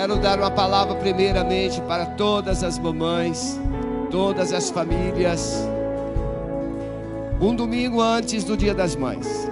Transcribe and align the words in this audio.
Quero 0.00 0.16
dar 0.16 0.38
uma 0.38 0.50
palavra 0.50 0.94
primeiramente 0.94 1.78
para 1.82 2.06
todas 2.06 2.64
as 2.64 2.78
mamães, 2.78 3.60
todas 4.10 4.50
as 4.50 4.70
famílias. 4.70 5.56
Um 7.38 7.54
domingo 7.54 8.00
antes 8.00 8.42
do 8.42 8.56
Dia 8.56 8.72
das 8.72 8.96
Mães. 8.96 9.46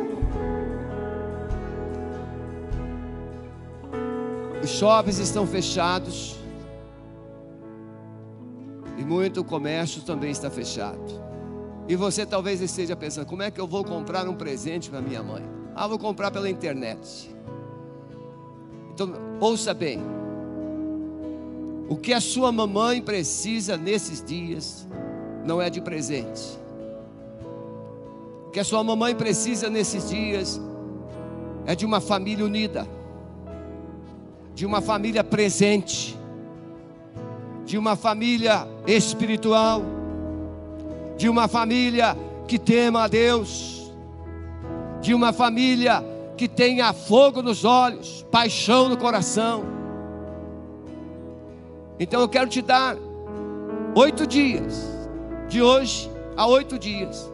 Os 4.64 4.70
shoppings 4.70 5.18
estão 5.18 5.46
fechados. 5.46 6.38
E 8.96 9.04
muito 9.04 9.44
comércio 9.44 10.00
também 10.00 10.30
está 10.30 10.50
fechado. 10.50 11.22
E 11.86 11.94
você 11.94 12.24
talvez 12.24 12.62
esteja 12.62 12.96
pensando: 12.96 13.26
como 13.26 13.42
é 13.42 13.50
que 13.50 13.60
eu 13.60 13.66
vou 13.66 13.84
comprar 13.84 14.26
um 14.26 14.34
presente 14.34 14.88
para 14.88 15.02
minha 15.02 15.22
mãe? 15.22 15.44
Ah, 15.76 15.86
vou 15.86 15.98
comprar 15.98 16.30
pela 16.30 16.48
internet. 16.48 17.36
Então, 18.94 19.12
ouça 19.40 19.74
bem. 19.74 20.17
O 21.88 21.96
que 21.96 22.12
a 22.12 22.20
sua 22.20 22.52
mamãe 22.52 23.00
precisa 23.00 23.76
nesses 23.76 24.22
dias 24.22 24.86
não 25.44 25.60
é 25.60 25.70
de 25.70 25.80
presente. 25.80 26.58
O 28.46 28.50
que 28.50 28.60
a 28.60 28.64
sua 28.64 28.84
mamãe 28.84 29.14
precisa 29.14 29.70
nesses 29.70 30.10
dias 30.10 30.60
é 31.64 31.74
de 31.74 31.86
uma 31.86 32.00
família 32.00 32.44
unida, 32.44 32.86
de 34.54 34.66
uma 34.66 34.80
família 34.80 35.24
presente, 35.24 36.18
de 37.64 37.78
uma 37.78 37.96
família 37.96 38.66
espiritual, 38.86 39.82
de 41.16 41.28
uma 41.28 41.48
família 41.48 42.16
que 42.46 42.58
tema 42.58 43.04
a 43.04 43.08
Deus, 43.08 43.92
de 45.00 45.14
uma 45.14 45.32
família 45.32 46.04
que 46.36 46.48
tenha 46.48 46.92
fogo 46.92 47.42
nos 47.42 47.64
olhos, 47.64 48.26
paixão 48.30 48.88
no 48.88 48.96
coração. 48.96 49.77
Então 52.00 52.20
eu 52.20 52.28
quero 52.28 52.48
te 52.48 52.62
dar 52.62 52.96
oito 53.94 54.26
dias, 54.26 54.86
de 55.48 55.62
hoje 55.62 56.10
a 56.36 56.46
oito 56.46 56.78
dias, 56.78 57.30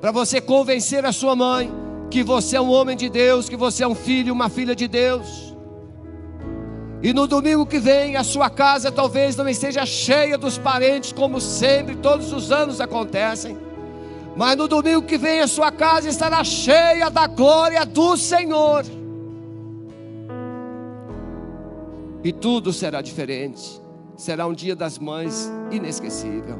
para 0.00 0.10
você 0.10 0.40
convencer 0.40 1.04
a 1.04 1.12
sua 1.12 1.34
mãe 1.34 1.72
que 2.10 2.22
você 2.22 2.56
é 2.56 2.60
um 2.60 2.70
homem 2.70 2.96
de 2.96 3.08
Deus, 3.08 3.48
que 3.48 3.56
você 3.56 3.84
é 3.84 3.88
um 3.88 3.94
filho, 3.94 4.34
uma 4.34 4.50
filha 4.50 4.76
de 4.76 4.86
Deus. 4.86 5.54
E 7.02 7.12
no 7.12 7.26
domingo 7.26 7.66
que 7.66 7.78
vem, 7.78 8.16
a 8.16 8.22
sua 8.22 8.50
casa 8.50 8.92
talvez 8.92 9.34
não 9.34 9.48
esteja 9.48 9.84
cheia 9.86 10.36
dos 10.38 10.58
parentes, 10.58 11.10
como 11.12 11.40
sempre, 11.40 11.96
todos 11.96 12.32
os 12.32 12.52
anos 12.52 12.80
acontecem. 12.80 13.56
Mas 14.36 14.56
no 14.56 14.68
domingo 14.68 15.02
que 15.02 15.18
vem, 15.18 15.40
a 15.40 15.48
sua 15.48 15.72
casa 15.72 16.08
estará 16.08 16.44
cheia 16.44 17.10
da 17.10 17.26
glória 17.26 17.84
do 17.84 18.16
Senhor. 18.16 18.84
E 22.22 22.32
tudo 22.32 22.72
será 22.72 23.02
diferente. 23.02 23.81
Será 24.22 24.46
um 24.46 24.52
dia 24.52 24.76
das 24.76 25.00
mães 25.00 25.50
inesquecível. 25.72 26.56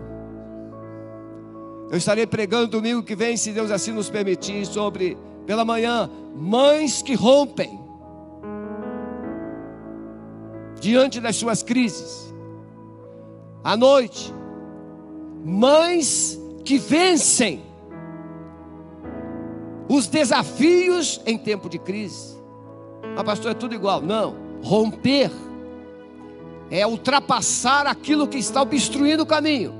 Eu 1.89 1.97
estarei 1.97 2.27
pregando 2.27 2.67
domingo 2.67 3.05
que 3.05 3.15
vem, 3.15 3.37
se 3.37 3.53
Deus 3.53 3.71
assim 3.71 3.93
nos 3.93 4.11
permitir, 4.11 4.67
sobre, 4.67 5.17
pela 5.47 5.65
manhã, 5.65 6.11
mães 6.35 7.03
que 7.03 7.15
rompem 7.15 7.79
diante 10.81 11.21
das 11.21 11.37
suas 11.37 11.63
crises. 11.63 12.35
À 13.63 13.77
noite, 13.77 14.35
mães 15.45 16.37
que 16.65 16.79
vencem 16.79 17.63
os 19.89 20.09
desafios 20.09 21.21
em 21.25 21.39
tempo 21.39 21.69
de 21.69 21.79
crise. 21.79 22.37
Mas, 23.15 23.23
pastor, 23.23 23.53
é 23.53 23.55
tudo 23.55 23.73
igual. 23.73 24.03
Não. 24.03 24.35
Romper 24.65 25.31
é 26.73 26.87
ultrapassar 26.87 27.87
aquilo 27.87 28.27
que 28.27 28.39
está 28.39 28.63
obstruindo 28.63 29.25
o 29.25 29.27
caminho. 29.27 29.75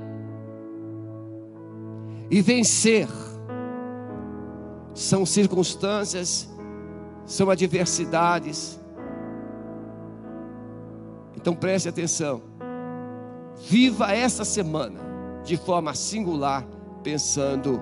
E 2.29 2.39
vencer 2.39 3.07
são 4.93 5.25
circunstâncias, 5.25 6.47
são 7.25 7.49
adversidades, 7.49 8.79
então 11.35 11.55
preste 11.55 11.89
atenção. 11.89 12.43
Viva 13.67 14.13
essa 14.13 14.45
semana 14.45 14.99
de 15.43 15.57
forma 15.57 15.95
singular, 15.95 16.63
pensando 17.01 17.81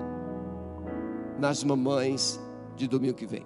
nas 1.38 1.62
mamães 1.62 2.40
de 2.76 2.88
domingo 2.88 3.14
que 3.14 3.26
vem. 3.26 3.44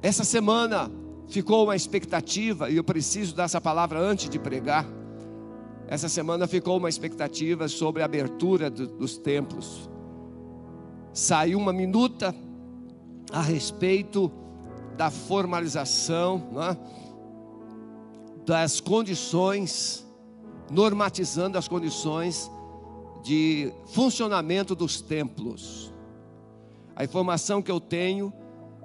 Essa 0.00 0.24
semana 0.24 0.90
ficou 1.28 1.64
uma 1.64 1.76
expectativa, 1.76 2.70
e 2.70 2.76
eu 2.76 2.84
preciso 2.84 3.34
dar 3.34 3.44
essa 3.44 3.60
palavra 3.60 3.98
antes 3.98 4.28
de 4.28 4.38
pregar. 4.38 4.86
Essa 5.88 6.08
semana 6.08 6.46
ficou 6.46 6.78
uma 6.78 6.88
expectativa 6.88 7.68
sobre 7.68 8.02
a 8.02 8.04
abertura 8.04 8.68
do, 8.68 8.86
dos 8.86 9.16
templos. 9.16 9.88
Saiu 11.12 11.58
uma 11.58 11.72
minuta 11.72 12.34
a 13.32 13.40
respeito 13.40 14.30
da 14.96 15.10
formalização, 15.10 16.42
é? 16.70 16.76
das 18.44 18.80
condições, 18.80 20.06
normatizando 20.70 21.58
as 21.58 21.68
condições 21.68 22.50
de 23.22 23.72
funcionamento 23.86 24.74
dos 24.74 25.00
templos. 25.00 25.92
A 26.94 27.04
informação 27.04 27.60
que 27.60 27.70
eu 27.70 27.80
tenho 27.80 28.32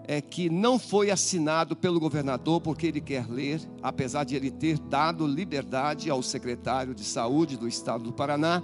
é 0.07 0.19
que 0.21 0.49
não 0.49 0.79
foi 0.79 1.11
assinado 1.11 1.75
pelo 1.75 1.99
governador 1.99 2.59
porque 2.59 2.87
ele 2.87 3.01
quer 3.01 3.29
ler, 3.29 3.61
apesar 3.81 4.23
de 4.23 4.35
ele 4.35 4.49
ter 4.49 4.77
dado 4.79 5.25
liberdade 5.27 6.09
ao 6.09 6.21
secretário 6.21 6.93
de 6.93 7.03
saúde 7.03 7.57
do 7.57 7.67
estado 7.67 8.03
do 8.03 8.13
Paraná, 8.13 8.63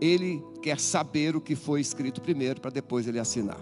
ele 0.00 0.42
quer 0.62 0.78
saber 0.78 1.36
o 1.36 1.40
que 1.40 1.54
foi 1.54 1.80
escrito 1.80 2.20
primeiro 2.20 2.60
para 2.60 2.70
depois 2.70 3.06
ele 3.06 3.18
assinar. 3.18 3.60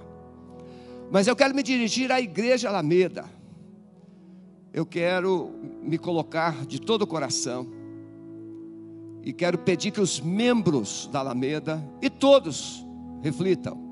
Mas 1.11 1.27
eu 1.27 1.37
quero 1.37 1.55
me 1.55 1.63
dirigir 1.63 2.11
à 2.11 2.21
igreja 2.21 2.69
Alameda. 2.69 3.25
Eu 4.73 4.85
quero 4.85 5.53
me 5.83 5.97
colocar 5.97 6.67
de 6.67 6.81
todo 6.81 7.03
o 7.03 7.07
coração. 7.07 7.67
E 9.23 9.33
quero 9.33 9.57
pedir 9.57 9.91
que 9.91 10.01
os 10.01 10.21
membros 10.21 11.09
da 11.13 11.21
Alameda 11.21 11.83
e 12.03 12.11
todos 12.11 12.85
reflitam. 13.23 13.84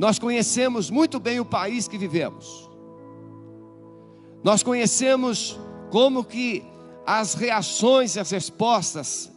Nós 0.00 0.18
conhecemos 0.18 0.88
muito 0.88 1.20
bem 1.20 1.40
o 1.40 1.44
país 1.44 1.86
que 1.86 1.98
vivemos. 1.98 2.70
Nós 4.42 4.62
conhecemos 4.62 5.60
como 5.90 6.24
que 6.24 6.64
as 7.06 7.34
reações 7.34 8.16
e 8.16 8.20
as 8.20 8.30
respostas 8.30 9.30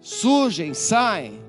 surgem, 0.00 0.74
saem. 0.74 1.40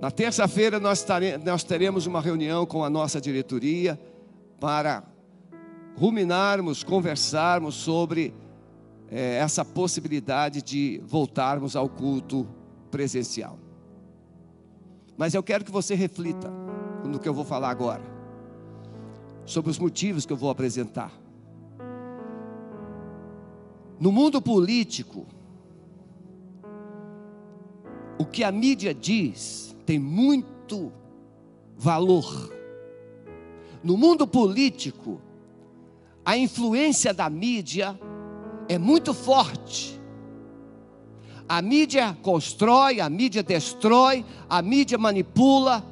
Na 0.00 0.10
terça-feira 0.10 0.80
nós, 0.80 1.04
nós 1.44 1.62
teremos 1.64 2.06
uma 2.06 2.22
reunião 2.22 2.64
com 2.64 2.82
a 2.82 2.88
nossa 2.88 3.20
diretoria 3.20 4.00
para 4.58 5.02
ruminarmos, 5.98 6.82
conversarmos 6.82 7.74
sobre 7.74 8.32
é, 9.10 9.36
essa 9.36 9.66
possibilidade 9.66 10.62
de 10.62 11.02
voltarmos 11.04 11.76
ao 11.76 11.90
culto 11.90 12.48
presencial. 12.90 13.67
Mas 15.18 15.34
eu 15.34 15.42
quero 15.42 15.64
que 15.64 15.72
você 15.72 15.96
reflita 15.96 16.48
no 17.04 17.18
que 17.18 17.28
eu 17.28 17.34
vou 17.34 17.44
falar 17.44 17.70
agora, 17.70 18.02
sobre 19.44 19.70
os 19.70 19.78
motivos 19.78 20.24
que 20.24 20.32
eu 20.32 20.36
vou 20.36 20.48
apresentar. 20.48 21.12
No 23.98 24.12
mundo 24.12 24.40
político, 24.40 25.26
o 28.16 28.24
que 28.24 28.44
a 28.44 28.52
mídia 28.52 28.94
diz 28.94 29.76
tem 29.84 29.98
muito 29.98 30.92
valor. 31.76 32.54
No 33.82 33.96
mundo 33.96 34.26
político, 34.26 35.20
a 36.24 36.36
influência 36.36 37.12
da 37.12 37.28
mídia 37.28 37.98
é 38.68 38.78
muito 38.78 39.12
forte. 39.12 39.97
A 41.48 41.62
mídia 41.62 42.16
constrói, 42.20 43.00
a 43.00 43.08
mídia 43.08 43.42
destrói, 43.42 44.24
a 44.48 44.60
mídia 44.60 44.98
manipula. 44.98 45.82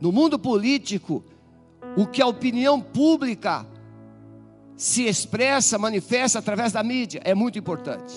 No 0.00 0.12
mundo 0.12 0.38
político, 0.38 1.24
o 1.96 2.06
que 2.06 2.22
a 2.22 2.26
opinião 2.26 2.80
pública 2.80 3.66
se 4.76 5.04
expressa, 5.04 5.78
manifesta 5.78 6.38
através 6.38 6.72
da 6.72 6.82
mídia 6.82 7.20
é 7.24 7.34
muito 7.34 7.58
importante. 7.58 8.14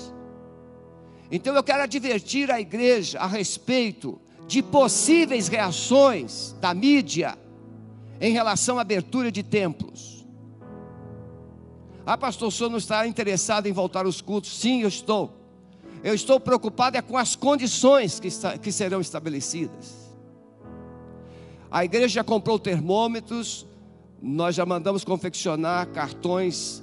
Então 1.31 1.55
eu 1.55 1.63
quero 1.63 1.83
advertir 1.83 2.51
a 2.51 2.61
igreja 2.61 3.19
a 3.19 3.27
respeito 3.27 4.19
de 4.47 4.61
possíveis 4.61 5.47
reações 5.47 6.55
da 6.61 6.73
mídia 6.73 7.37
em 8.21 8.31
relação 8.31 8.77
à 8.77 8.81
abertura 8.81 9.31
de 9.31 9.41
templos. 9.41 10.25
Ah, 12.05 12.17
pastor, 12.17 12.49
o 12.49 12.51
senhor 12.51 12.69
não 12.69 12.77
está 12.77 13.07
interessado 13.07 13.65
em 13.65 13.71
voltar 13.71 14.05
aos 14.05 14.21
cultos? 14.21 14.55
Sim, 14.59 14.81
eu 14.81 14.87
estou. 14.87 15.44
Eu 16.03 16.13
estou 16.13 16.39
preocupado 16.39 16.97
é 16.97 17.01
com 17.01 17.17
as 17.17 17.35
condições 17.35 18.19
que, 18.19 18.27
está, 18.27 18.57
que 18.57 18.71
serão 18.71 19.01
estabelecidas. 19.01 20.05
A 21.69 21.83
igreja 21.83 22.07
já 22.07 22.23
comprou 22.23 22.57
termômetros 22.57 23.65
Nós 24.21 24.55
já 24.55 24.65
mandamos 24.65 25.03
confeccionar 25.03 25.87
cartões 25.89 26.81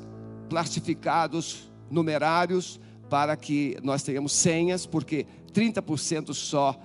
plastificados, 0.48 1.70
numerários, 1.90 2.78
para 3.08 3.36
que 3.36 3.76
nós 3.82 4.02
tenhamos 4.02 4.32
senhas, 4.32 4.86
porque 4.86 5.26
30% 5.52 6.32
só 6.34 6.78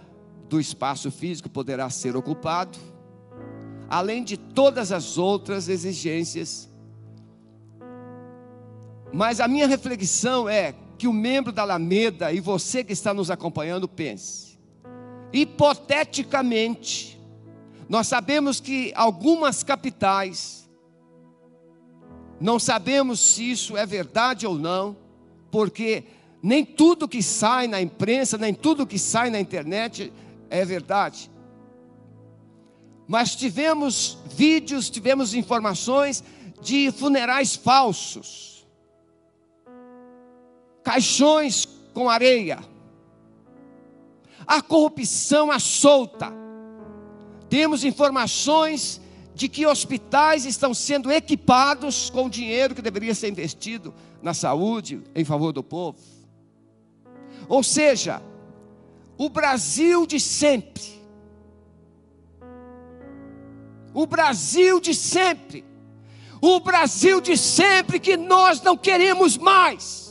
do 0.50 0.60
espaço 0.60 1.12
físico 1.12 1.50
poderá 1.50 1.90
ser 1.90 2.16
ocupado, 2.16 2.78
além 3.90 4.24
de 4.24 4.38
todas 4.38 4.92
as 4.92 5.18
outras 5.18 5.68
exigências. 5.70 6.70
Mas 9.14 9.40
a 9.40 9.48
minha 9.48 9.68
reflexão 9.68 10.48
é 10.48 10.74
que 10.98 11.08
o 11.08 11.14
membro 11.14 11.52
da 11.52 11.62
Alameda 11.62 12.32
e 12.34 12.40
você 12.40 12.84
que 12.84 12.94
está 12.94 13.14
nos 13.14 13.30
acompanhando 13.30 13.88
pense. 13.88 14.58
Hipoteticamente, 15.32 17.20
nós 17.88 18.08
sabemos 18.08 18.60
que 18.60 18.92
algumas 18.96 19.64
capitais, 19.64 20.68
não 22.40 22.60
sabemos 22.60 23.20
se 23.20 23.52
isso 23.52 23.78
é 23.78 23.86
verdade 23.86 24.46
ou 24.48 24.56
não, 24.56 24.96
porque 25.52 26.04
nem 26.42 26.64
tudo 26.64 27.08
que 27.08 27.22
sai 27.22 27.68
na 27.68 27.82
imprensa, 27.82 28.38
nem 28.38 28.54
tudo 28.54 28.88
que 28.88 29.00
sai 29.00 29.30
na 29.30 29.40
internet 29.40 30.12
é 30.50 30.66
verdade. 30.66 31.30
Mas 33.08 33.36
tivemos 33.36 34.18
vídeos, 34.36 34.90
tivemos 34.90 35.34
informações 35.34 36.24
de 36.62 36.92
funerais 36.92 37.56
falsos, 37.56 38.57
caixões 40.88 41.68
com 41.94 42.10
areia, 42.10 42.60
a 44.48 44.62
corrupção 44.62 45.52
à 45.52 45.60
solta. 45.60 46.32
Temos 47.50 47.84
informações 47.84 49.02
de 49.36 49.50
que 49.50 49.66
hospitais 49.66 50.46
estão 50.46 50.74
sendo 50.74 51.12
equipados 51.12 52.10
com 52.10 52.30
dinheiro 52.30 52.74
que 52.74 52.82
deveria 52.82 53.14
ser 53.14 53.28
investido 53.28 53.94
na 54.22 54.34
saúde 54.34 55.04
em 55.14 55.26
favor 55.26 55.52
do 55.52 55.62
povo. 55.62 56.00
Ou 57.50 57.62
seja, 57.62 58.22
o 59.18 59.28
Brasil 59.28 60.08
de 60.08 60.22
sempre, 60.22 61.02
o 63.94 64.08
Brasil 64.08 64.80
de 64.80 64.96
sempre, 64.96 65.66
o 66.40 66.62
Brasil 66.62 67.20
de 67.20 67.36
sempre 67.36 68.00
que 68.00 68.16
nós 68.16 68.62
não 68.62 68.78
queremos 68.78 69.38
mais. 69.38 70.07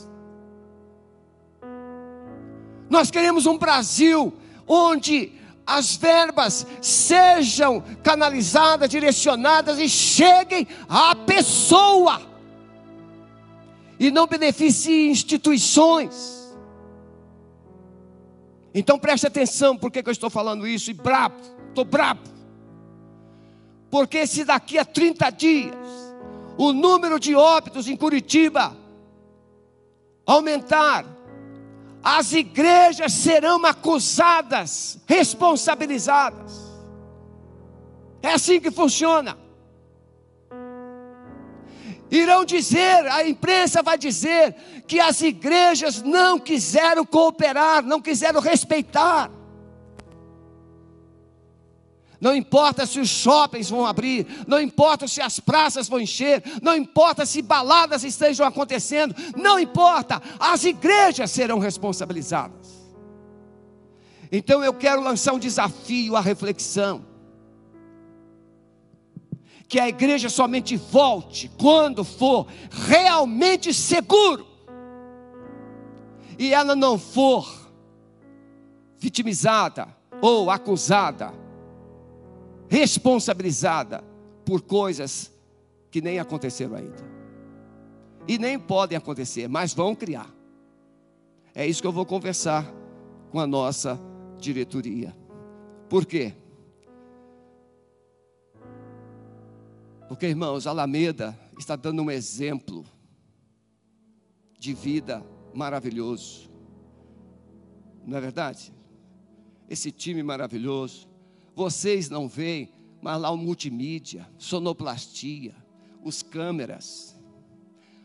Nós 2.97 3.11
queremos 3.11 3.45
um 3.45 3.59
Brasil 3.59 4.33
onde 4.67 5.31
as 5.67 5.97
verbas 5.97 6.67
sejam 6.81 7.85
canalizadas, 8.03 8.89
direcionadas 8.89 9.79
e 9.79 9.87
cheguem 9.87 10.67
à 10.89 11.15
pessoa 11.15 12.23
e 14.01 14.11
não 14.11 14.27
beneficiem 14.27 15.11
instituições. 15.11 16.57
Então 18.75 18.99
preste 18.99 19.27
atenção, 19.27 19.77
por 19.77 19.91
que 19.91 20.03
eu 20.03 20.11
estou 20.11 20.31
falando 20.31 20.67
isso? 20.67 20.91
E 20.91 20.95
brabo, 20.95 21.37
estou 21.69 21.85
brabo. 21.85 22.23
Porque 23.91 24.27
se 24.27 24.43
daqui 24.43 24.79
a 24.79 24.87
30 24.87 25.31
dias 25.33 25.77
o 26.57 26.73
número 26.73 27.21
de 27.21 27.35
óbitos 27.35 27.89
em 27.89 27.95
Curitiba 27.95 28.75
aumentar, 30.25 31.16
as 32.09 32.33
igrejas 32.33 33.13
serão 33.15 33.67
acusadas, 33.67 34.97
responsabilizadas. 35.09 36.53
É 38.23 38.33
assim 38.33 38.61
que 38.61 38.71
funciona. 38.71 39.37
Irão 42.09 42.45
dizer, 42.45 43.09
a 43.09 43.29
imprensa 43.29 43.83
vai 43.83 43.99
dizer, 43.99 44.55
que 44.87 45.01
as 45.01 45.21
igrejas 45.21 46.01
não 46.01 46.39
quiseram 46.39 47.05
cooperar, 47.05 47.83
não 47.83 48.01
quiseram 48.01 48.41
respeitar. 48.41 49.29
Não 52.21 52.35
importa 52.35 52.87
se 52.87 52.99
os 52.99 53.09
shoppings 53.09 53.69
vão 53.69 53.85
abrir, 53.85 54.27
não 54.47 54.61
importa 54.61 55.07
se 55.07 55.21
as 55.21 55.39
praças 55.39 55.89
vão 55.89 56.01
encher, 56.01 56.43
não 56.63 56.75
importa 56.75 57.27
se 57.27 57.43
baladas 57.43 58.05
estejam 58.05 58.47
acontecendo, 58.47 59.15
não 59.37 59.59
importa, 59.59 60.23
as 60.39 60.65
igrejas 60.65 61.31
serão 61.31 61.59
responsabilizadas. 61.59 62.77
Então 64.33 64.65
eu 64.65 64.73
quero 64.75 65.03
lançar 65.03 65.35
um 65.35 65.39
desafio 65.39 66.17
à 66.17 66.21
reflexão. 66.21 67.05
Que 69.69 69.81
a 69.81 69.89
igreja 69.89 70.29
somente 70.29 70.77
volte 70.77 71.51
quando 71.59 72.05
for 72.05 72.47
realmente 72.71 73.75
seguro. 73.75 74.47
E 76.39 76.53
ela 76.53 76.77
não 76.77 76.99
for 76.99 77.67
vitimizada 78.99 79.89
ou 80.21 80.51
acusada, 80.51 81.33
responsabilizada 82.69 84.03
por 84.45 84.63
coisas 84.63 85.33
que 85.91 86.01
nem 86.01 86.19
aconteceram 86.19 86.77
ainda. 86.77 87.17
E 88.29 88.39
nem 88.39 88.59
podem 88.59 88.99
acontecer, 88.99 89.49
mas 89.49 89.73
vão 89.73 89.95
criar. 89.95 90.33
É 91.55 91.67
isso 91.67 91.81
que 91.81 91.87
eu 91.87 91.93
vou 91.93 92.05
conversar 92.05 92.71
com 93.31 93.41
a 93.41 93.47
nossa 93.47 93.99
diretoria. 94.39 95.17
Por 95.89 96.05
quê? 96.05 96.35
Porque, 100.09 100.27
irmãos, 100.27 100.67
Alameda 100.67 101.39
está 101.59 101.75
dando 101.75 102.03
um 102.03 102.11
exemplo 102.11 102.85
de 104.59 104.73
vida 104.75 105.25
maravilhoso. 105.55 106.49
Não 108.05 108.17
é 108.17 108.21
verdade? 108.21 108.73
Esse 109.69 109.91
time 109.91 110.23
maravilhoso. 110.23 111.09
Vocês 111.57 112.11
não 112.11 112.29
veem, 112.29 112.71
mas 113.01 113.19
lá 113.19 113.31
o 113.31 113.37
multimídia, 113.39 114.31
sonoplastia, 114.37 115.57
os 116.05 116.23
câmeras. 116.23 117.17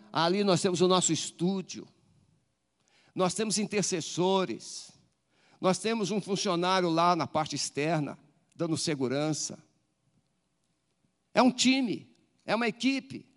Ali 0.09 0.42
nós 0.42 0.62
temos 0.62 0.80
o 0.80 0.88
nosso 0.88 1.12
estúdio. 1.12 1.86
Nós 3.13 3.33
temos 3.33 3.57
intercessores. 3.57 4.94
Nós 5.59 5.77
temos 5.77 6.12
um 6.12 6.21
funcionário 6.21 6.89
lá 6.89 7.13
na 7.13 7.27
parte 7.27 7.53
externa, 7.53 8.18
dando 8.56 8.77
segurança. 8.77 9.62
É 11.33 11.42
um 11.42 11.51
time, 11.51 12.09
é 12.45 12.56
uma 12.56 12.69
equipe. 12.69 13.30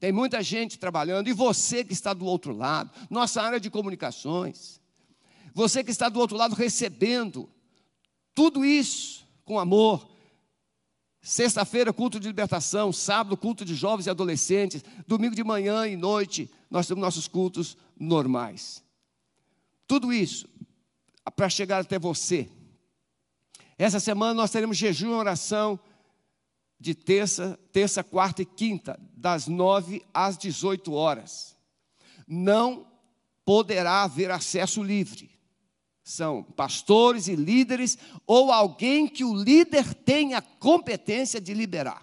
Tem 0.00 0.10
muita 0.10 0.42
gente 0.42 0.80
trabalhando, 0.80 1.28
e 1.28 1.32
você 1.32 1.84
que 1.84 1.92
está 1.92 2.12
do 2.12 2.26
outro 2.26 2.52
lado, 2.52 2.90
nossa 3.08 3.40
área 3.40 3.60
de 3.60 3.70
comunicações, 3.70 4.80
você 5.54 5.84
que 5.84 5.92
está 5.92 6.08
do 6.08 6.18
outro 6.18 6.36
lado 6.36 6.56
recebendo 6.56 7.48
tudo 8.34 8.64
isso 8.64 9.27
com 9.48 9.58
amor. 9.58 10.06
Sexta-feira, 11.22 11.92
culto 11.92 12.20
de 12.20 12.28
libertação, 12.28 12.92
sábado, 12.92 13.36
culto 13.36 13.64
de 13.64 13.74
jovens 13.74 14.06
e 14.06 14.10
adolescentes, 14.10 14.84
domingo 15.06 15.34
de 15.34 15.42
manhã 15.42 15.86
e 15.88 15.96
noite, 15.96 16.50
nós 16.70 16.86
temos 16.86 17.02
nossos 17.02 17.26
cultos 17.26 17.76
normais. 17.98 18.84
Tudo 19.86 20.12
isso 20.12 20.46
para 21.34 21.48
chegar 21.48 21.80
até 21.80 21.98
você. 21.98 22.48
Essa 23.78 23.98
semana 23.98 24.34
nós 24.34 24.50
teremos 24.50 24.76
jejum 24.76 25.10
e 25.10 25.14
oração 25.14 25.80
de 26.78 26.94
terça, 26.94 27.58
terça, 27.72 28.04
quarta 28.04 28.42
e 28.42 28.46
quinta, 28.46 28.98
das 29.16 29.46
nove 29.46 30.04
às 30.12 30.36
dezoito 30.36 30.92
horas. 30.92 31.56
Não 32.26 32.86
poderá 33.44 34.02
haver 34.02 34.30
acesso 34.30 34.82
livre. 34.82 35.37
São 36.08 36.42
pastores 36.42 37.28
e 37.28 37.36
líderes 37.36 37.98
ou 38.26 38.50
alguém 38.50 39.06
que 39.06 39.22
o 39.22 39.34
líder 39.34 39.92
tenha 39.92 40.40
competência 40.40 41.38
de 41.38 41.52
liberar. 41.52 42.02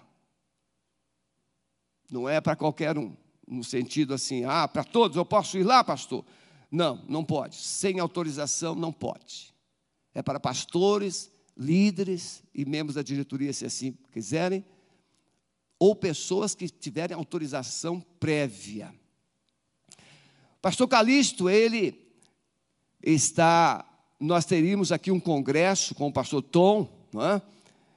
Não 2.08 2.28
é 2.28 2.40
para 2.40 2.54
qualquer 2.54 2.96
um, 2.96 3.16
no 3.48 3.64
sentido 3.64 4.14
assim, 4.14 4.44
ah, 4.44 4.68
para 4.68 4.84
todos, 4.84 5.16
eu 5.16 5.24
posso 5.24 5.58
ir 5.58 5.64
lá, 5.64 5.82
pastor? 5.82 6.24
Não, 6.70 7.04
não 7.08 7.24
pode. 7.24 7.56
Sem 7.56 7.98
autorização, 7.98 8.76
não 8.76 8.92
pode. 8.92 9.52
É 10.14 10.22
para 10.22 10.38
pastores 10.38 11.28
líderes 11.56 12.44
e 12.54 12.64
membros 12.64 12.94
da 12.94 13.02
diretoria, 13.02 13.52
se 13.52 13.66
assim 13.66 13.98
quiserem, 14.12 14.64
ou 15.80 15.96
pessoas 15.96 16.54
que 16.54 16.68
tiverem 16.68 17.16
autorização 17.16 18.00
prévia. 18.20 18.94
Pastor 20.62 20.86
Calixto, 20.86 21.50
ele 21.50 22.06
está, 23.02 23.84
nós 24.18 24.44
teríamos 24.44 24.92
aqui 24.92 25.10
um 25.10 25.20
congresso 25.20 25.94
com 25.94 26.08
o 26.08 26.12
pastor 26.12 26.42
Tom, 26.42 26.88
é? 27.14 27.40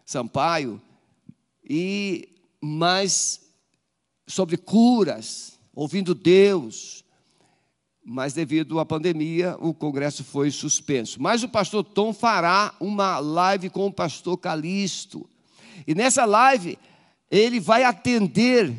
Sampaio, 0.05 0.81
e 1.63 2.29
mais 2.61 3.41
sobre 4.27 4.57
curas, 4.57 5.59
ouvindo 5.73 6.13
Deus, 6.15 7.03
mas 8.03 8.33
devido 8.33 8.79
à 8.79 8.85
pandemia, 8.85 9.55
o 9.59 9.73
congresso 9.73 10.23
foi 10.23 10.49
suspenso. 10.49 11.21
Mas 11.21 11.43
o 11.43 11.49
pastor 11.49 11.83
Tom 11.83 12.11
fará 12.11 12.73
uma 12.79 13.19
live 13.19 13.69
com 13.69 13.85
o 13.85 13.93
pastor 13.93 14.37
Calixto. 14.37 15.29
E 15.85 15.93
nessa 15.93 16.25
live 16.25 16.77
ele 17.29 17.59
vai 17.59 17.83
atender 17.83 18.75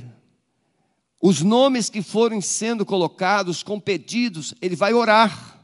os 1.23 1.43
nomes 1.43 1.89
que 1.89 2.03
forem 2.03 2.41
sendo 2.41 2.85
colocados 2.85 3.63
com 3.63 3.79
pedidos, 3.79 4.55
ele 4.61 4.75
vai 4.75 4.93
orar. 4.93 5.60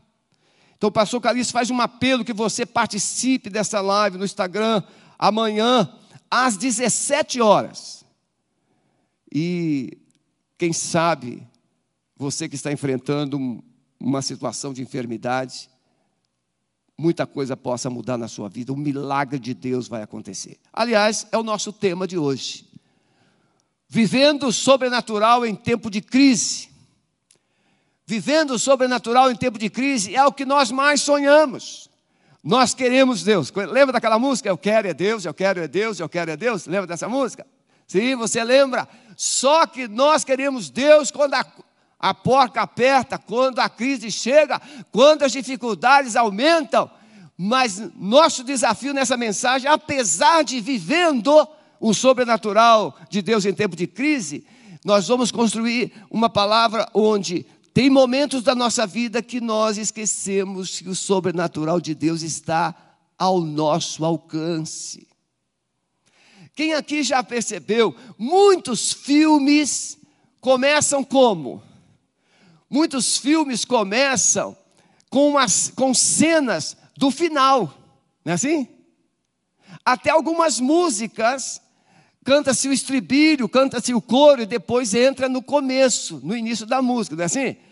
Então, 0.87 0.93
pastor 0.93 1.21
Calixto 1.21 1.53
faz 1.53 1.69
um 1.69 1.81
apelo 1.81 2.25
que 2.25 2.33
você 2.33 2.65
participe 2.65 3.51
dessa 3.51 3.81
live 3.81 4.19
no 4.19 4.25
Instagram 4.25 4.81
amanhã, 5.19 5.93
às 6.31 6.57
17 6.57 7.41
horas. 7.41 8.05
E 9.35 9.99
quem 10.57 10.73
sabe 10.73 11.45
você 12.17 12.49
que 12.49 12.55
está 12.55 12.71
enfrentando 12.71 13.61
uma 13.99 14.23
situação 14.23 14.73
de 14.73 14.81
enfermidade, 14.81 15.69
muita 16.97 17.27
coisa 17.27 17.57
possa 17.57 17.91
mudar 17.91 18.17
na 18.17 18.29
sua 18.29 18.49
vida, 18.49 18.73
o 18.73 18.77
milagre 18.77 19.41
de 19.41 19.55
Deus 19.55 19.89
vai 19.89 20.03
acontecer. 20.03 20.57
Aliás, 20.73 21.27
é 21.33 21.37
o 21.37 21.43
nosso 21.43 21.73
tema 21.73 22.07
de 22.07 22.17
hoje. 22.17 22.65
Vivendo 23.89 24.53
sobrenatural 24.53 25.45
em 25.45 25.57
tempo 25.57 25.91
de 25.91 26.01
crise. 26.01 26.69
Vivendo 28.07 28.53
o 28.53 28.59
sobrenatural 28.59 29.33
em 29.33 29.35
tempo 29.35 29.59
de 29.59 29.69
crise 29.69 30.15
é 30.15 30.25
o 30.25 30.33
que 30.33 30.45
nós 30.45 30.71
mais 30.71 31.01
sonhamos. 31.01 31.91
Nós 32.43 32.73
queremos 32.73 33.25
Deus. 33.25 33.53
Lembra 33.53 33.95
daquela 33.95 34.17
música? 34.17 34.49
Eu 34.49 34.57
quero 34.57 34.87
é 34.87 34.95
Deus, 34.95 35.25
eu 35.25 35.35
quero 35.35 35.61
é 35.61 35.67
Deus, 35.67 35.99
eu 35.99 36.09
quero 36.09 36.31
é 36.31 36.37
Deus. 36.37 36.67
Lembra 36.67 36.87
dessa 36.87 37.09
música? 37.09 37.45
Sim, 37.85 38.15
você 38.15 38.45
lembra? 38.45 38.89
Só 39.17 39.67
que 39.67 39.89
nós 39.89 40.23
queremos 40.23 40.71
Deus 40.71 41.11
quando 41.11 41.35
a, 41.35 41.45
a 41.99 42.15
porca 42.15 42.61
aperta, 42.61 43.19
quando 43.19 43.59
a 43.59 43.69
crise 43.69 44.13
chega, 44.13 44.63
quando 44.93 45.25
as 45.25 45.33
dificuldades 45.33 46.15
aumentam. 46.15 46.89
Mas 47.37 47.83
nosso 47.97 48.45
desafio 48.45 48.95
nessa 48.95 49.17
mensagem, 49.17 49.69
apesar 49.69 50.45
de 50.45 50.61
vivendo 50.61 51.49
o 51.81 51.93
sobrenatural 51.93 52.97
de 53.11 53.21
Deus 53.21 53.45
em 53.45 53.53
tempo 53.53 53.75
de 53.75 53.89
crise, 53.89 54.47
nós 54.85 55.09
vamos 55.09 55.33
construir 55.33 55.93
uma 56.09 56.31
palavra 56.31 56.89
onde 56.95 57.45
tem 57.77 57.91
momentos 57.91 58.43
da 58.43 58.55
nossa 58.55 58.87
vida 58.87 59.21
que 59.23 59.39
nós 59.39 59.77
esquecemos 59.77 60.81
que 60.81 60.89
o 60.89 60.95
sobrenatural 60.95 61.79
de 61.79 61.95
Deus 61.95 62.23
está 62.23 62.75
ao 63.19 63.43
nosso 63.43 64.03
alcance. 64.03 65.07
Quem 66.55 66.73
aqui 66.73 67.03
já 67.03 67.23
percebeu? 67.23 67.95
Muitos 68.17 68.95
filmes 68.95 69.99
começam 70.41 71.05
como? 71.05 71.63
Muitos 72.71 73.19
filmes 73.19 73.63
começam 73.63 74.57
com, 75.11 75.37
as, 75.37 75.69
com 75.69 75.93
cenas 75.93 76.79
do 76.97 77.11
final, 77.11 77.79
não 78.25 78.33
é 78.33 78.37
assim? 78.37 78.67
Até 79.85 80.09
algumas 80.09 80.59
músicas 80.59 81.61
canta-se 82.25 82.69
o 82.69 82.73
estribilho, 82.73 83.47
canta-se 83.51 83.93
o 83.93 84.01
coro 84.01 84.41
e 84.41 84.47
depois 84.47 84.95
entra 84.95 85.29
no 85.29 85.43
começo, 85.43 86.23
no 86.25 86.35
início 86.35 86.65
da 86.65 86.81
música, 86.81 87.15
não 87.15 87.23
é 87.23 87.27
assim? 87.27 87.66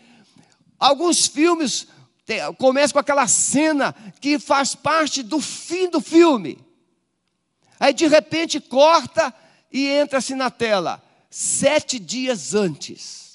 Alguns 0.85 1.27
filmes 1.27 1.87
começam 2.59 2.93
com 2.93 2.99
aquela 2.99 3.27
cena 3.27 3.95
que 4.21 4.39
faz 4.39 4.75
parte 4.75 5.23
do 5.23 5.41
fim 5.41 5.89
do 5.89 5.99
filme. 5.99 6.59
Aí 7.81 7.95
de 7.95 8.07
repente 8.07 8.61
corta 8.61 9.33
e 9.73 9.87
entra-se 9.87 10.35
na 10.35 10.51
tela, 10.51 11.03
sete 11.31 11.99
dias 11.99 12.55
antes. 12.55 13.33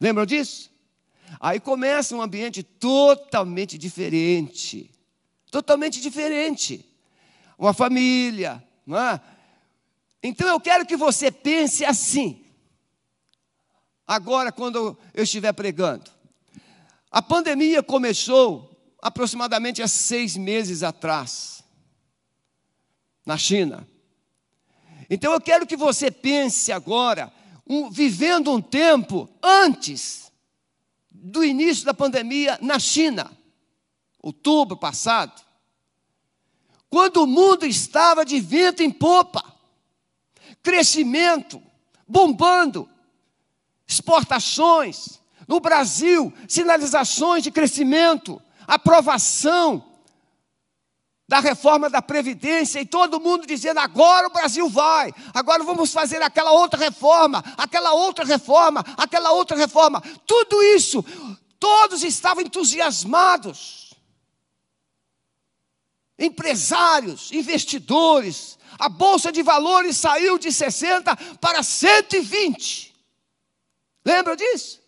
Lembram 0.00 0.26
disso? 0.26 0.72
Aí 1.38 1.60
começa 1.60 2.16
um 2.16 2.20
ambiente 2.20 2.64
totalmente 2.64 3.78
diferente. 3.78 4.90
Totalmente 5.48 6.00
diferente. 6.00 6.84
Uma 7.56 7.72
família, 7.72 8.60
não 8.84 8.98
é? 8.98 9.20
Então 10.20 10.48
eu 10.48 10.58
quero 10.58 10.84
que 10.84 10.96
você 10.96 11.30
pense 11.30 11.84
assim. 11.84 12.44
Agora, 14.10 14.50
quando 14.50 14.98
eu 15.14 15.22
estiver 15.22 15.52
pregando. 15.52 16.10
A 17.12 17.22
pandemia 17.22 17.80
começou 17.80 18.68
aproximadamente 19.00 19.80
há 19.82 19.86
seis 19.86 20.36
meses 20.36 20.82
atrás, 20.82 21.62
na 23.24 23.38
China. 23.38 23.86
Então 25.08 25.32
eu 25.32 25.40
quero 25.40 25.64
que 25.64 25.76
você 25.76 26.10
pense 26.10 26.72
agora, 26.72 27.32
um, 27.64 27.88
vivendo 27.88 28.50
um 28.50 28.60
tempo 28.60 29.30
antes 29.40 30.32
do 31.08 31.44
início 31.44 31.84
da 31.84 31.94
pandemia 31.94 32.58
na 32.60 32.80
China, 32.80 33.30
outubro 34.20 34.76
passado, 34.76 35.40
quando 36.88 37.18
o 37.18 37.28
mundo 37.28 37.64
estava 37.64 38.24
de 38.24 38.40
vento 38.40 38.82
em 38.82 38.90
popa 38.90 39.44
crescimento, 40.64 41.62
bombando, 42.08 42.88
exportações. 43.90 45.20
No 45.48 45.58
Brasil, 45.58 46.32
sinalizações 46.48 47.42
de 47.42 47.50
crescimento, 47.50 48.40
aprovação 48.66 49.84
da 51.28 51.40
reforma 51.40 51.90
da 51.90 52.00
Previdência 52.00 52.80
e 52.80 52.86
todo 52.86 53.20
mundo 53.20 53.46
dizendo: 53.46 53.80
agora 53.80 54.28
o 54.28 54.32
Brasil 54.32 54.68
vai, 54.68 55.12
agora 55.34 55.64
vamos 55.64 55.92
fazer 55.92 56.22
aquela 56.22 56.52
outra 56.52 56.78
reforma, 56.78 57.42
aquela 57.56 57.92
outra 57.92 58.24
reforma, 58.24 58.84
aquela 58.96 59.32
outra 59.32 59.56
reforma. 59.56 60.00
Tudo 60.24 60.62
isso, 60.62 61.04
todos 61.58 62.04
estavam 62.04 62.44
entusiasmados. 62.44 63.90
Empresários, 66.16 67.32
investidores, 67.32 68.58
a 68.78 68.88
bolsa 68.88 69.32
de 69.32 69.42
valores 69.42 69.96
saiu 69.96 70.38
de 70.38 70.52
60 70.52 71.16
para 71.40 71.62
120. 71.62 72.89
Lembra 74.04 74.36
disso? 74.36 74.80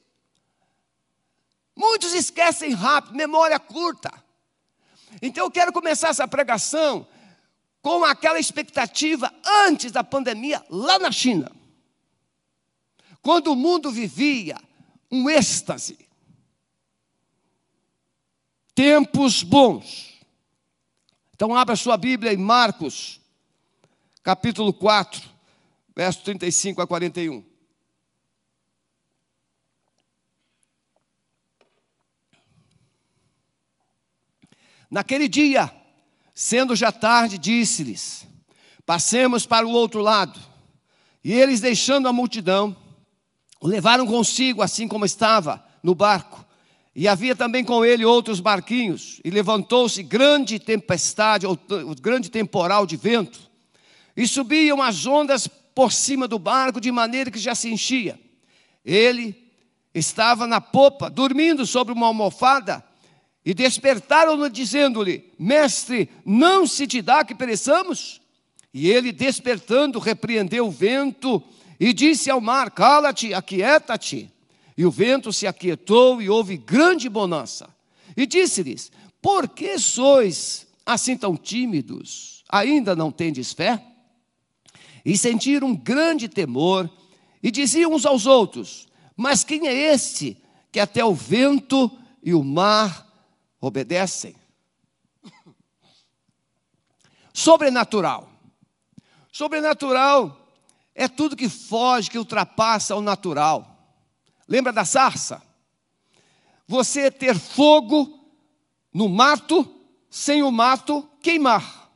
Muitos 1.76 2.12
esquecem 2.14 2.72
rápido, 2.72 3.14
memória 3.14 3.58
curta. 3.58 4.12
Então 5.20 5.44
eu 5.44 5.50
quero 5.50 5.72
começar 5.72 6.08
essa 6.08 6.26
pregação 6.28 7.06
com 7.80 8.04
aquela 8.04 8.38
expectativa 8.38 9.32
antes 9.66 9.90
da 9.90 10.04
pandemia 10.04 10.64
lá 10.70 10.98
na 10.98 11.10
China. 11.10 11.50
Quando 13.20 13.52
o 13.52 13.56
mundo 13.56 13.90
vivia 13.90 14.56
um 15.10 15.28
êxtase. 15.28 15.98
Tempos 18.74 19.42
bons. 19.42 20.12
Então 21.34 21.54
abra 21.54 21.76
sua 21.76 21.96
Bíblia 21.96 22.32
em 22.32 22.38
Marcos, 22.38 23.20
capítulo 24.22 24.72
4, 24.72 25.22
verso 25.94 26.22
35 26.22 26.80
a 26.80 26.86
41. 26.86 27.51
Naquele 34.92 35.26
dia, 35.26 35.72
sendo 36.34 36.76
já 36.76 36.92
tarde, 36.92 37.38
disse-lhes: 37.38 38.24
Passemos 38.86 39.46
para 39.46 39.66
o 39.66 39.70
outro 39.70 40.00
lado. 40.00 40.38
E 41.24 41.32
eles, 41.32 41.60
deixando 41.60 42.06
a 42.06 42.12
multidão, 42.12 42.76
o 43.60 43.66
levaram 43.66 44.06
consigo, 44.06 44.62
assim 44.62 44.86
como 44.86 45.04
estava, 45.04 45.64
no 45.82 45.94
barco. 45.94 46.44
E 46.94 47.08
havia 47.08 47.34
também 47.34 47.64
com 47.64 47.84
ele 47.84 48.04
outros 48.04 48.38
barquinhos. 48.38 49.20
E 49.24 49.30
levantou-se 49.30 50.02
grande 50.02 50.58
tempestade, 50.58 51.46
ou 51.46 51.58
grande 52.00 52.30
temporal 52.30 52.86
de 52.86 52.96
vento 52.96 53.50
e 54.16 54.26
subiam 54.26 54.82
as 54.82 55.06
ondas 55.06 55.46
por 55.46 55.92
cima 55.92 56.28
do 56.28 56.38
barco 56.38 56.80
de 56.80 56.92
maneira 56.92 57.30
que 57.30 57.38
já 57.38 57.54
se 57.54 57.70
enchia. 57.70 58.20
Ele 58.84 59.50
estava 59.94 60.46
na 60.46 60.60
popa, 60.60 61.08
dormindo 61.08 61.66
sobre 61.66 61.92
uma 61.92 62.06
almofada, 62.06 62.84
e 63.44 63.54
despertaram-no, 63.54 64.48
dizendo-lhe: 64.48 65.32
Mestre, 65.38 66.08
não 66.24 66.66
se 66.66 66.86
te 66.86 67.02
dá 67.02 67.24
que 67.24 67.34
pereçamos? 67.34 68.20
E 68.72 68.90
ele, 68.90 69.12
despertando, 69.12 69.98
repreendeu 69.98 70.66
o 70.66 70.70
vento 70.70 71.42
e 71.78 71.92
disse 71.92 72.30
ao 72.30 72.40
mar: 72.40 72.70
Cala-te, 72.70 73.34
aquieta-te. 73.34 74.30
E 74.76 74.86
o 74.86 74.90
vento 74.90 75.32
se 75.32 75.46
aquietou 75.46 76.22
e 76.22 76.30
houve 76.30 76.56
grande 76.56 77.08
bonança. 77.08 77.68
E 78.16 78.26
disse-lhes: 78.26 78.90
Por 79.20 79.48
que 79.48 79.78
sois 79.78 80.66
assim 80.84 81.16
tão 81.16 81.36
tímidos? 81.36 82.44
Ainda 82.48 82.94
não 82.94 83.10
tendes 83.10 83.52
fé? 83.52 83.82
e 85.04 85.16
sentiram 85.18 85.68
um 85.68 85.76
grande 85.76 86.28
temor 86.28 86.88
e 87.42 87.50
diziam 87.50 87.92
uns 87.92 88.06
aos 88.06 88.26
outros: 88.26 88.88
Mas 89.16 89.44
quem 89.44 89.66
é 89.66 89.92
este 89.92 90.36
que 90.70 90.80
até 90.80 91.04
o 91.04 91.14
vento 91.14 91.90
e 92.22 92.32
o 92.32 92.42
mar 92.42 93.06
obedecem? 93.62 94.34
Sobrenatural. 97.32 98.28
Sobrenatural 99.30 100.36
é 100.94 101.08
tudo 101.08 101.36
que 101.36 101.48
foge, 101.48 102.10
que 102.10 102.18
ultrapassa 102.18 102.94
o 102.96 103.00
natural. 103.00 103.96
Lembra 104.46 104.72
da 104.72 104.84
sarça? 104.84 105.40
Você 106.66 107.10
ter 107.10 107.38
fogo 107.38 108.20
no 108.92 109.08
mato, 109.08 109.66
sem 110.10 110.42
o 110.42 110.50
mato 110.50 111.08
queimar. 111.22 111.90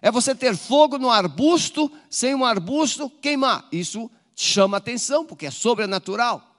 É 0.00 0.10
você 0.10 0.34
ter 0.34 0.54
fogo 0.56 0.98
no 0.98 1.10
arbusto, 1.10 1.90
sem 2.10 2.34
um 2.34 2.44
arbusto 2.44 3.08
queimar. 3.08 3.66
Isso 3.72 4.10
chama 4.36 4.76
atenção, 4.76 5.24
porque 5.24 5.46
é 5.46 5.50
sobrenatural. 5.50 6.53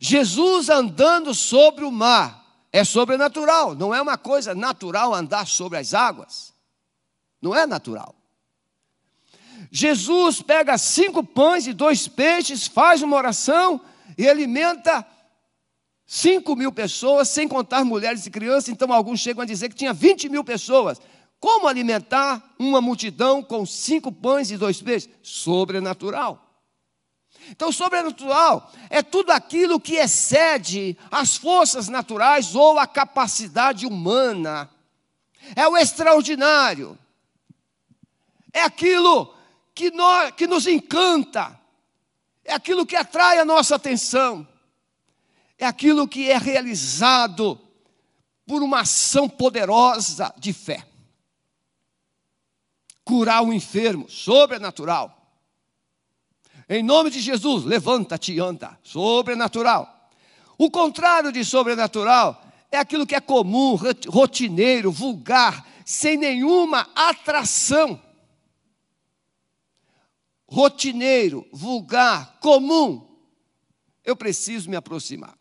Jesus 0.00 0.68
andando 0.68 1.34
sobre 1.34 1.84
o 1.84 1.90
mar 1.90 2.44
é 2.72 2.82
sobrenatural, 2.82 3.74
não 3.74 3.94
é 3.94 4.02
uma 4.02 4.18
coisa 4.18 4.54
natural 4.54 5.14
andar 5.14 5.46
sobre 5.46 5.78
as 5.78 5.94
águas. 5.94 6.52
Não 7.40 7.54
é 7.54 7.66
natural. 7.66 8.14
Jesus 9.70 10.42
pega 10.42 10.76
cinco 10.78 11.22
pães 11.22 11.66
e 11.66 11.72
dois 11.72 12.08
peixes, 12.08 12.66
faz 12.66 13.02
uma 13.02 13.16
oração 13.16 13.80
e 14.16 14.28
alimenta 14.28 15.06
cinco 16.06 16.54
mil 16.54 16.72
pessoas, 16.72 17.28
sem 17.28 17.48
contar 17.48 17.84
mulheres 17.84 18.26
e 18.26 18.30
crianças. 18.30 18.68
Então, 18.68 18.92
alguns 18.92 19.20
chegam 19.20 19.42
a 19.42 19.46
dizer 19.46 19.68
que 19.68 19.74
tinha 19.74 19.92
20 19.92 20.28
mil 20.28 20.44
pessoas. 20.44 21.00
Como 21.40 21.68
alimentar 21.68 22.54
uma 22.58 22.80
multidão 22.80 23.42
com 23.42 23.66
cinco 23.66 24.10
pães 24.10 24.50
e 24.50 24.56
dois 24.56 24.80
peixes? 24.80 25.10
Sobrenatural. 25.22 26.43
Então, 27.50 27.70
sobrenatural 27.70 28.70
é 28.88 29.02
tudo 29.02 29.30
aquilo 29.30 29.80
que 29.80 29.96
excede 29.96 30.96
as 31.10 31.36
forças 31.36 31.88
naturais 31.88 32.54
ou 32.54 32.78
a 32.78 32.86
capacidade 32.86 33.86
humana. 33.86 34.70
É 35.54 35.66
o 35.68 35.76
extraordinário. 35.76 36.98
É 38.52 38.62
aquilo 38.62 39.34
que, 39.74 39.90
nós, 39.90 40.30
que 40.32 40.46
nos 40.46 40.66
encanta. 40.66 41.58
É 42.44 42.54
aquilo 42.54 42.86
que 42.86 42.96
atrai 42.96 43.38
a 43.38 43.44
nossa 43.44 43.76
atenção. 43.76 44.46
É 45.58 45.66
aquilo 45.66 46.08
que 46.08 46.30
é 46.30 46.38
realizado 46.38 47.60
por 48.46 48.62
uma 48.62 48.80
ação 48.80 49.28
poderosa 49.28 50.32
de 50.38 50.52
fé. 50.52 50.86
Curar 53.04 53.42
o 53.42 53.52
enfermo, 53.52 54.08
sobrenatural 54.08 55.23
em 56.68 56.82
nome 56.82 57.10
de 57.10 57.20
Jesus, 57.20 57.64
levanta-te 57.64 58.32
e 58.32 58.40
anda. 58.40 58.78
Sobrenatural. 58.82 60.10
O 60.56 60.70
contrário 60.70 61.32
de 61.32 61.44
sobrenatural 61.44 62.42
é 62.70 62.78
aquilo 62.78 63.06
que 63.06 63.14
é 63.14 63.20
comum, 63.20 63.76
rotineiro, 64.08 64.90
vulgar, 64.90 65.66
sem 65.84 66.16
nenhuma 66.16 66.88
atração. 66.94 68.00
Rotineiro, 70.46 71.46
vulgar, 71.52 72.38
comum. 72.40 73.14
Eu 74.04 74.16
preciso 74.16 74.70
me 74.70 74.76
aproximar. 74.76 75.36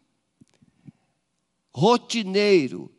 Rotineiro, 1.72 2.92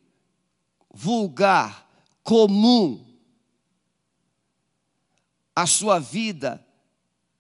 vulgar, 0.93 1.89
comum. 2.23 3.05
A 5.55 5.67
sua 5.67 5.99
vida 5.99 6.65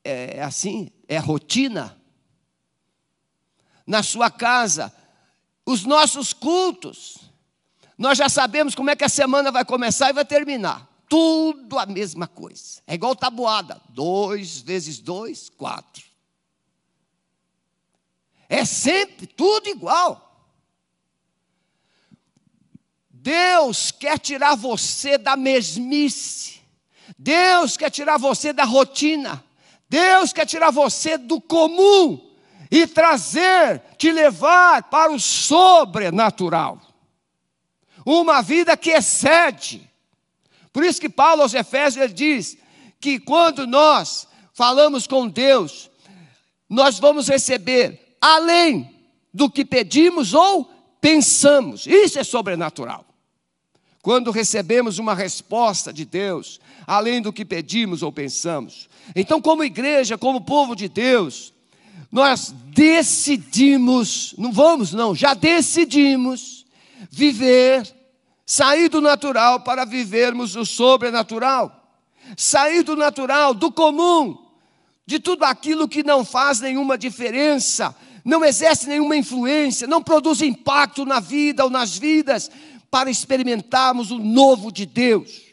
é, 0.04 0.42
assim, 0.42 0.90
é 1.08 1.18
rotina. 1.18 1.98
Na 3.86 4.02
sua 4.02 4.30
casa, 4.30 4.92
os 5.66 5.84
nossos 5.84 6.32
cultos, 6.32 7.18
nós 7.96 8.18
já 8.18 8.28
sabemos 8.28 8.74
como 8.74 8.90
é 8.90 8.96
que 8.96 9.04
a 9.04 9.08
semana 9.08 9.50
vai 9.50 9.64
começar 9.64 10.10
e 10.10 10.12
vai 10.12 10.24
terminar. 10.24 10.88
Tudo 11.08 11.78
a 11.78 11.86
mesma 11.86 12.26
coisa. 12.26 12.82
É 12.86 12.94
igual 12.94 13.14
tabuada. 13.16 13.80
Dois 13.88 14.60
vezes 14.60 14.98
dois, 14.98 15.48
quatro. 15.48 16.04
É 18.48 18.64
sempre 18.64 19.26
tudo 19.26 19.68
igual. 19.68 20.20
Deus 23.10 23.90
quer 23.90 24.18
tirar 24.18 24.54
você 24.54 25.16
da 25.16 25.36
mesmice. 25.36 26.60
Deus 27.18 27.76
quer 27.76 27.90
tirar 27.90 28.18
você 28.18 28.52
da 28.52 28.64
rotina. 28.64 29.42
Deus 29.94 30.32
quer 30.32 30.44
tirar 30.44 30.72
você 30.72 31.16
do 31.16 31.40
comum 31.40 32.20
e 32.68 32.84
trazer, 32.84 33.80
te 33.96 34.10
levar 34.10 34.82
para 34.90 35.12
o 35.12 35.20
sobrenatural. 35.20 36.80
Uma 38.04 38.42
vida 38.42 38.76
que 38.76 38.90
excede. 38.90 39.88
Por 40.72 40.82
isso 40.82 41.00
que 41.00 41.08
Paulo 41.08 41.42
aos 41.42 41.54
Efésios 41.54 42.12
diz 42.12 42.58
que 42.98 43.20
quando 43.20 43.68
nós 43.68 44.26
falamos 44.52 45.06
com 45.06 45.28
Deus, 45.28 45.88
nós 46.68 46.98
vamos 46.98 47.28
receber 47.28 48.16
além 48.20 48.92
do 49.32 49.48
que 49.48 49.64
pedimos 49.64 50.34
ou 50.34 50.68
pensamos. 51.00 51.86
Isso 51.86 52.18
é 52.18 52.24
sobrenatural. 52.24 53.06
Quando 54.02 54.32
recebemos 54.32 54.98
uma 54.98 55.14
resposta 55.14 55.92
de 55.92 56.04
Deus, 56.04 56.60
além 56.86 57.20
do 57.20 57.32
que 57.32 57.44
pedimos 57.44 58.02
ou 58.02 58.12
pensamos. 58.12 58.88
Então, 59.14 59.40
como 59.40 59.64
igreja, 59.64 60.18
como 60.18 60.40
povo 60.40 60.74
de 60.74 60.88
Deus, 60.88 61.52
nós 62.10 62.54
decidimos, 62.66 64.34
não 64.38 64.52
vamos 64.52 64.92
não, 64.92 65.14
já 65.14 65.34
decidimos 65.34 66.64
viver, 67.10 67.92
sair 68.46 68.88
do 68.88 69.00
natural 69.00 69.60
para 69.60 69.84
vivermos 69.84 70.56
o 70.56 70.64
sobrenatural. 70.64 71.80
Sair 72.36 72.82
do 72.82 72.96
natural, 72.96 73.52
do 73.52 73.70
comum, 73.70 74.38
de 75.06 75.18
tudo 75.18 75.44
aquilo 75.44 75.86
que 75.86 76.02
não 76.02 76.24
faz 76.24 76.60
nenhuma 76.60 76.96
diferença, 76.96 77.94
não 78.24 78.42
exerce 78.42 78.88
nenhuma 78.88 79.16
influência, 79.16 79.86
não 79.86 80.02
produz 80.02 80.40
impacto 80.40 81.04
na 81.04 81.20
vida 81.20 81.62
ou 81.64 81.70
nas 81.70 81.98
vidas, 81.98 82.50
para 82.90 83.10
experimentarmos 83.10 84.10
o 84.10 84.18
novo 84.18 84.72
de 84.72 84.86
Deus. 84.86 85.43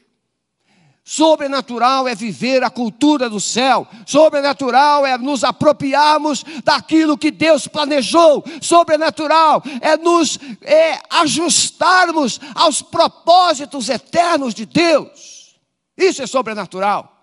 Sobrenatural 1.12 2.08
é 2.08 2.16
viver 2.16 2.64
a 2.64 2.70
cultura 2.70 3.30
do 3.30 3.38
céu. 3.38 3.86
Sobrenatural 4.06 5.06
é 5.06 5.18
nos 5.18 5.44
apropriarmos 5.44 6.42
daquilo 6.64 7.18
que 7.18 7.30
Deus 7.30 7.68
planejou. 7.68 8.42
Sobrenatural 8.62 9.62
é 9.82 9.98
nos 9.98 10.40
é, 10.62 11.02
ajustarmos 11.10 12.40
aos 12.56 12.82
propósitos 12.82 13.90
eternos 13.90 14.54
de 14.54 14.66
Deus. 14.66 15.58
Isso 15.98 16.22
é 16.24 16.28
sobrenatural. 16.28 17.14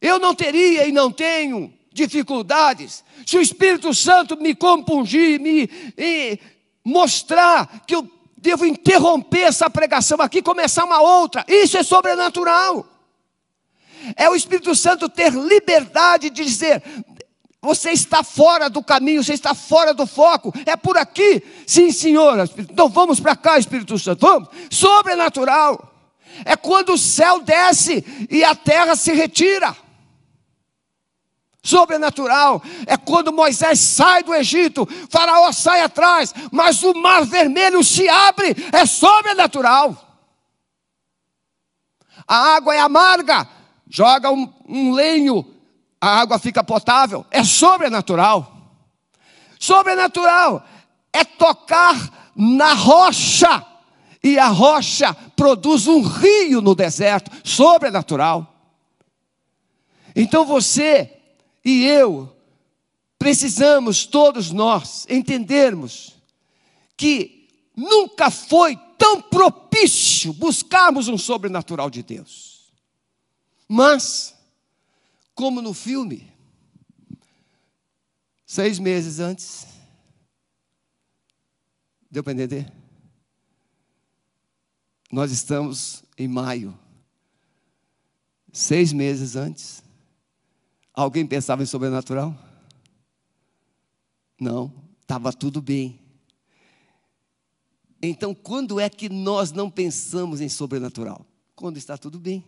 Eu 0.00 0.18
não 0.18 0.34
teria 0.34 0.88
e 0.88 0.90
não 0.90 1.12
tenho 1.12 1.72
dificuldades 1.92 3.04
se 3.24 3.38
o 3.38 3.40
Espírito 3.40 3.94
Santo 3.94 4.36
me 4.36 4.52
compungir, 4.52 5.38
me, 5.38 5.70
me 5.96 6.40
mostrar 6.84 7.84
que 7.86 7.94
eu 7.94 8.10
devo 8.42 8.66
interromper 8.66 9.42
essa 9.42 9.70
pregação 9.70 10.20
aqui 10.20 10.38
e 10.38 10.42
começar 10.42 10.84
uma 10.84 11.00
outra. 11.00 11.44
Isso 11.46 11.78
é 11.78 11.82
sobrenatural. 11.84 12.84
É 14.16 14.28
o 14.28 14.34
Espírito 14.34 14.74
Santo 14.74 15.08
ter 15.08 15.32
liberdade 15.32 16.28
de 16.28 16.44
dizer: 16.44 16.82
você 17.60 17.92
está 17.92 18.24
fora 18.24 18.68
do 18.68 18.82
caminho, 18.82 19.22
você 19.22 19.32
está 19.32 19.54
fora 19.54 19.94
do 19.94 20.06
foco, 20.06 20.52
é 20.66 20.76
por 20.76 20.98
aqui. 20.98 21.40
Sim, 21.64 21.92
Senhor. 21.92 22.36
Então 22.58 22.88
vamos 22.88 23.20
para 23.20 23.36
cá, 23.36 23.56
Espírito 23.58 23.96
Santo, 23.96 24.26
vamos. 24.26 24.48
Sobrenatural. 24.68 25.90
É 26.44 26.56
quando 26.56 26.94
o 26.94 26.98
céu 26.98 27.40
desce 27.40 28.04
e 28.28 28.42
a 28.42 28.54
terra 28.54 28.96
se 28.96 29.12
retira 29.12 29.76
sobrenatural. 31.62 32.60
É 32.86 32.96
quando 32.96 33.32
Moisés 33.32 33.78
sai 33.78 34.22
do 34.22 34.34
Egito, 34.34 34.86
Faraó 35.08 35.52
sai 35.52 35.80
atrás, 35.80 36.34
mas 36.50 36.82
o 36.82 36.92
mar 36.94 37.24
vermelho 37.24 37.84
se 37.84 38.08
abre, 38.08 38.56
é 38.72 38.84
sobrenatural. 38.84 39.96
A 42.26 42.56
água 42.56 42.74
é 42.74 42.80
amarga, 42.80 43.48
joga 43.88 44.30
um, 44.30 44.52
um 44.68 44.92
lenho, 44.92 45.46
a 46.00 46.20
água 46.20 46.38
fica 46.38 46.64
potável, 46.64 47.24
é 47.30 47.44
sobrenatural. 47.44 48.50
Sobrenatural 49.58 50.66
é 51.12 51.24
tocar 51.24 52.32
na 52.34 52.74
rocha, 52.74 53.66
e 54.24 54.38
a 54.38 54.48
rocha 54.48 55.14
produz 55.36 55.86
um 55.86 56.00
rio 56.00 56.60
no 56.60 56.74
deserto, 56.74 57.30
sobrenatural. 57.44 58.48
Então 60.14 60.44
você 60.44 61.21
e 61.64 61.84
eu 61.84 62.36
precisamos, 63.18 64.04
todos 64.04 64.50
nós, 64.50 65.06
entendermos 65.08 66.16
que 66.96 67.48
nunca 67.76 68.32
foi 68.32 68.76
tão 68.98 69.22
propício 69.22 70.32
buscarmos 70.32 71.06
um 71.06 71.16
sobrenatural 71.16 71.88
de 71.88 72.02
Deus. 72.02 72.72
Mas, 73.68 74.34
como 75.34 75.62
no 75.62 75.72
filme, 75.72 76.32
seis 78.44 78.80
meses 78.80 79.20
antes, 79.20 79.66
deu 82.10 82.24
para 82.24 82.32
entender? 82.32 82.72
Nós 85.10 85.30
estamos 85.30 86.02
em 86.18 86.26
maio, 86.26 86.76
seis 88.52 88.92
meses 88.92 89.36
antes, 89.36 89.82
Alguém 90.94 91.26
pensava 91.26 91.62
em 91.62 91.66
sobrenatural? 91.66 92.36
Não, 94.38 94.72
estava 95.00 95.32
tudo 95.32 95.62
bem. 95.62 96.00
Então, 98.02 98.34
quando 98.34 98.80
é 98.80 98.90
que 98.90 99.08
nós 99.08 99.52
não 99.52 99.70
pensamos 99.70 100.40
em 100.40 100.48
sobrenatural? 100.48 101.24
Quando 101.54 101.76
está 101.76 101.96
tudo 101.96 102.18
bem. 102.18 102.44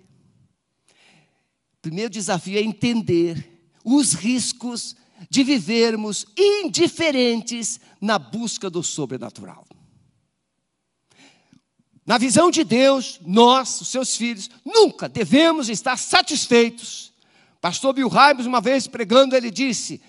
O 1.74 1.80
primeiro 1.80 2.10
desafio 2.10 2.58
é 2.58 2.62
entender 2.62 3.68
os 3.84 4.14
riscos 4.14 4.96
de 5.30 5.44
vivermos 5.44 6.26
indiferentes 6.36 7.78
na 8.00 8.18
busca 8.18 8.68
do 8.68 8.82
sobrenatural. 8.82 9.64
Na 12.04 12.18
visão 12.18 12.50
de 12.50 12.64
Deus, 12.64 13.18
nós, 13.24 13.80
os 13.80 13.88
seus 13.88 14.16
filhos, 14.16 14.50
nunca 14.64 15.08
devemos 15.08 15.68
estar 15.68 15.96
satisfeitos. 15.96 17.13
Pastor 17.64 17.94
Bill 17.94 18.08
Raimus, 18.08 18.44
uma 18.44 18.60
vez 18.60 18.86
pregando, 18.86 19.34
ele 19.34 19.50
disse: 19.50 20.02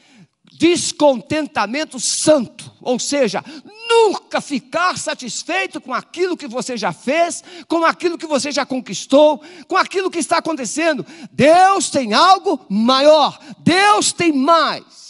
descontentamento 0.60 2.02
santo, 2.02 2.70
ou 2.82 3.00
seja, 3.00 3.42
nunca 3.88 4.42
ficar 4.42 4.98
satisfeito 4.98 5.80
com 5.80 5.94
aquilo 5.94 6.36
que 6.36 6.50
você 6.50 6.76
já 6.76 6.92
fez, 6.92 7.42
com 7.70 7.86
aquilo 7.86 8.18
que 8.18 8.28
você 8.28 8.52
já 8.52 8.66
conquistou, 8.66 9.42
com 9.70 9.78
aquilo 9.78 10.12
que 10.12 10.20
está 10.20 10.40
acontecendo. 10.40 11.06
Deus 11.32 11.90
tem 11.90 12.14
algo 12.14 12.60
maior, 12.68 13.40
Deus 13.60 14.12
tem 14.12 14.34
mais. 14.34 15.05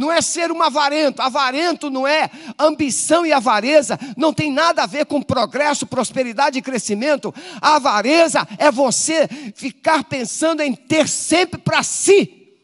Não 0.00 0.10
é 0.10 0.22
ser 0.22 0.50
um 0.50 0.62
avarento, 0.62 1.20
avarento 1.20 1.90
não 1.90 2.08
é 2.08 2.30
ambição 2.58 3.26
e 3.26 3.34
avareza, 3.34 3.98
não 4.16 4.32
tem 4.32 4.50
nada 4.50 4.82
a 4.82 4.86
ver 4.86 5.04
com 5.04 5.20
progresso, 5.20 5.84
prosperidade 5.84 6.58
e 6.58 6.62
crescimento. 6.62 7.34
A 7.60 7.76
avareza 7.76 8.48
é 8.56 8.70
você 8.70 9.28
ficar 9.54 10.04
pensando 10.04 10.62
em 10.62 10.74
ter 10.74 11.06
sempre 11.06 11.60
para 11.60 11.82
si. 11.82 12.56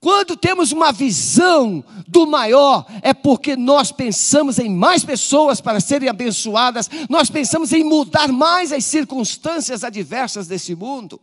Quando 0.00 0.38
temos 0.38 0.72
uma 0.72 0.90
visão 0.90 1.84
do 2.08 2.26
maior, 2.26 2.86
é 3.02 3.12
porque 3.12 3.56
nós 3.56 3.92
pensamos 3.92 4.58
em 4.58 4.70
mais 4.70 5.04
pessoas 5.04 5.60
para 5.60 5.80
serem 5.80 6.08
abençoadas, 6.08 6.88
nós 7.10 7.28
pensamos 7.28 7.74
em 7.74 7.84
mudar 7.84 8.28
mais 8.28 8.72
as 8.72 8.86
circunstâncias 8.86 9.84
adversas 9.84 10.46
desse 10.46 10.74
mundo. 10.74 11.20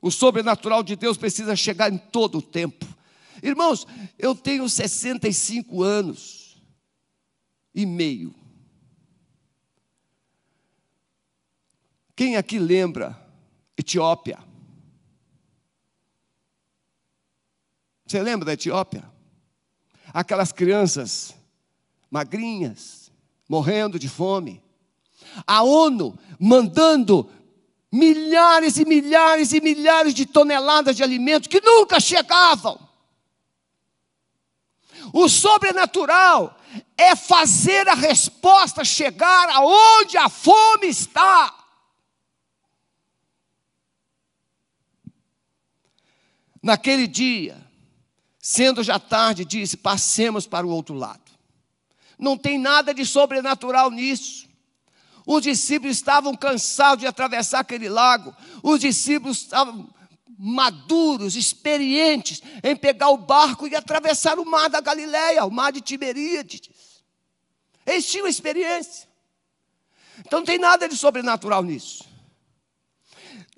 O 0.00 0.10
sobrenatural 0.10 0.82
de 0.82 0.96
Deus 0.96 1.18
precisa 1.18 1.54
chegar 1.54 1.92
em 1.92 1.98
todo 1.98 2.38
o 2.38 2.42
tempo. 2.42 2.95
Irmãos, 3.42 3.86
eu 4.18 4.34
tenho 4.34 4.68
65 4.68 5.82
anos 5.82 6.62
e 7.74 7.84
meio. 7.84 8.34
Quem 12.14 12.36
aqui 12.36 12.58
lembra 12.58 13.14
Etiópia? 13.76 14.38
Você 18.06 18.22
lembra 18.22 18.46
da 18.46 18.52
Etiópia? 18.54 19.04
Aquelas 20.14 20.52
crianças 20.52 21.34
magrinhas, 22.10 23.12
morrendo 23.48 23.98
de 23.98 24.08
fome. 24.08 24.62
A 25.46 25.62
ONU 25.62 26.18
mandando 26.40 27.30
milhares 27.92 28.78
e 28.78 28.84
milhares 28.84 29.52
e 29.52 29.60
milhares 29.60 30.14
de 30.14 30.24
toneladas 30.24 30.96
de 30.96 31.02
alimentos 31.02 31.48
que 31.48 31.60
nunca 31.60 32.00
chegavam. 32.00 32.85
O 35.18 35.30
sobrenatural 35.30 36.60
é 36.94 37.16
fazer 37.16 37.88
a 37.88 37.94
resposta 37.94 38.84
chegar 38.84 39.48
aonde 39.48 40.18
a 40.18 40.28
fome 40.28 40.88
está. 40.88 41.54
Naquele 46.62 47.06
dia, 47.06 47.56
sendo 48.38 48.82
já 48.82 48.98
tarde, 48.98 49.46
disse: 49.46 49.78
passemos 49.78 50.46
para 50.46 50.66
o 50.66 50.70
outro 50.70 50.94
lado. 50.94 51.32
Não 52.18 52.36
tem 52.36 52.58
nada 52.58 52.92
de 52.92 53.06
sobrenatural 53.06 53.90
nisso. 53.90 54.46
Os 55.24 55.42
discípulos 55.42 55.96
estavam 55.96 56.36
cansados 56.36 57.00
de 57.00 57.06
atravessar 57.06 57.60
aquele 57.60 57.88
lago. 57.88 58.36
Os 58.62 58.80
discípulos 58.80 59.38
estavam 59.38 59.88
maduros, 60.38 61.34
experientes 61.36 62.42
em 62.62 62.76
pegar 62.76 63.10
o 63.10 63.18
barco 63.18 63.66
e 63.66 63.74
atravessar 63.74 64.38
o 64.38 64.44
mar 64.44 64.68
da 64.68 64.80
Galileia, 64.80 65.44
o 65.44 65.50
mar 65.50 65.72
de 65.72 65.80
Tiberíades. 65.80 66.70
Eles 67.84 68.06
tinham 68.06 68.26
experiência. 68.26 69.08
Então 70.20 70.40
não 70.40 70.46
tem 70.46 70.58
nada 70.58 70.88
de 70.88 70.96
sobrenatural 70.96 71.62
nisso. 71.62 72.05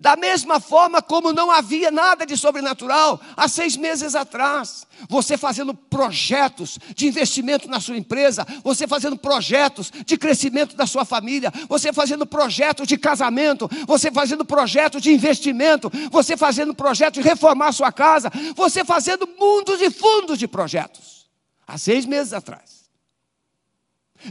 Da 0.00 0.14
mesma 0.14 0.60
forma 0.60 1.02
como 1.02 1.32
não 1.32 1.50
havia 1.50 1.90
nada 1.90 2.24
de 2.24 2.36
sobrenatural 2.36 3.20
há 3.36 3.48
seis 3.48 3.76
meses 3.76 4.14
atrás. 4.14 4.86
Você 5.08 5.36
fazendo 5.36 5.74
projetos 5.74 6.78
de 6.94 7.08
investimento 7.08 7.68
na 7.68 7.80
sua 7.80 7.96
empresa, 7.96 8.46
você 8.62 8.86
fazendo 8.86 9.16
projetos 9.18 9.90
de 9.90 10.16
crescimento 10.16 10.76
da 10.76 10.86
sua 10.86 11.04
família, 11.04 11.52
você 11.68 11.92
fazendo 11.92 12.24
projetos 12.24 12.86
de 12.86 12.96
casamento, 12.96 13.68
você 13.88 14.12
fazendo 14.12 14.44
projetos 14.44 15.02
de 15.02 15.12
investimento, 15.12 15.90
você 16.12 16.36
fazendo 16.36 16.72
projetos 16.72 17.20
de 17.20 17.28
reformar 17.28 17.72
sua 17.72 17.90
casa, 17.90 18.30
você 18.54 18.84
fazendo 18.84 19.26
mundos 19.36 19.82
e 19.82 19.90
fundos 19.90 20.38
de 20.38 20.46
projetos. 20.46 21.28
Há 21.66 21.76
seis 21.76 22.06
meses 22.06 22.32
atrás. 22.32 22.88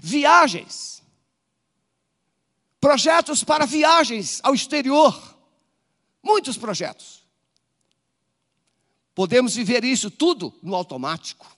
Viagens. 0.02 1.04
Projetos 2.80 3.44
para 3.44 3.66
viagens 3.66 4.40
ao 4.44 4.56
exterior 4.56 5.37
Muitos 6.28 6.58
projetos. 6.58 7.26
Podemos 9.16 9.56
viver 9.56 9.86
isso 9.86 10.12
tudo 10.12 10.54
no 10.62 10.76
automático. 10.76 11.58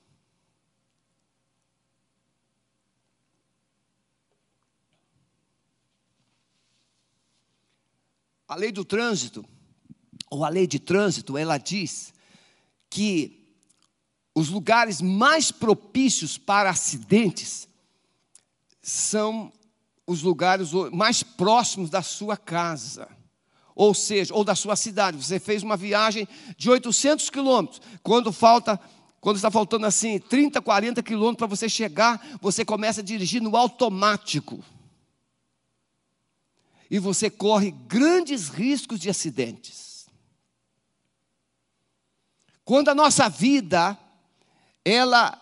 A 8.47 8.55
lei 8.55 8.71
do 8.71 8.85
trânsito, 8.85 9.43
ou 10.29 10.45
a 10.45 10.49
lei 10.49 10.67
de 10.67 10.77
trânsito, 10.77 11.35
ela 11.35 11.57
diz 11.57 12.13
que 12.91 13.51
os 14.35 14.49
lugares 14.49 15.01
mais 15.01 15.51
propícios 15.51 16.37
para 16.37 16.69
acidentes 16.69 17.67
são 18.83 19.51
os 20.05 20.21
lugares 20.21 20.71
mais 20.91 21.23
próximos 21.23 21.89
da 21.89 22.03
sua 22.03 22.37
casa 22.37 23.18
ou 23.79 23.93
seja, 23.93 24.35
ou 24.35 24.43
da 24.43 24.55
sua 24.55 24.75
cidade. 24.75 25.15
Você 25.15 25.39
fez 25.39 25.63
uma 25.63 25.77
viagem 25.77 26.27
de 26.57 26.69
800 26.69 27.29
quilômetros. 27.29 27.81
Quando 28.03 28.29
falta, 28.29 28.77
quando 29.21 29.37
está 29.37 29.49
faltando 29.49 29.85
assim 29.85 30.19
30, 30.19 30.61
40 30.61 31.01
quilômetros 31.01 31.37
para 31.37 31.47
você 31.47 31.69
chegar, 31.69 32.37
você 32.41 32.65
começa 32.65 32.99
a 32.99 33.03
dirigir 33.03 33.41
no 33.41 33.55
automático. 33.55 34.61
E 36.91 36.99
você 36.99 37.29
corre 37.29 37.71
grandes 37.71 38.49
riscos 38.49 38.99
de 38.99 39.09
acidentes. 39.09 40.09
Quando 42.65 42.89
a 42.89 42.95
nossa 42.95 43.29
vida 43.29 43.97
ela 44.83 45.41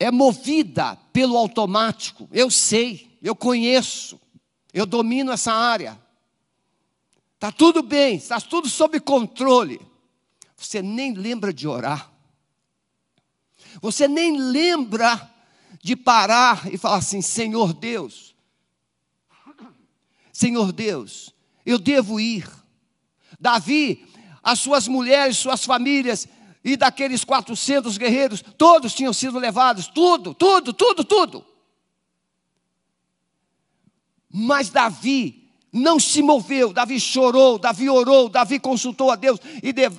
é 0.00 0.10
movida 0.10 0.96
pelo 1.12 1.36
automático, 1.36 2.28
eu 2.32 2.50
sei, 2.50 3.16
eu 3.22 3.36
conheço, 3.36 4.20
eu 4.74 4.84
domino 4.84 5.30
essa 5.30 5.52
área. 5.52 6.04
Está 7.36 7.52
tudo 7.52 7.82
bem, 7.82 8.16
está 8.16 8.40
tudo 8.40 8.66
sob 8.66 8.98
controle. 8.98 9.78
Você 10.56 10.80
nem 10.80 11.12
lembra 11.12 11.52
de 11.52 11.68
orar. 11.68 12.10
Você 13.82 14.08
nem 14.08 14.38
lembra 14.38 15.30
de 15.82 15.94
parar 15.94 16.72
e 16.72 16.78
falar 16.78 16.96
assim: 16.96 17.20
Senhor 17.20 17.74
Deus, 17.74 18.34
Senhor 20.32 20.72
Deus, 20.72 21.34
eu 21.64 21.78
devo 21.78 22.18
ir. 22.18 22.50
Davi, 23.38 24.06
as 24.42 24.58
suas 24.58 24.88
mulheres, 24.88 25.36
suas 25.36 25.62
famílias 25.62 26.26
e 26.64 26.74
daqueles 26.74 27.22
400 27.22 27.98
guerreiros, 27.98 28.42
todos 28.56 28.94
tinham 28.94 29.12
sido 29.12 29.38
levados, 29.38 29.88
tudo, 29.88 30.32
tudo, 30.32 30.72
tudo, 30.72 31.04
tudo. 31.04 31.46
Mas 34.30 34.70
Davi 34.70 35.45
não 35.76 36.00
se 36.00 36.22
moveu. 36.22 36.72
Davi 36.72 36.98
chorou, 36.98 37.58
Davi 37.58 37.88
orou, 37.88 38.28
Davi 38.28 38.58
consultou 38.58 39.10
a 39.10 39.16
Deus 39.16 39.38
e 39.62 39.72
de, 39.72 39.90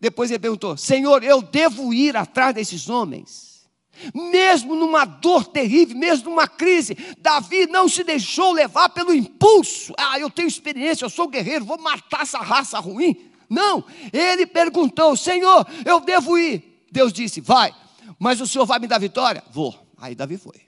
depois 0.00 0.30
ele 0.30 0.38
perguntou: 0.38 0.76
Senhor, 0.76 1.22
eu 1.22 1.42
devo 1.42 1.92
ir 1.92 2.16
atrás 2.16 2.54
desses 2.54 2.88
homens? 2.88 3.46
Mesmo 4.14 4.74
numa 4.74 5.06
dor 5.06 5.46
terrível, 5.46 5.96
mesmo 5.96 6.28
numa 6.28 6.46
crise, 6.46 6.96
Davi 7.18 7.66
não 7.66 7.88
se 7.88 8.04
deixou 8.04 8.52
levar 8.52 8.90
pelo 8.90 9.14
impulso. 9.14 9.94
Ah, 9.96 10.18
eu 10.18 10.28
tenho 10.28 10.48
experiência, 10.48 11.04
eu 11.04 11.10
sou 11.10 11.28
guerreiro, 11.28 11.64
vou 11.64 11.78
matar 11.78 12.22
essa 12.22 12.38
raça 12.38 12.78
ruim. 12.78 13.30
Não, 13.48 13.84
ele 14.12 14.46
perguntou: 14.46 15.16
Senhor, 15.16 15.66
eu 15.84 16.00
devo 16.00 16.36
ir? 16.38 16.86
Deus 16.90 17.12
disse: 17.12 17.40
Vai, 17.40 17.74
mas 18.18 18.40
o 18.40 18.46
Senhor 18.46 18.66
vai 18.66 18.78
me 18.78 18.86
dar 18.86 18.98
vitória? 18.98 19.42
Vou. 19.50 19.74
Aí 19.98 20.14
Davi 20.14 20.36
foi. 20.36 20.60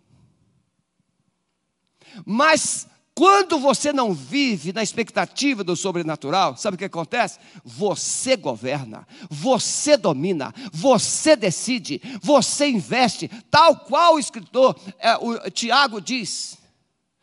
Mas 2.24 2.87
Quando 3.18 3.59
você 3.59 3.92
não 3.92 4.14
vive 4.14 4.72
na 4.72 4.81
expectativa 4.81 5.64
do 5.64 5.74
sobrenatural, 5.74 6.57
sabe 6.57 6.76
o 6.76 6.78
que 6.78 6.85
acontece? 6.85 7.40
Você 7.64 8.37
governa, 8.37 9.09
você 9.28 9.96
domina, 9.96 10.54
você 10.72 11.35
decide, 11.35 12.00
você 12.22 12.68
investe, 12.68 13.26
tal 13.50 13.81
qual 13.81 14.14
o 14.14 14.18
escritor 14.20 14.78
é, 15.00 15.16
o 15.16 15.50
Tiago 15.50 16.00
diz. 16.00 16.59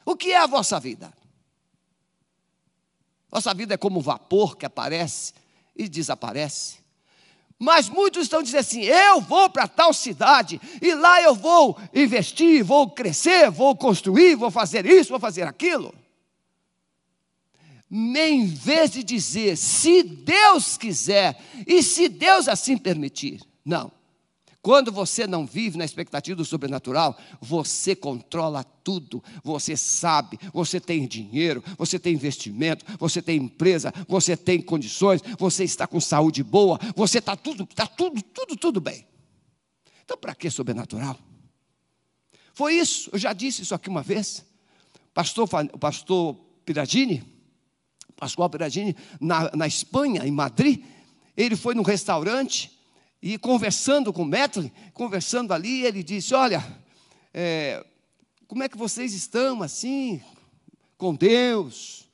O 0.06 0.18
que 0.18 0.34
é 0.34 0.38
a 0.38 0.48
vossa 0.48 0.82
vida? 0.82 1.14
Nossa 3.32 3.54
vida 3.54 3.76
é 3.76 3.78
como 3.78 4.02
vapor 4.02 4.58
que 4.58 4.66
aparece 4.66 5.32
e 5.74 5.88
desaparece. 5.88 6.80
Mas 7.58 7.90
muitos 7.90 8.24
estão 8.24 8.44
dizendo 8.44 8.60
assim: 8.60 8.82
eu 8.82 9.22
vou 9.22 9.50
para 9.50 9.68
tal 9.68 9.94
cidade 9.94 10.60
e 10.82 10.94
lá 10.94 11.22
eu 11.22 11.34
vou 11.34 11.78
investir, 11.94 12.64
vou 12.64 12.90
crescer, 12.90 13.50
vou 13.50 13.76
construir, 13.76 14.36
vou 14.36 14.52
fazer 14.52 14.86
isso, 14.86 15.10
vou 15.10 15.20
fazer 15.20 15.44
aquilo. 15.44 15.94
Em 17.90 18.46
vez 18.46 18.92
de 18.92 19.04
dizer, 19.04 19.56
se 19.56 20.04
Deus 20.04 20.76
quiser 20.76 21.40
e 21.66 21.82
se 21.82 22.10
Deus 22.10 22.48
assim 22.48 22.78
permitir. 22.78 23.42
Não. 23.64 23.92
Quando 24.66 24.92
você 24.92 25.28
não 25.28 25.46
vive 25.46 25.78
na 25.78 25.86
expectativa 25.86 26.36
do 26.36 26.44
sobrenatural, 26.44 27.16
você 27.40 27.96
controla 27.96 28.64
tudo, 28.64 29.24
você 29.44 29.78
sabe, 29.78 30.40
você 30.52 30.80
tem 30.80 31.08
dinheiro, 31.08 31.64
você 31.78 32.00
tem 32.00 32.16
investimento, 32.16 32.84
você 32.98 33.22
tem 33.22 33.38
empresa, 33.38 33.94
você 34.08 34.36
tem 34.36 34.60
condições, 34.60 35.22
você 35.38 35.64
está 35.66 35.86
com 35.86 36.00
saúde 36.00 36.42
boa, 36.42 36.80
você 36.96 37.20
está 37.20 37.36
tudo, 37.36 37.68
está 37.70 37.86
tudo, 37.86 38.20
tudo, 38.24 38.58
tudo 38.58 38.82
bem. 38.82 39.06
Então, 40.04 40.18
para 40.18 40.34
que 40.34 40.50
sobrenatural? 40.50 41.16
Foi 42.56 42.74
isso, 42.74 43.12
eu 43.14 43.20
já 43.20 43.34
disse 43.34 43.62
isso 43.62 43.76
aqui 43.76 43.88
uma 43.88 44.02
vez. 44.02 44.44
Pastor, 45.14 45.48
o 45.74 45.78
pastor 45.78 46.34
Piradini, 46.66 47.24
Pascoal 48.16 48.50
Piradini, 48.50 48.96
na, 49.22 49.56
na 49.56 49.68
Espanha, 49.68 50.26
em 50.26 50.32
Madrid, 50.32 50.84
ele 51.38 51.56
foi 51.56 51.76
num 51.76 51.84
restaurante 51.84 52.75
e 53.26 53.40
conversando 53.40 54.14
com 54.14 54.24
Metley, 54.24 54.72
conversando 54.94 55.52
ali, 55.52 55.84
ele 55.84 56.04
disse: 56.04 56.36
Olha, 56.36 56.64
é, 57.34 57.84
como 58.48 58.62
é 58.62 58.70
que 58.70 58.78
vocês 58.78 59.16
estão 59.16 59.64
assim, 59.64 60.22
com 60.96 61.16
Deus, 61.16 62.08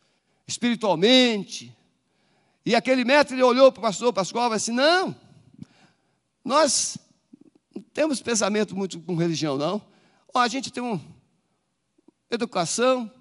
espiritualmente? 0.47 1.75
E 2.65 2.73
aquele 2.73 3.03
Metley 3.03 3.43
olhou 3.43 3.73
para 3.73 3.79
o 3.79 3.81
pastor 3.81 4.13
Pascoal 4.13 4.53
e 4.53 4.55
disse: 4.55 4.71
Não, 4.71 5.13
nós 6.45 6.97
não 7.75 7.81
temos 7.93 8.21
pensamento 8.21 8.73
muito 8.73 8.97
com 9.01 9.13
religião, 9.15 9.57
não. 9.57 9.81
Ó, 10.33 10.39
a 10.39 10.47
gente 10.47 10.71
tem 10.71 10.81
uma 10.81 11.01
educação, 12.29 13.11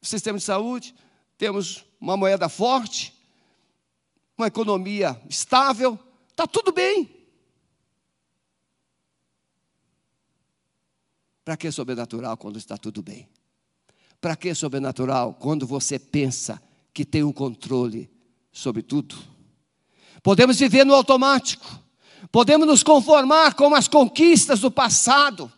sistema 0.00 0.38
de 0.38 0.44
saúde, 0.44 0.94
temos 1.36 1.84
uma 2.00 2.16
moeda 2.16 2.48
forte, 2.48 3.12
uma 4.38 4.46
economia 4.46 5.20
estável, 5.28 5.98
está 6.30 6.46
tudo 6.46 6.70
bem. 6.70 7.19
Para 11.50 11.56
que 11.56 11.72
sobrenatural 11.72 12.36
quando 12.36 12.58
está 12.58 12.78
tudo 12.78 13.02
bem? 13.02 13.28
Para 14.20 14.36
que 14.36 14.54
sobrenatural 14.54 15.34
quando 15.34 15.66
você 15.66 15.98
pensa 15.98 16.62
que 16.94 17.04
tem 17.04 17.24
o 17.24 17.30
um 17.30 17.32
controle 17.32 18.08
sobre 18.52 18.82
tudo? 18.82 19.16
Podemos 20.22 20.60
viver 20.60 20.86
no 20.86 20.94
automático, 20.94 21.66
podemos 22.30 22.68
nos 22.68 22.84
conformar 22.84 23.54
com 23.54 23.74
as 23.74 23.88
conquistas 23.88 24.60
do 24.60 24.70
passado. 24.70 25.50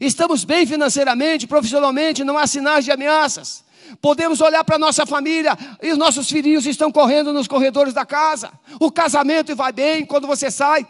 Estamos 0.00 0.44
bem 0.44 0.64
financeiramente, 0.64 1.48
profissionalmente, 1.48 2.22
não 2.22 2.38
há 2.38 2.46
sinais 2.46 2.84
de 2.84 2.92
ameaças. 2.92 3.64
Podemos 4.00 4.40
olhar 4.40 4.62
para 4.62 4.78
nossa 4.78 5.04
família 5.04 5.58
e 5.82 5.90
os 5.90 5.98
nossos 5.98 6.30
filhinhos 6.30 6.64
estão 6.64 6.92
correndo 6.92 7.32
nos 7.32 7.48
corredores 7.48 7.92
da 7.92 8.06
casa. 8.06 8.52
O 8.78 8.88
casamento 8.88 9.56
vai 9.56 9.72
bem 9.72 10.06
quando 10.06 10.28
você 10.28 10.48
sai, 10.48 10.86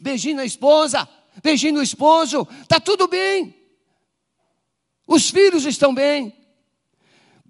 beijinho 0.00 0.34
na 0.34 0.44
esposa, 0.44 1.08
beijinho 1.42 1.74
no 1.74 1.82
esposo, 1.82 2.46
está 2.62 2.80
tudo 2.80 3.08
bem. 3.08 3.54
Os 5.06 5.30
filhos 5.30 5.64
estão 5.64 5.94
bem. 5.94 6.34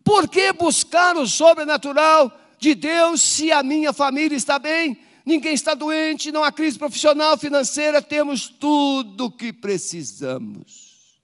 Por 0.05 0.29
que 0.29 0.53
buscar 0.53 1.17
o 1.17 1.27
sobrenatural 1.27 2.31
de 2.59 2.75
Deus 2.75 3.21
se 3.21 3.51
a 3.51 3.63
minha 3.63 3.93
família 3.93 4.37
está 4.37 4.59
bem? 4.59 4.99
Ninguém 5.25 5.55
está 5.55 5.75
doente, 5.75 6.31
não 6.31 6.45
há 6.45 6.53
crise 6.53 6.79
profissional, 6.79 7.37
financeira, 7.37 8.01
temos 8.01 8.49
tudo 8.49 9.25
o 9.25 9.31
que 9.31 9.53
precisamos. 9.53 11.19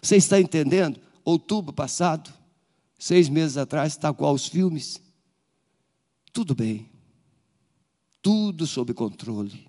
Você 0.00 0.16
está 0.16 0.40
entendendo? 0.40 0.98
Outubro 1.22 1.74
passado, 1.74 2.32
seis 2.98 3.28
meses 3.28 3.58
atrás, 3.58 3.92
está 3.92 4.12
qual 4.14 4.32
os 4.32 4.46
filmes? 4.46 5.02
Tudo 6.32 6.54
bem, 6.54 6.88
tudo 8.22 8.66
sob 8.66 8.94
controle 8.94 9.67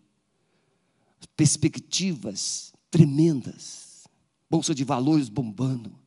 perspectivas 1.39 2.73
tremendas, 2.91 4.05
bolsa 4.49 4.75
de 4.75 4.83
valores 4.83 5.29
bombando, 5.29 5.97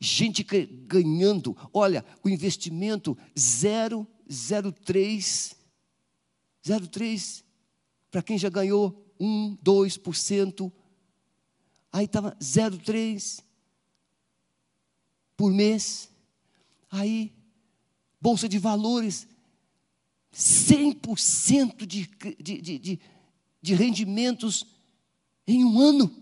gente 0.00 0.42
ganhando, 0.42 1.56
olha, 1.72 2.04
o 2.20 2.28
investimento 2.28 3.16
003, 3.36 5.54
03, 6.64 7.44
para 8.10 8.24
quem 8.24 8.36
já 8.36 8.48
ganhou 8.48 9.14
1, 9.20 9.56
2%, 9.64 10.72
aí 11.92 12.04
estava 12.04 12.36
0,3 12.40 13.40
por 15.36 15.52
mês, 15.52 16.10
aí, 16.90 17.32
bolsa 18.20 18.48
de 18.48 18.58
valores, 18.58 19.28
100% 20.32 21.86
de, 21.86 22.10
de, 22.42 22.60
de, 22.60 22.78
de 22.80 23.00
de 23.64 23.74
rendimentos 23.74 24.66
em 25.46 25.64
um 25.64 25.80
ano. 25.80 26.14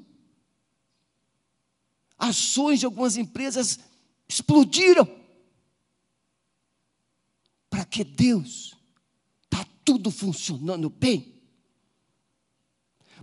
Ações 2.16 2.78
de 2.78 2.86
algumas 2.86 3.16
empresas 3.16 3.80
explodiram. 4.28 5.08
Para 7.68 7.84
que 7.84 8.04
Deus 8.04 8.76
está 9.42 9.66
tudo 9.84 10.12
funcionando 10.12 10.88
bem. 10.88 11.34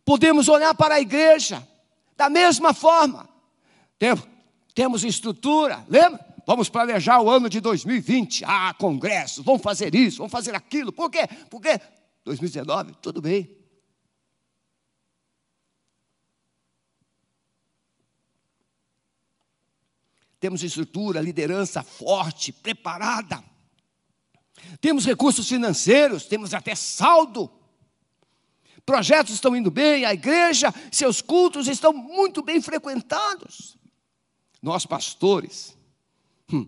Podemos 0.04 0.50
olhar 0.50 0.76
para 0.76 0.96
a 0.96 1.00
igreja 1.00 1.66
da 2.18 2.30
mesma 2.30 2.74
forma. 2.74 3.30
Temos 4.76 5.06
estrutura, 5.06 5.86
lembra? 5.88 6.28
Vamos 6.46 6.68
planejar 6.68 7.22
o 7.22 7.30
ano 7.30 7.48
de 7.48 7.62
2020. 7.62 8.44
Ah, 8.44 8.74
congresso, 8.78 9.44
vamos 9.44 9.62
fazer 9.62 9.96
isso, 9.96 10.18
vamos 10.18 10.32
fazer 10.32 10.54
aquilo. 10.56 10.92
Por 10.92 11.10
quê? 11.10 11.26
Porque 11.50 11.80
2019, 12.26 12.96
tudo 13.02 13.22
bem. 13.22 13.59
Temos 20.40 20.64
estrutura, 20.64 21.22
liderança 21.22 21.84
forte, 21.84 22.52
preparada. 22.52 23.44
Temos 24.80 25.06
recursos 25.06 25.48
financeiros, 25.48 26.26
temos 26.26 26.54
até 26.54 26.76
saldo. 26.76 27.52
Projetos 28.86 29.34
estão 29.34 29.56
indo 29.56 29.70
bem, 29.70 30.06
a 30.06 30.14
igreja, 30.14 30.74
seus 30.92 31.22
cultos 31.22 31.68
estão 31.68 31.94
muito 31.94 32.42
bem 32.42 32.62
frequentados. 32.62 33.78
Nós, 34.62 34.86
pastores, 34.86 35.78
hum, 36.52 36.68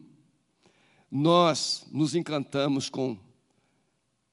nós 1.10 1.86
nos 1.92 2.14
encantamos 2.16 2.90
com 2.90 3.18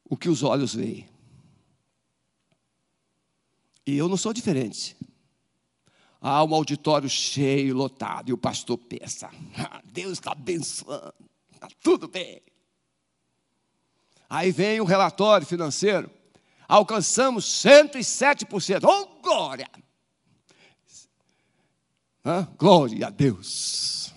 o 0.05 0.17
que 0.17 0.29
os 0.29 0.43
olhos 0.43 0.75
veem. 0.75 1.09
E 3.87 3.97
eu 3.97 4.09
não 4.09 4.17
sou 4.17 4.33
diferente. 4.33 4.97
Há 6.21 6.43
um 6.43 6.55
auditório 6.55 7.09
cheio, 7.09 7.77
lotado, 7.77 8.31
e 8.31 8.33
o 8.33 8.39
pastor 8.39 8.77
pensa: 8.77 9.31
ah, 9.57 9.81
Deus 9.85 10.15
está 10.15 10.33
abençoando, 10.33 11.15
está 11.53 11.69
tudo 11.83 12.09
bem. 12.09 12.43
Aí 14.29 14.51
vem 14.51 14.81
o 14.81 14.85
relatório 14.85 15.47
financeiro, 15.47 16.11
alcançamos 16.69 17.45
107%, 17.65 18.85
oh 18.85 19.23
glória! 19.23 19.71
Hã? 22.25 22.47
Glória 22.59 23.07
a 23.07 23.11
Deus. 23.11 24.13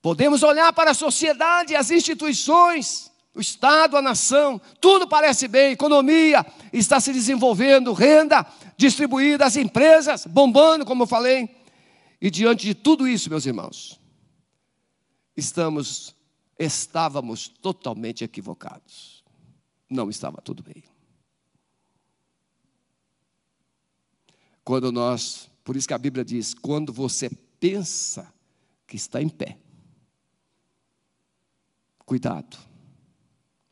Podemos 0.00 0.44
olhar 0.44 0.72
para 0.72 0.92
a 0.92 0.94
sociedade, 0.94 1.74
as 1.74 1.90
instituições, 1.90 3.10
o 3.34 3.40
Estado, 3.40 3.96
a 3.96 4.02
nação, 4.02 4.60
tudo 4.80 5.08
parece 5.08 5.48
bem, 5.48 5.72
economia 5.72 6.46
está 6.72 7.00
se 7.00 7.12
desenvolvendo, 7.12 7.92
renda 7.92 8.46
distribuída, 8.76 9.46
as 9.46 9.56
empresas 9.56 10.26
bombando, 10.26 10.84
como 10.84 11.04
eu 11.04 11.06
falei. 11.06 11.48
E 12.20 12.30
diante 12.30 12.66
de 12.66 12.74
tudo 12.74 13.06
isso, 13.06 13.30
meus 13.30 13.46
irmãos, 13.46 14.00
estamos, 15.36 16.14
estávamos 16.58 17.48
totalmente 17.48 18.24
equivocados. 18.24 19.24
Não 19.88 20.10
estava 20.10 20.40
tudo 20.42 20.62
bem. 20.62 20.82
Quando 24.64 24.90
nós, 24.90 25.48
por 25.62 25.76
isso 25.76 25.86
que 25.86 25.94
a 25.94 25.98
Bíblia 25.98 26.24
diz, 26.24 26.52
quando 26.52 26.92
você 26.92 27.30
pensa 27.60 28.32
que 28.86 28.96
está 28.96 29.20
em 29.20 29.28
pé. 29.28 29.58
Cuidado, 32.04 32.56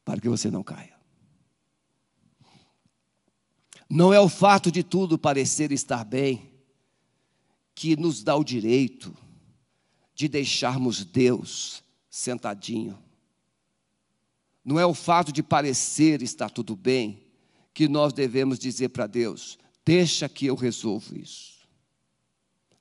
para 0.05 0.21
que 0.21 0.29
você 0.29 0.51
não 0.51 0.63
caia. 0.63 0.94
Não 3.89 4.13
é 4.13 4.21
o 4.21 4.29
fato 4.29 4.71
de 4.71 4.83
tudo 4.83 5.19
parecer 5.19 5.73
estar 5.73 6.05
bem 6.05 6.53
que 7.75 7.97
nos 7.97 8.23
dá 8.23 8.37
o 8.37 8.45
direito 8.45 9.15
de 10.15 10.29
deixarmos 10.29 11.05
Deus 11.05 11.83
sentadinho. 12.09 12.99
Não 14.65 14.79
é 14.79 14.87
o 14.87 14.95
fato 14.95 15.33
de 15.33 15.43
parecer 15.43 16.23
estar 16.23 16.49
tudo 16.49 16.75
bem 16.75 17.23
que 17.75 17.89
nós 17.89 18.13
devemos 18.13 18.59
dizer 18.59 18.91
para 18.91 19.07
Deus: 19.07 19.59
deixa 19.85 20.29
que 20.29 20.47
eu 20.47 20.55
resolvo 20.55 21.17
isso, 21.19 21.59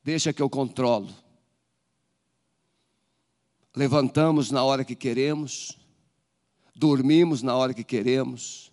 deixa 0.03 0.31
que 0.31 0.41
eu 0.41 0.49
controlo. 0.49 1.13
Levantamos 3.75 4.51
na 4.51 4.63
hora 4.63 4.85
que 4.85 4.95
queremos, 4.95 5.77
dormimos 6.75 7.41
na 7.41 7.55
hora 7.55 7.73
que 7.73 7.83
queremos, 7.83 8.71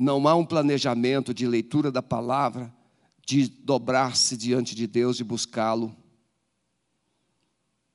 não 0.00 0.28
há 0.28 0.34
um 0.36 0.46
planejamento 0.46 1.34
de 1.34 1.44
leitura 1.44 1.90
da 1.90 2.00
palavra, 2.00 2.72
de 3.26 3.48
dobrar-se 3.48 4.36
diante 4.36 4.72
de 4.72 4.86
Deus 4.86 5.18
e 5.18 5.24
buscá-lo. 5.24 5.94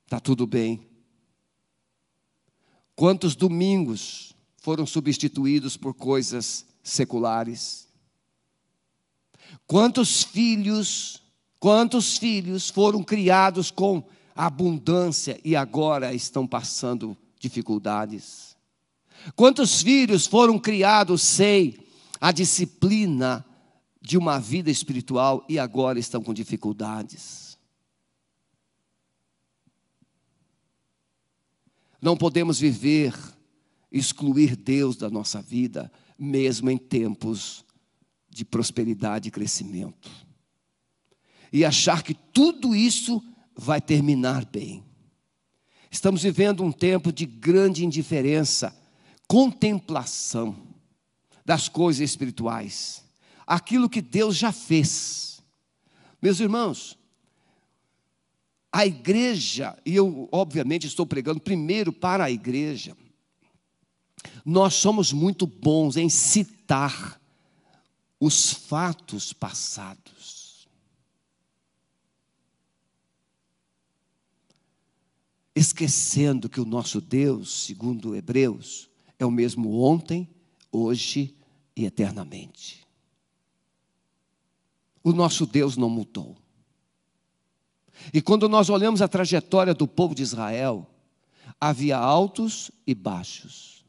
Está 0.04 0.20
tudo 0.20 0.46
bem. 0.46 0.86
Quantos 2.94 3.34
domingos 3.34 4.36
foram 4.58 4.84
substituídos 4.84 5.78
por 5.78 5.94
coisas 5.94 6.66
seculares? 6.82 7.88
Quantos 9.66 10.22
filhos, 10.22 11.22
quantos 11.58 12.18
filhos 12.18 12.68
foram 12.68 13.02
criados 13.02 13.70
com 13.70 14.06
abundância 14.36 15.40
e 15.42 15.56
agora 15.56 16.12
estão 16.12 16.46
passando 16.46 17.16
dificuldades? 17.40 18.54
Quantos 19.34 19.80
filhos 19.80 20.26
foram 20.26 20.58
criados 20.58 21.22
sem 21.22 21.82
a 22.20 22.32
disciplina 22.32 23.44
de 24.00 24.18
uma 24.18 24.38
vida 24.38 24.70
espiritual 24.70 25.44
e 25.48 25.58
agora 25.58 25.98
estão 25.98 26.22
com 26.22 26.34
dificuldades. 26.34 27.58
Não 32.00 32.16
podemos 32.16 32.60
viver, 32.60 33.14
excluir 33.90 34.56
Deus 34.56 34.96
da 34.96 35.08
nossa 35.08 35.40
vida, 35.40 35.90
mesmo 36.18 36.70
em 36.70 36.76
tempos 36.76 37.64
de 38.28 38.44
prosperidade 38.44 39.28
e 39.28 39.32
crescimento. 39.32 40.10
E 41.50 41.64
achar 41.64 42.02
que 42.02 42.12
tudo 42.12 42.74
isso 42.74 43.22
vai 43.56 43.80
terminar 43.80 44.44
bem. 44.44 44.84
Estamos 45.90 46.24
vivendo 46.24 46.62
um 46.62 46.72
tempo 46.72 47.12
de 47.12 47.24
grande 47.24 47.84
indiferença, 47.84 48.76
contemplação 49.26 50.73
das 51.44 51.68
coisas 51.68 52.00
espirituais 52.00 53.04
aquilo 53.46 53.88
que 53.88 54.00
Deus 54.00 54.36
já 54.36 54.52
fez. 54.52 55.42
Meus 56.20 56.40
irmãos, 56.40 56.98
a 58.72 58.86
igreja, 58.86 59.78
e 59.84 59.94
eu 59.94 60.28
obviamente 60.32 60.86
estou 60.86 61.06
pregando 61.06 61.40
primeiro 61.40 61.92
para 61.92 62.24
a 62.24 62.30
igreja, 62.30 62.96
nós 64.44 64.74
somos 64.74 65.12
muito 65.12 65.46
bons 65.46 65.96
em 65.96 66.08
citar 66.08 67.20
os 68.18 68.50
fatos 68.50 69.32
passados. 69.32 70.66
Esquecendo 75.54 76.48
que 76.48 76.60
o 76.60 76.64
nosso 76.64 77.00
Deus, 77.00 77.66
segundo 77.66 78.16
Hebreus, 78.16 78.90
é 79.18 79.26
o 79.26 79.30
mesmo 79.30 79.78
ontem, 79.78 80.28
hoje 80.74 81.34
e 81.76 81.84
eternamente. 81.84 82.84
O 85.02 85.12
nosso 85.12 85.46
Deus 85.46 85.76
não 85.76 85.88
mudou. 85.88 86.36
E 88.12 88.20
quando 88.20 88.48
nós 88.48 88.68
olhamos 88.68 89.00
a 89.00 89.08
trajetória 89.08 89.72
do 89.72 89.86
povo 89.86 90.14
de 90.14 90.22
Israel, 90.22 90.86
havia 91.60 91.96
altos 91.96 92.70
e 92.86 92.94
baixos. 92.94 93.84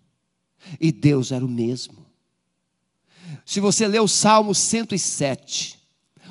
E 0.80 0.92
Deus 0.92 1.32
era 1.32 1.44
o 1.44 1.50
mesmo. 1.50 2.06
Se 3.46 3.60
você 3.60 3.88
ler 3.88 4.02
o 4.02 4.08
Salmo 4.08 4.54
107, 4.54 5.75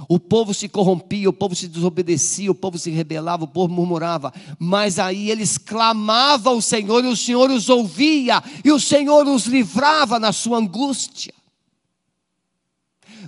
o 0.08 0.18
povo 0.18 0.52
se 0.52 0.68
corrompia, 0.68 1.28
o 1.28 1.32
povo 1.32 1.54
se 1.54 1.68
desobedecia, 1.68 2.50
o 2.50 2.54
povo 2.54 2.78
se 2.78 2.90
rebelava, 2.90 3.44
o 3.44 3.48
povo 3.48 3.72
murmurava, 3.72 4.32
mas 4.58 4.98
aí 4.98 5.30
eles 5.30 5.56
clamavam 5.56 6.54
ao 6.54 6.60
Senhor 6.60 7.04
e 7.04 7.08
o 7.08 7.16
Senhor 7.16 7.50
os 7.50 7.68
ouvia, 7.68 8.42
e 8.64 8.70
o 8.70 8.80
Senhor 8.80 9.26
os 9.26 9.46
livrava 9.46 10.18
na 10.18 10.32
sua 10.32 10.58
angústia. 10.58 11.32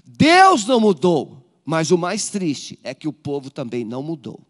Deus 0.04 0.64
não 0.66 0.80
mudou, 0.80 1.46
mas 1.64 1.90
o 1.90 1.98
mais 1.98 2.28
triste 2.28 2.78
é 2.82 2.94
que 2.94 3.08
o 3.08 3.12
povo 3.12 3.50
também 3.50 3.84
não 3.84 4.02
mudou. 4.02 4.40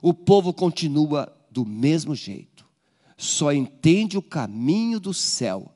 O 0.00 0.14
povo 0.14 0.52
continua 0.52 1.32
do 1.50 1.64
mesmo 1.64 2.14
jeito. 2.14 2.66
Só 3.16 3.52
entende 3.52 4.16
o 4.16 4.22
caminho 4.22 5.00
do 5.00 5.12
céu 5.12 5.72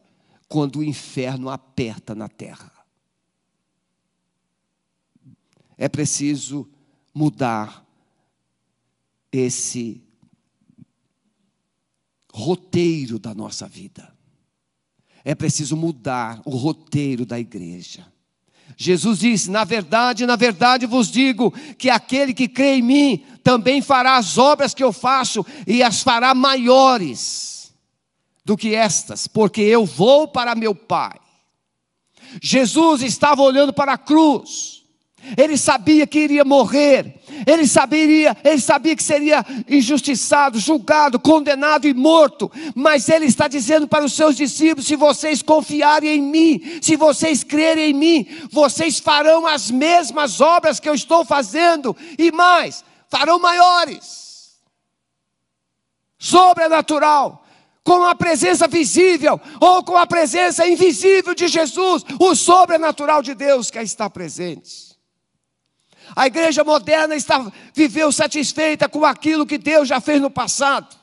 quando 0.48 0.78
o 0.78 0.84
inferno 0.84 1.48
aperta 1.48 2.14
na 2.14 2.28
terra. 2.28 2.71
É 5.82 5.88
preciso 5.88 6.70
mudar 7.12 7.84
esse 9.32 10.00
roteiro 12.32 13.18
da 13.18 13.34
nossa 13.34 13.66
vida. 13.66 14.16
É 15.24 15.34
preciso 15.34 15.76
mudar 15.76 16.40
o 16.44 16.54
roteiro 16.54 17.26
da 17.26 17.36
igreja. 17.36 18.06
Jesus 18.76 19.18
disse: 19.18 19.50
Na 19.50 19.64
verdade, 19.64 20.24
na 20.24 20.36
verdade 20.36 20.86
vos 20.86 21.10
digo 21.10 21.50
que 21.76 21.90
aquele 21.90 22.32
que 22.32 22.46
crê 22.46 22.76
em 22.76 22.82
mim 22.82 23.26
também 23.42 23.82
fará 23.82 24.18
as 24.18 24.38
obras 24.38 24.72
que 24.72 24.84
eu 24.84 24.92
faço 24.92 25.44
e 25.66 25.82
as 25.82 26.00
fará 26.00 26.32
maiores 26.32 27.74
do 28.44 28.56
que 28.56 28.72
estas, 28.72 29.26
porque 29.26 29.62
eu 29.62 29.84
vou 29.84 30.28
para 30.28 30.54
meu 30.54 30.76
Pai. 30.76 31.18
Jesus 32.40 33.02
estava 33.02 33.42
olhando 33.42 33.72
para 33.72 33.94
a 33.94 33.98
cruz. 33.98 34.81
Ele 35.36 35.56
sabia 35.56 36.06
que 36.06 36.18
iria 36.18 36.44
morrer, 36.44 37.20
ele 37.46 37.66
sabia, 37.66 38.36
ele 38.44 38.60
sabia 38.60 38.96
que 38.96 39.02
seria 39.02 39.44
injustiçado, 39.68 40.58
julgado, 40.58 41.18
condenado 41.18 41.86
e 41.86 41.94
morto, 41.94 42.50
mas 42.74 43.08
ele 43.08 43.26
está 43.26 43.48
dizendo 43.48 43.86
para 43.88 44.04
os 44.04 44.12
seus 44.12 44.36
discípulos: 44.36 44.86
se 44.86 44.96
vocês 44.96 45.42
confiarem 45.42 46.16
em 46.16 46.22
mim, 46.22 46.78
se 46.80 46.96
vocês 46.96 47.42
crerem 47.44 47.90
em 47.90 47.94
mim, 47.94 48.26
vocês 48.50 48.98
farão 48.98 49.46
as 49.46 49.70
mesmas 49.70 50.40
obras 50.40 50.80
que 50.80 50.88
eu 50.88 50.94
estou 50.94 51.24
fazendo, 51.24 51.96
e 52.18 52.30
mais, 52.32 52.84
farão 53.08 53.38
maiores. 53.38 54.22
Sobrenatural, 56.18 57.44
com 57.84 58.04
a 58.04 58.14
presença 58.14 58.68
visível 58.68 59.40
ou 59.60 59.82
com 59.82 59.96
a 59.96 60.06
presença 60.06 60.66
invisível 60.66 61.34
de 61.34 61.48
Jesus, 61.48 62.04
o 62.18 62.34
sobrenatural 62.34 63.22
de 63.22 63.34
Deus 63.34 63.70
que 63.70 63.78
está 63.80 64.08
presente. 64.08 64.91
A 66.14 66.26
igreja 66.26 66.62
moderna 66.62 67.14
está, 67.14 67.50
viveu 67.74 68.12
satisfeita 68.12 68.88
com 68.88 69.04
aquilo 69.04 69.46
que 69.46 69.58
Deus 69.58 69.88
já 69.88 70.00
fez 70.00 70.20
no 70.20 70.30
passado. 70.30 70.96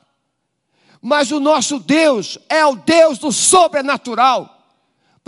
Mas 1.02 1.32
o 1.32 1.39
nosso 1.39 1.80
Deus 1.80 2.38
é 2.50 2.65
o 2.65 2.76
Deus 2.76 3.17
do 3.17 3.32
sobrenatural. 3.32 4.59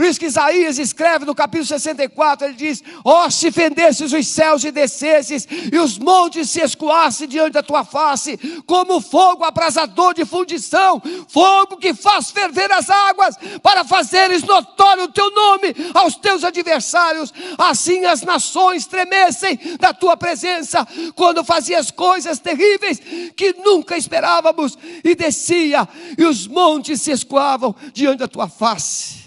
Por 0.01 0.07
isso 0.07 0.19
que 0.19 0.25
Isaías 0.25 0.79
escreve 0.79 1.25
no 1.25 1.35
capítulo 1.35 1.67
64, 1.67 2.47
ele 2.47 2.55
diz: 2.55 2.83
Ó, 3.05 3.27
oh, 3.27 3.29
se 3.29 3.51
fendesses 3.51 4.11
os 4.11 4.25
céus 4.25 4.63
e 4.63 4.71
descesses, 4.71 5.47
e 5.71 5.77
os 5.77 5.99
montes 5.99 6.49
se 6.49 6.59
escoassem 6.59 7.27
diante 7.27 7.51
da 7.51 7.61
tua 7.61 7.85
face, 7.85 8.35
como 8.65 8.99
fogo 8.99 9.43
abrasador 9.43 10.15
de 10.15 10.25
fundição, 10.25 10.99
fogo 11.29 11.77
que 11.77 11.93
faz 11.93 12.31
ferver 12.31 12.71
as 12.71 12.89
águas, 12.89 13.35
para 13.61 13.83
fazeres 13.83 14.41
notório 14.41 15.03
o 15.03 15.07
teu 15.07 15.29
nome 15.29 15.67
aos 15.93 16.15
teus 16.15 16.43
adversários, 16.43 17.31
assim 17.55 18.03
as 18.05 18.23
nações 18.23 18.87
tremessem 18.87 19.77
da 19.79 19.93
tua 19.93 20.17
presença, 20.17 20.83
quando 21.13 21.43
fazias 21.43 21.91
coisas 21.91 22.39
terríveis 22.39 22.99
que 23.37 23.53
nunca 23.63 23.95
esperávamos, 23.95 24.75
e 25.03 25.13
descia, 25.13 25.87
e 26.17 26.25
os 26.25 26.47
montes 26.47 27.03
se 27.03 27.11
escoavam 27.11 27.75
diante 27.93 28.17
da 28.17 28.27
tua 28.27 28.49
face. 28.49 29.20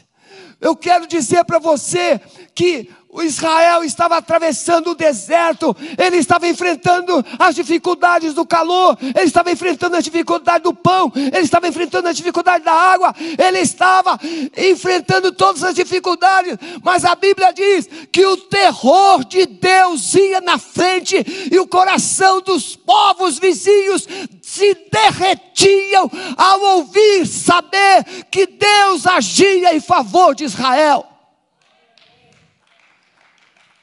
Eu 0.60 0.76
quero 0.76 1.06
dizer 1.06 1.44
para 1.44 1.58
você 1.58 2.20
que 2.54 2.88
o 3.14 3.22
Israel 3.22 3.84
estava 3.84 4.16
atravessando 4.16 4.90
o 4.90 4.94
deserto, 4.94 5.74
ele 5.96 6.16
estava 6.16 6.48
enfrentando 6.48 7.24
as 7.38 7.54
dificuldades 7.54 8.34
do 8.34 8.44
calor, 8.44 8.98
ele 9.00 9.24
estava 9.24 9.52
enfrentando 9.52 9.94
as 9.94 10.02
dificuldades 10.02 10.64
do 10.64 10.74
pão, 10.74 11.12
ele 11.14 11.44
estava 11.44 11.68
enfrentando 11.68 12.08
as 12.08 12.16
dificuldades 12.16 12.64
da 12.64 12.72
água, 12.72 13.14
ele 13.38 13.60
estava 13.60 14.18
enfrentando 14.56 15.30
todas 15.30 15.62
as 15.62 15.76
dificuldades, 15.76 16.58
mas 16.82 17.04
a 17.04 17.14
Bíblia 17.14 17.52
diz 17.52 17.88
que 18.10 18.26
o 18.26 18.36
terror 18.36 19.24
de 19.24 19.46
Deus 19.46 20.12
ia 20.14 20.40
na 20.40 20.58
frente 20.58 21.24
e 21.52 21.56
o 21.60 21.68
coração 21.68 22.40
dos 22.40 22.74
povos 22.74 23.38
vizinhos 23.38 24.08
se 24.42 24.76
derretiam 24.90 26.10
ao 26.36 26.60
ouvir 26.78 27.24
saber 27.26 28.24
que 28.28 28.44
Deus 28.44 29.06
agia 29.06 29.72
em 29.72 29.80
favor 29.80 30.34
de 30.34 30.42
Israel. 30.42 31.13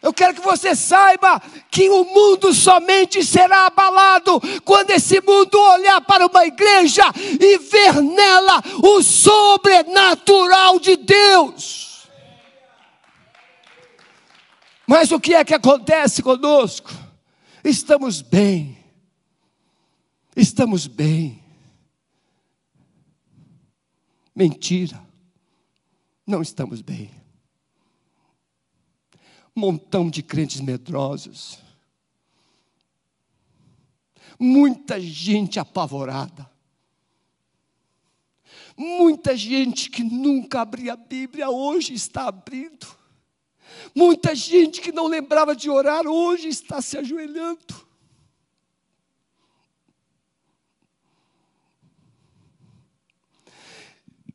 Eu 0.02 0.12
quero 0.12 0.34
que 0.34 0.42
você 0.42 0.76
saiba 0.76 1.40
que 1.70 1.88
o 1.88 2.04
mundo 2.04 2.52
somente 2.54 3.24
será 3.24 3.68
abalado 3.68 4.42
quando 4.66 4.90
esse 4.90 5.22
mundo 5.22 5.56
olhar 5.56 6.02
para 6.02 6.26
uma 6.26 6.46
igreja 6.46 7.04
e 7.40 7.58
ver 7.60 8.02
nela 8.02 8.64
o 8.84 9.04
sobrenatural 9.04 10.80
de 10.80 10.96
Deus. 10.96 12.10
Mas 14.88 15.12
o 15.12 15.20
que 15.20 15.36
é 15.36 15.46
que 15.46 15.54
acontece 15.54 16.24
conosco? 16.24 16.90
Estamos 17.64 18.24
bem, 18.24 18.76
estamos 20.36 20.88
bem. 20.88 21.40
Mentira, 24.36 25.00
não 26.26 26.42
estamos 26.42 26.82
bem 26.82 27.21
montão 29.56 30.10
de 30.10 30.24
crentes 30.24 30.62
medrosos, 30.62 31.60
muita 34.40 35.00
gente 35.00 35.60
apavorada, 35.60 36.50
muita 38.76 39.36
gente 39.36 39.90
que 39.90 40.04
nunca 40.04 40.62
abria 40.62 40.94
a 40.94 40.98
Bíblia, 40.98 41.50
hoje 41.50 41.94
está 41.94 42.28
abrindo, 42.28 42.88
muita 43.94 44.34
gente 44.34 44.82
que 44.82 44.92
não 44.92 45.08
lembrava 45.08 45.56
de 45.56 45.70
orar, 45.70 46.08
hoje 46.08 46.48
está 46.48 46.82
se 46.82 46.98
ajoelhando. 46.98 47.92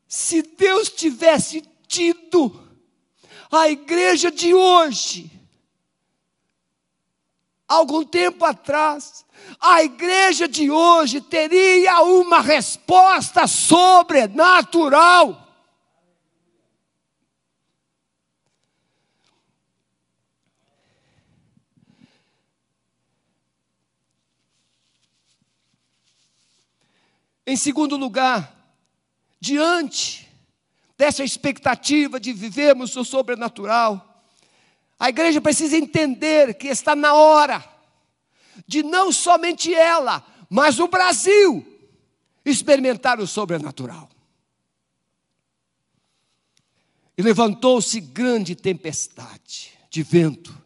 Se 0.07 0.41
Deus 0.41 0.89
tivesse 0.89 1.63
tido 1.87 2.66
a 3.51 3.69
igreja 3.69 4.31
de 4.31 4.53
hoje, 4.55 5.31
algum 7.67 8.05
tempo 8.05 8.45
atrás, 8.45 9.25
a 9.61 9.83
igreja 9.83 10.49
de 10.49 10.71
hoje 10.71 11.21
teria 11.21 12.01
uma 12.03 12.41
resposta 12.41 13.47
sobrenatural. 13.47 15.45
Em 27.49 27.57
segundo 27.57 27.97
lugar, 27.97 28.53
diante 29.41 30.26
dessa 30.97 31.23
expectativa 31.23 32.19
de 32.19 32.33
vivermos 32.33 32.97
o 32.97 33.05
sobrenatural. 33.05 34.25
A 34.99 35.09
igreja 35.09 35.41
precisa 35.41 35.77
entender 35.77 36.55
que 36.55 36.69
está 36.69 36.97
na 36.97 37.15
hora 37.15 37.63
de 38.67 38.83
não 38.83 39.13
somente 39.13 39.75
ela, 39.75 40.25
mas 40.49 40.79
o 40.79 40.89
Brasil 40.89 41.65
experimentar 42.45 43.21
o 43.21 43.27
sobrenatural. 43.27 44.09
E 47.19 47.23
levantou-se 47.23 48.01
grande 48.01 48.55
tempestade 48.55 49.73
de 49.91 50.03
vento, 50.03 50.57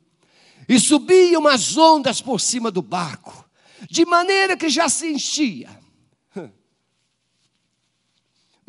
e 0.69 0.79
subiam 0.79 1.47
as 1.47 1.77
ondas 1.77 2.21
por 2.21 2.41
cima 2.41 2.71
do 2.71 2.83
barco, 2.83 3.49
de 3.89 4.05
maneira 4.05 4.57
que 4.57 4.69
já 4.69 4.89
se 4.89 5.07
enchia. 5.09 5.80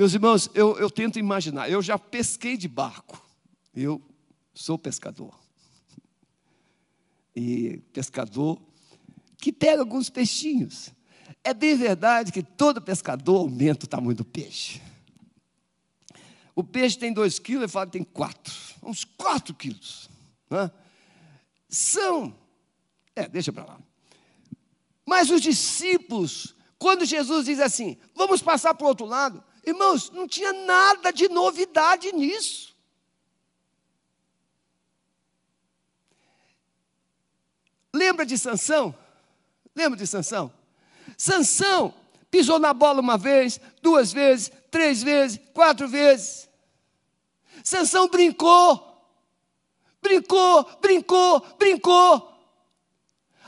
Meus 0.02 0.16
irmãos, 0.16 0.50
eu, 0.56 0.80
eu 0.80 0.90
tento 0.90 1.20
imaginar, 1.20 1.70
eu 1.70 1.80
já 1.80 1.96
pesquei 1.96 2.58
de 2.58 2.68
barco, 2.68 3.24
eu 3.72 4.02
sou 4.52 4.76
pescador. 4.76 5.40
E 7.36 7.78
pescador 7.94 8.60
que 9.38 9.54
pega 9.54 9.80
alguns 9.80 10.10
peixinhos. 10.10 10.90
É 11.44 11.54
bem 11.54 11.78
verdade 11.78 12.32
que 12.32 12.42
todo 12.42 12.82
pescador 12.82 13.42
aumenta 13.42 13.86
o 13.86 13.88
tamanho 13.88 14.16
do 14.16 14.26
peixe. 14.26 14.82
O 16.56 16.64
peixe 16.64 16.98
tem 16.98 17.14
dois 17.14 17.38
quilos, 17.38 17.62
ele 17.62 17.72
fala 17.72 17.86
que 17.86 17.92
tem 17.92 18.04
quatro. 18.04 18.56
Uns 18.82 19.04
quatro 19.06 19.54
quilos. 19.54 20.10
Né? 20.50 20.72
São. 21.70 22.36
É, 23.16 23.28
deixa 23.28 23.54
para 23.54 23.66
lá. 23.66 23.80
Mas 25.06 25.30
os 25.30 25.44
discípulos, 25.44 26.56
quando 26.80 27.06
Jesus 27.06 27.46
diz 27.46 27.60
assim, 27.60 27.98
vamos 28.16 28.42
passar 28.42 28.74
para 28.74 28.86
o 28.86 28.88
outro 28.88 29.06
lado, 29.06 29.44
Irmãos, 29.64 30.10
não 30.10 30.28
tinha 30.28 30.52
nada 30.52 31.12
de 31.12 31.30
novidade 31.30 32.12
nisso. 32.12 32.76
Lembra 37.94 38.26
de 38.26 38.38
Sansão? 38.38 38.96
Lembra 39.76 39.98
de 39.98 40.08
Sansão? 40.08 40.52
Sansão 41.18 41.94
pisou 42.30 42.58
na 42.58 42.74
bola 42.74 43.02
uma 43.02 43.18
vez, 43.18 43.60
duas 43.82 44.12
vezes, 44.12 44.52
três 44.72 45.04
vezes, 45.04 45.40
quatro 45.54 45.88
vezes. 45.88 46.50
Sansão 47.64 48.08
brincou. 48.08 48.88
Brincou, 50.02 50.64
brincou, 50.82 51.42
brincou. 51.60 52.32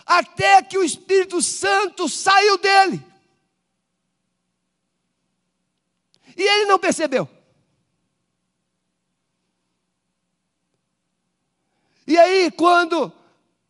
Até 0.06 0.62
que 0.62 0.78
o 0.78 0.84
Espírito 0.84 1.42
Santo 1.42 2.08
saiu 2.10 2.58
dele. 2.58 3.13
E 6.36 6.42
ele 6.42 6.66
não 6.66 6.80
percebeu. 6.80 7.28
E 12.06 12.18
aí, 12.18 12.52
quando 12.52 13.12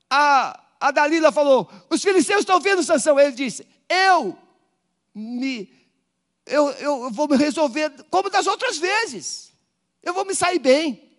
a, 0.10 0.60
a 0.80 0.92
Dalila 0.92 1.32
falou, 1.32 1.70
os 1.90 2.02
filisteus 2.02 2.42
estão 2.42 2.60
vendo 2.60 2.84
Sansão, 2.84 3.20
ele 3.20 3.34
disse, 3.34 3.68
eu 3.88 4.38
me, 5.14 5.72
eu, 6.46 6.70
eu 6.72 7.12
vou 7.12 7.28
me 7.28 7.38
resolver 7.38 7.92
como 8.10 8.30
das 8.30 8.48
outras 8.48 8.78
vezes. 8.78 9.54
Eu 10.02 10.14
vou 10.14 10.26
me 10.26 10.36
sair 10.36 10.60
bem. 10.60 11.12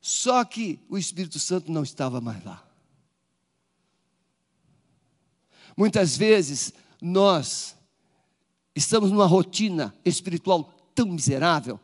Só 0.00 0.44
que 0.44 0.80
o 0.88 0.96
Espírito 0.96 1.38
Santo 1.38 1.70
não 1.70 1.82
estava 1.82 2.20
mais 2.20 2.42
lá. 2.44 2.64
Muitas 5.76 6.16
vezes 6.16 6.72
nós 7.00 7.75
estamos 8.76 9.10
numa 9.10 9.26
rotina 9.26 9.94
espiritual 10.04 10.70
tão 10.94 11.06
miserável 11.06 11.80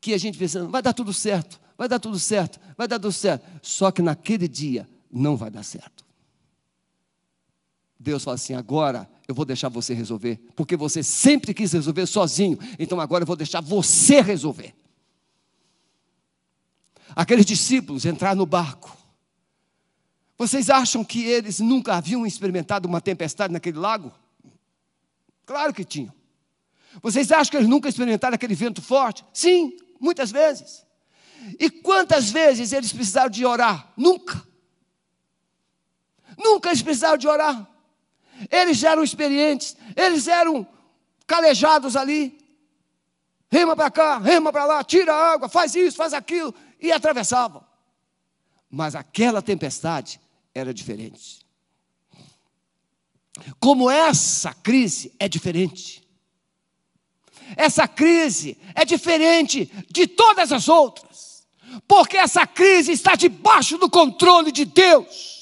que 0.00 0.14
a 0.14 0.18
gente 0.18 0.38
pensa, 0.38 0.64
vai 0.66 0.80
dar 0.80 0.92
tudo 0.92 1.12
certo, 1.12 1.60
vai 1.76 1.88
dar 1.88 1.98
tudo 1.98 2.18
certo, 2.20 2.60
vai 2.78 2.86
dar 2.86 3.00
tudo 3.00 3.12
certo. 3.12 3.44
Só 3.60 3.90
que 3.90 4.00
naquele 4.00 4.46
dia 4.46 4.88
não 5.10 5.36
vai 5.36 5.50
dar 5.50 5.64
certo. 5.64 6.04
Deus 7.98 8.22
fala 8.22 8.36
assim: 8.36 8.54
agora 8.54 9.10
eu 9.26 9.34
vou 9.34 9.44
deixar 9.44 9.68
você 9.68 9.92
resolver, 9.92 10.38
porque 10.54 10.76
você 10.76 11.02
sempre 11.02 11.52
quis 11.52 11.72
resolver 11.72 12.06
sozinho, 12.06 12.58
então 12.78 13.00
agora 13.00 13.22
eu 13.22 13.26
vou 13.26 13.36
deixar 13.36 13.60
você 13.60 14.20
resolver. 14.20 14.74
Aqueles 17.16 17.46
discípulos 17.46 18.04
entraram 18.04 18.36
no 18.36 18.46
barco. 18.46 18.96
Vocês 20.36 20.68
acham 20.68 21.04
que 21.04 21.24
eles 21.24 21.60
nunca 21.60 21.94
haviam 21.94 22.26
experimentado 22.26 22.88
uma 22.88 23.00
tempestade 23.00 23.52
naquele 23.52 23.78
lago? 23.78 24.12
Claro 25.46 25.72
que 25.72 25.84
tinham. 25.84 26.12
Vocês 27.02 27.30
acham 27.32 27.50
que 27.50 27.56
eles 27.56 27.68
nunca 27.68 27.88
experimentaram 27.88 28.34
aquele 28.34 28.54
vento 28.54 28.80
forte? 28.80 29.24
Sim, 29.32 29.76
muitas 30.00 30.30
vezes. 30.30 30.84
E 31.58 31.68
quantas 31.68 32.30
vezes 32.30 32.72
eles 32.72 32.92
precisaram 32.92 33.30
de 33.30 33.44
orar? 33.44 33.92
Nunca. 33.96 34.42
Nunca 36.38 36.70
eles 36.70 36.82
precisaram 36.82 37.18
de 37.18 37.28
orar. 37.28 37.68
Eles 38.50 38.82
eram 38.82 39.02
experientes, 39.02 39.76
eles 39.94 40.26
eram 40.26 40.66
calejados 41.26 41.96
ali. 41.96 42.38
Rema 43.50 43.76
para 43.76 43.90
cá, 43.90 44.18
rema 44.18 44.52
para 44.52 44.64
lá, 44.64 44.82
tira 44.82 45.14
a 45.14 45.32
água, 45.32 45.48
faz 45.48 45.74
isso, 45.74 45.96
faz 45.96 46.12
aquilo, 46.12 46.52
e 46.80 46.90
atravessavam. 46.90 47.64
Mas 48.68 48.96
aquela 48.96 49.40
tempestade 49.40 50.20
era 50.52 50.74
diferente. 50.74 51.43
Como 53.58 53.90
essa 53.90 54.54
crise 54.54 55.12
é 55.18 55.28
diferente. 55.28 56.02
Essa 57.56 57.86
crise 57.86 58.56
é 58.74 58.84
diferente 58.84 59.70
de 59.90 60.06
todas 60.06 60.52
as 60.52 60.68
outras. 60.68 61.34
porque 61.88 62.16
essa 62.16 62.46
crise 62.46 62.92
está 62.92 63.16
debaixo 63.16 63.78
do 63.78 63.90
controle 63.90 64.52
de 64.52 64.64
Deus. 64.64 65.33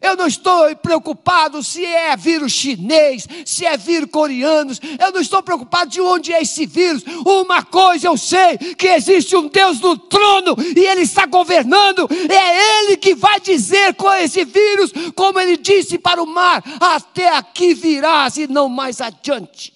Eu 0.00 0.16
não 0.16 0.26
estou 0.26 0.74
preocupado 0.76 1.62
se 1.62 1.84
é 1.84 2.16
vírus 2.16 2.52
chinês, 2.52 3.26
se 3.44 3.64
é 3.64 3.76
vírus 3.76 4.10
coreano, 4.10 4.72
eu 4.98 5.12
não 5.12 5.20
estou 5.20 5.42
preocupado 5.42 5.90
de 5.90 6.00
onde 6.00 6.32
é 6.32 6.42
esse 6.42 6.66
vírus. 6.66 7.02
Uma 7.24 7.62
coisa 7.62 8.06
eu 8.06 8.16
sei: 8.16 8.58
que 8.58 8.88
existe 8.88 9.36
um 9.36 9.48
Deus 9.48 9.80
no 9.80 9.96
trono 9.96 10.56
e 10.76 10.80
Ele 10.80 11.02
está 11.02 11.26
governando, 11.26 12.08
é 12.10 12.84
Ele 12.84 12.96
que 12.96 13.14
vai 13.14 13.40
dizer 13.40 13.94
com 13.94 14.12
esse 14.12 14.44
vírus, 14.44 14.92
como 15.14 15.40
Ele 15.40 15.56
disse 15.56 15.98
para 15.98 16.22
o 16.22 16.26
mar: 16.26 16.62
até 16.80 17.28
aqui 17.36 17.74
virás 17.74 18.36
e 18.36 18.46
não 18.46 18.68
mais 18.68 19.00
adiante. 19.00 19.72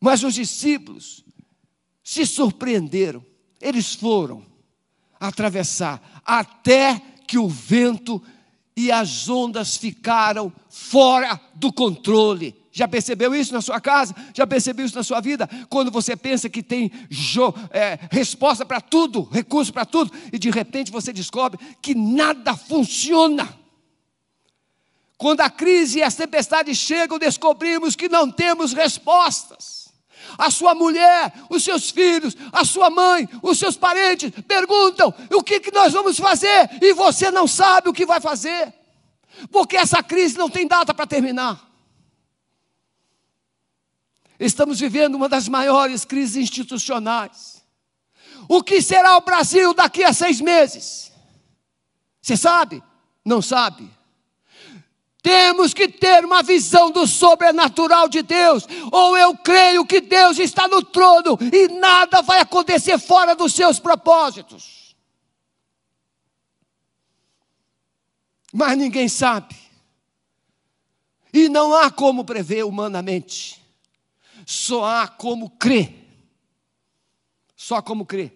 Mas 0.00 0.22
os 0.22 0.34
discípulos 0.34 1.24
se 2.02 2.24
surpreenderam, 2.24 3.24
eles 3.60 3.94
foram 3.94 4.46
atravessar, 5.20 6.17
até 6.28 7.00
que 7.26 7.38
o 7.38 7.48
vento 7.48 8.22
e 8.76 8.92
as 8.92 9.28
ondas 9.30 9.78
ficaram 9.78 10.52
fora 10.68 11.40
do 11.54 11.72
controle. 11.72 12.54
Já 12.70 12.86
percebeu 12.86 13.34
isso 13.34 13.52
na 13.52 13.62
sua 13.62 13.80
casa? 13.80 14.14
Já 14.34 14.46
percebeu 14.46 14.84
isso 14.84 14.94
na 14.94 15.02
sua 15.02 15.20
vida? 15.20 15.48
Quando 15.70 15.90
você 15.90 16.14
pensa 16.14 16.48
que 16.50 16.62
tem 16.62 16.92
é, 17.72 17.98
resposta 18.12 18.64
para 18.64 18.80
tudo, 18.80 19.22
recurso 19.32 19.72
para 19.72 19.86
tudo, 19.86 20.12
e 20.30 20.38
de 20.38 20.50
repente 20.50 20.92
você 20.92 21.12
descobre 21.12 21.58
que 21.80 21.94
nada 21.94 22.54
funciona. 22.54 23.48
Quando 25.16 25.40
a 25.40 25.50
crise 25.50 25.98
e 25.98 26.02
as 26.02 26.14
tempestades 26.14 26.76
chegam, 26.76 27.18
descobrimos 27.18 27.96
que 27.96 28.08
não 28.08 28.30
temos 28.30 28.72
respostas 28.72 29.77
a 30.36 30.50
sua 30.50 30.74
mulher, 30.74 31.32
os 31.48 31.64
seus 31.64 31.90
filhos, 31.90 32.36
a 32.52 32.64
sua 32.64 32.90
mãe, 32.90 33.28
os 33.42 33.58
seus 33.58 33.76
parentes 33.76 34.30
perguntam: 34.46 35.14
o 35.32 35.42
que, 35.42 35.60
que 35.60 35.70
nós 35.72 35.92
vamos 35.92 36.18
fazer? 36.18 36.68
E 36.82 36.92
você 36.92 37.30
não 37.30 37.46
sabe 37.46 37.88
o 37.88 37.92
que 37.92 38.04
vai 38.04 38.20
fazer, 38.20 38.72
porque 39.50 39.76
essa 39.76 40.02
crise 40.02 40.36
não 40.36 40.50
tem 40.50 40.66
data 40.66 40.92
para 40.92 41.06
terminar. 41.06 41.66
Estamos 44.38 44.78
vivendo 44.78 45.16
uma 45.16 45.28
das 45.28 45.48
maiores 45.48 46.04
crises 46.04 46.36
institucionais. 46.36 47.64
O 48.48 48.62
que 48.62 48.80
será 48.80 49.16
o 49.16 49.20
Brasil 49.20 49.74
daqui 49.74 50.04
a 50.04 50.12
seis 50.12 50.40
meses? 50.40 51.12
Você 52.22 52.36
sabe? 52.36 52.82
Não 53.24 53.42
sabe? 53.42 53.97
Temos 55.20 55.74
que 55.74 55.88
ter 55.88 56.24
uma 56.24 56.42
visão 56.42 56.90
do 56.90 57.06
sobrenatural 57.06 58.08
de 58.08 58.22
Deus, 58.22 58.64
ou 58.92 59.16
eu 59.16 59.36
creio 59.36 59.84
que 59.84 60.00
Deus 60.00 60.38
está 60.38 60.68
no 60.68 60.82
trono 60.82 61.36
e 61.52 61.68
nada 61.68 62.22
vai 62.22 62.40
acontecer 62.40 62.98
fora 62.98 63.34
dos 63.34 63.52
seus 63.52 63.80
propósitos. 63.80 64.96
Mas 68.52 68.78
ninguém 68.78 69.08
sabe, 69.08 69.54
e 71.32 71.48
não 71.48 71.74
há 71.74 71.90
como 71.90 72.24
prever 72.24 72.64
humanamente, 72.64 73.60
só 74.46 74.84
há 74.84 75.06
como 75.08 75.50
crer, 75.50 75.94
só 77.54 77.82
como 77.82 78.06
crer. 78.06 78.34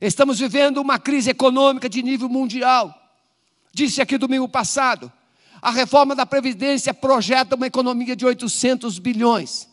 Estamos 0.00 0.40
vivendo 0.40 0.78
uma 0.78 0.98
crise 0.98 1.30
econômica 1.30 1.88
de 1.88 2.02
nível 2.02 2.28
mundial 2.28 3.01
Disse 3.72 4.02
aqui 4.02 4.18
domingo 4.18 4.48
passado, 4.48 5.10
a 5.60 5.70
reforma 5.70 6.14
da 6.14 6.26
Previdência 6.26 6.92
projeta 6.92 7.56
uma 7.56 7.66
economia 7.66 8.14
de 8.14 8.26
800 8.26 8.98
bilhões, 8.98 9.68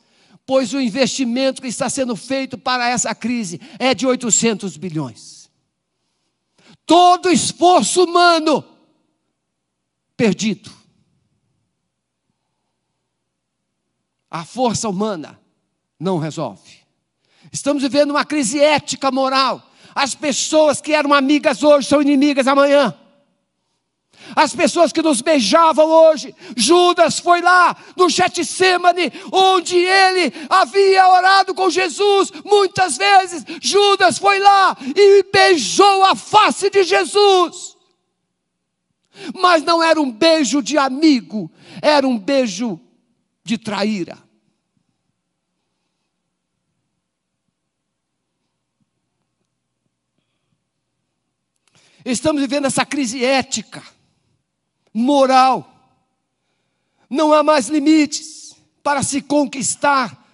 pois 0.45 0.74
o 0.74 0.80
investimento 0.80 1.62
que 1.62 1.68
está 1.68 1.89
sendo 1.89 2.16
feito 2.16 2.58
para 2.58 2.88
essa 2.88 3.14
crise 3.14 3.60
é 3.78 3.93
de 3.93 4.08
800 4.08 4.78
bilhões. 4.78 5.50
Todo 6.86 7.30
esforço 7.30 8.04
humano 8.04 8.64
perdido. 10.16 10.72
A 14.32 14.45
força 14.45 14.88
humana 14.88 15.39
não 16.00 16.20
resolve. 16.20 16.80
Estamos 17.52 17.84
vivendo 17.84 18.12
uma 18.12 18.24
crise 18.24 18.60
ética, 18.60 19.12
moral. 19.12 19.72
As 19.93 20.16
pessoas 20.16 20.80
que 20.80 20.93
eram 20.93 21.14
amigas 21.14 21.64
hoje 21.64 21.88
são 21.88 22.02
inimigas 22.02 22.47
amanhã 22.47 22.95
as 24.36 24.55
pessoas 24.55 24.91
que 24.91 25.01
nos 25.01 25.21
beijavam 25.21 25.89
hoje. 25.89 26.36
Judas 26.55 27.19
foi 27.19 27.41
lá 27.41 27.75
no 27.95 28.09
Getsemane, 28.09 29.11
onde 29.32 29.77
ele 29.77 30.34
havia 30.49 31.07
orado 31.07 31.53
com 31.53 31.69
Jesus 31.69 32.32
muitas 32.43 32.97
vezes. 32.97 33.43
Judas 33.61 34.17
foi 34.17 34.39
lá 34.39 34.77
e 34.95 35.23
beijou 35.32 36.03
a 36.05 36.15
face 36.15 36.69
de 36.69 36.84
Jesus. 36.84 37.77
Mas 39.36 39.63
não 39.63 39.84
era 39.84 39.99
um 39.99 40.11
beijo 40.11 40.61
de 40.61 40.77
amigo, 40.77 41.51
era 41.82 42.07
um 42.07 42.17
beijo 42.17 42.80
de 43.43 43.57
traíra. 43.57 44.17
Estamos 52.05 52.41
vivendo 52.41 52.65
essa 52.65 52.86
crise 52.86 53.23
ética 53.23 53.84
moral. 54.94 55.76
Não 57.10 57.34
há 57.34 57.44
mais 57.44 57.68
limites 57.68 58.56
para 58.84 59.04
se 59.04 59.22
conquistar 59.22 60.26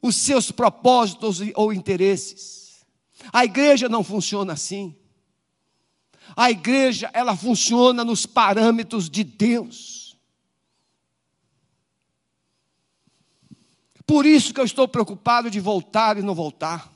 os 0.00 0.16
seus 0.16 0.50
propósitos 0.50 1.40
ou 1.54 1.72
interesses. 1.72 2.84
A 3.32 3.44
igreja 3.44 3.88
não 3.88 4.02
funciona 4.02 4.52
assim. 4.52 4.94
A 6.36 6.50
igreja, 6.50 7.10
ela 7.12 7.36
funciona 7.36 8.04
nos 8.04 8.26
parâmetros 8.26 9.08
de 9.08 9.22
Deus. 9.22 10.16
Por 14.06 14.26
isso 14.26 14.52
que 14.52 14.60
eu 14.60 14.64
estou 14.64 14.88
preocupado 14.88 15.50
de 15.50 15.60
voltar 15.60 16.18
e 16.18 16.22
não 16.22 16.34
voltar. 16.34 16.91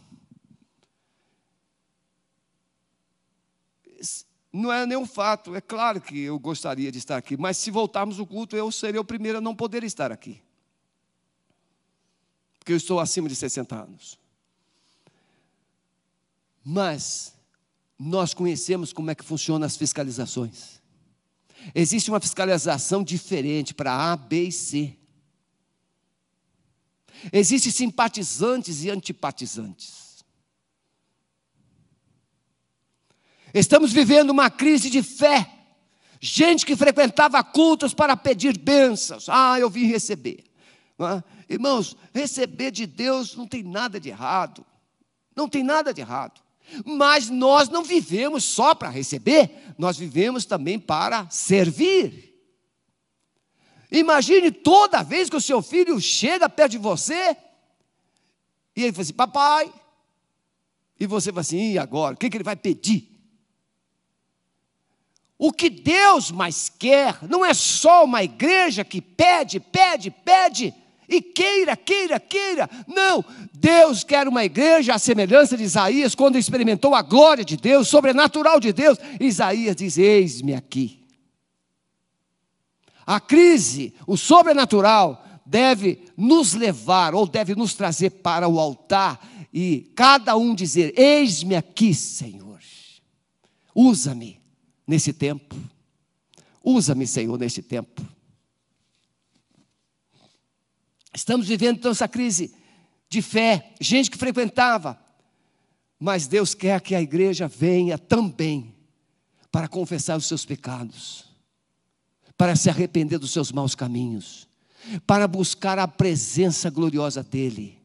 Não 4.56 4.72
é 4.72 4.86
nenhum 4.86 5.04
fato, 5.04 5.54
é 5.54 5.60
claro 5.60 6.00
que 6.00 6.18
eu 6.18 6.38
gostaria 6.38 6.90
de 6.90 6.96
estar 6.96 7.18
aqui, 7.18 7.36
mas 7.36 7.58
se 7.58 7.70
voltarmos 7.70 8.18
o 8.18 8.26
culto, 8.26 8.56
eu 8.56 8.72
seria 8.72 8.98
o 8.98 9.04
primeiro 9.04 9.36
a 9.36 9.40
não 9.40 9.54
poder 9.54 9.84
estar 9.84 10.10
aqui. 10.10 10.40
Porque 12.58 12.72
eu 12.72 12.76
estou 12.78 12.98
acima 12.98 13.28
de 13.28 13.36
60 13.36 13.76
anos. 13.76 14.18
Mas 16.64 17.34
nós 17.98 18.32
conhecemos 18.32 18.94
como 18.94 19.10
é 19.10 19.14
que 19.14 19.22
funcionam 19.22 19.66
as 19.66 19.76
fiscalizações. 19.76 20.80
Existe 21.74 22.10
uma 22.10 22.18
fiscalização 22.18 23.04
diferente 23.04 23.74
para 23.74 23.92
A, 23.92 24.16
B 24.16 24.44
e 24.44 24.52
C. 24.52 24.96
Existem 27.30 27.70
simpatizantes 27.70 28.84
e 28.84 28.90
antipatizantes. 28.90 30.05
Estamos 33.58 33.90
vivendo 33.90 34.30
uma 34.30 34.50
crise 34.50 34.90
de 34.90 35.02
fé. 35.02 35.50
Gente 36.20 36.66
que 36.66 36.76
frequentava 36.76 37.42
cultos 37.42 37.94
para 37.94 38.14
pedir 38.14 38.58
bênçãos. 38.58 39.28
Ah, 39.30 39.58
eu 39.58 39.70
vim 39.70 39.86
receber. 39.86 40.44
Ah, 40.98 41.24
irmãos, 41.48 41.96
receber 42.12 42.70
de 42.70 42.86
Deus 42.86 43.34
não 43.34 43.46
tem 43.46 43.62
nada 43.62 43.98
de 43.98 44.10
errado. 44.10 44.64
Não 45.34 45.48
tem 45.48 45.62
nada 45.62 45.94
de 45.94 46.02
errado. 46.02 46.42
Mas 46.84 47.30
nós 47.30 47.70
não 47.70 47.82
vivemos 47.82 48.44
só 48.44 48.74
para 48.74 48.90
receber, 48.90 49.50
nós 49.78 49.96
vivemos 49.96 50.44
também 50.44 50.78
para 50.78 51.26
servir. 51.30 52.34
Imagine 53.90 54.50
toda 54.50 55.02
vez 55.02 55.30
que 55.30 55.36
o 55.36 55.40
seu 55.40 55.62
filho 55.62 55.98
chega 55.98 56.46
perto 56.48 56.72
de 56.72 56.78
você 56.78 57.34
e 58.74 58.82
ele 58.82 58.92
fala 58.92 59.02
assim: 59.02 59.14
Papai. 59.14 59.72
E 61.00 61.06
você 61.06 61.30
fala 61.30 61.40
assim: 61.40 61.72
e 61.72 61.78
agora? 61.78 62.14
O 62.14 62.18
que, 62.18 62.28
que 62.28 62.36
ele 62.36 62.44
vai 62.44 62.56
pedir? 62.56 63.15
O 65.38 65.52
que 65.52 65.68
Deus 65.68 66.30
mais 66.30 66.68
quer 66.68 67.18
não 67.28 67.44
é 67.44 67.52
só 67.52 68.04
uma 68.04 68.22
igreja 68.22 68.84
que 68.84 69.02
pede, 69.02 69.60
pede, 69.60 70.10
pede 70.10 70.74
e 71.08 71.20
queira, 71.20 71.76
queira, 71.76 72.18
queira. 72.18 72.68
Não, 72.86 73.24
Deus 73.52 74.02
quer 74.02 74.26
uma 74.26 74.44
igreja 74.44 74.94
à 74.94 74.98
semelhança 74.98 75.56
de 75.56 75.62
Isaías, 75.62 76.14
quando 76.14 76.38
experimentou 76.38 76.94
a 76.94 77.02
glória 77.02 77.44
de 77.44 77.56
Deus, 77.56 77.88
sobrenatural 77.88 78.58
de 78.58 78.72
Deus. 78.72 78.98
Isaías 79.20 79.76
diz: 79.76 79.98
Eis-me 79.98 80.54
aqui. 80.54 81.04
A 83.06 83.20
crise, 83.20 83.94
o 84.06 84.16
sobrenatural, 84.16 85.22
deve 85.44 86.02
nos 86.16 86.54
levar 86.54 87.14
ou 87.14 87.26
deve 87.26 87.54
nos 87.54 87.74
trazer 87.74 88.10
para 88.10 88.48
o 88.48 88.58
altar 88.58 89.20
e 89.52 89.92
cada 89.94 90.36
um 90.36 90.54
dizer: 90.54 90.92
Eis-me 90.98 91.54
aqui, 91.54 91.94
Senhor, 91.94 92.58
usa-me 93.74 94.35
nesse 94.86 95.12
tempo. 95.12 95.56
Usa-me, 96.62 97.06
Senhor, 97.06 97.38
neste 97.38 97.62
tempo. 97.62 98.04
Estamos 101.14 101.48
vivendo 101.48 101.78
então 101.78 101.90
essa 101.90 102.06
crise 102.06 102.54
de 103.08 103.22
fé, 103.22 103.72
gente 103.80 104.10
que 104.10 104.18
frequentava. 104.18 104.98
Mas 105.98 106.26
Deus 106.26 106.54
quer 106.54 106.80
que 106.80 106.94
a 106.94 107.00
igreja 107.00 107.48
venha 107.48 107.96
também 107.96 108.74
para 109.50 109.68
confessar 109.68 110.18
os 110.18 110.26
seus 110.26 110.44
pecados, 110.44 111.24
para 112.36 112.54
se 112.54 112.68
arrepender 112.68 113.18
dos 113.18 113.30
seus 113.30 113.50
maus 113.50 113.74
caminhos, 113.74 114.46
para 115.06 115.26
buscar 115.26 115.78
a 115.78 115.88
presença 115.88 116.68
gloriosa 116.68 117.22
dEle 117.22 117.78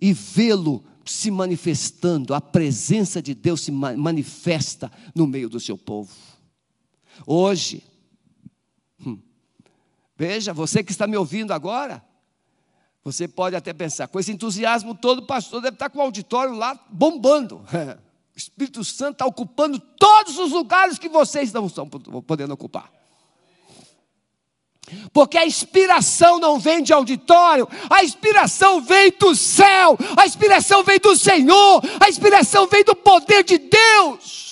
e 0.00 0.12
vê-lo 0.12 0.84
se 1.04 1.30
manifestando, 1.30 2.34
a 2.34 2.40
presença 2.40 3.20
de 3.20 3.34
Deus 3.34 3.62
se 3.62 3.70
manifesta 3.70 4.90
no 5.14 5.26
meio 5.26 5.48
do 5.48 5.58
seu 5.58 5.76
povo. 5.76 6.10
Hoje, 7.26 7.82
hum, 9.04 9.18
veja, 10.16 10.52
você 10.52 10.82
que 10.82 10.92
está 10.92 11.06
me 11.06 11.16
ouvindo 11.16 11.52
agora, 11.52 12.02
você 13.04 13.26
pode 13.26 13.56
até 13.56 13.72
pensar, 13.72 14.06
com 14.08 14.20
esse 14.20 14.30
entusiasmo 14.30 14.94
todo, 14.94 15.18
o 15.18 15.26
pastor 15.26 15.60
deve 15.60 15.74
estar 15.74 15.90
com 15.90 15.98
o 15.98 16.02
auditório 16.02 16.54
lá 16.54 16.78
bombando. 16.90 17.64
O 18.34 18.38
Espírito 18.38 18.82
Santo 18.82 19.16
está 19.16 19.26
ocupando 19.26 19.78
todos 19.78 20.38
os 20.38 20.52
lugares 20.52 20.98
que 20.98 21.06
vocês 21.06 21.52
não 21.52 21.66
estão 21.66 21.86
podendo 21.86 22.54
ocupar. 22.54 22.90
Porque 25.12 25.38
a 25.38 25.46
inspiração 25.46 26.38
não 26.38 26.58
vem 26.58 26.82
de 26.82 26.92
auditório, 26.92 27.68
a 27.88 28.02
inspiração 28.02 28.80
vem 28.80 29.12
do 29.18 29.34
céu, 29.34 29.96
a 30.16 30.26
inspiração 30.26 30.82
vem 30.82 30.98
do 30.98 31.16
Senhor, 31.16 31.82
a 32.00 32.08
inspiração 32.08 32.66
vem 32.66 32.84
do 32.84 32.94
poder 32.94 33.44
de 33.44 33.58
Deus. 33.58 34.42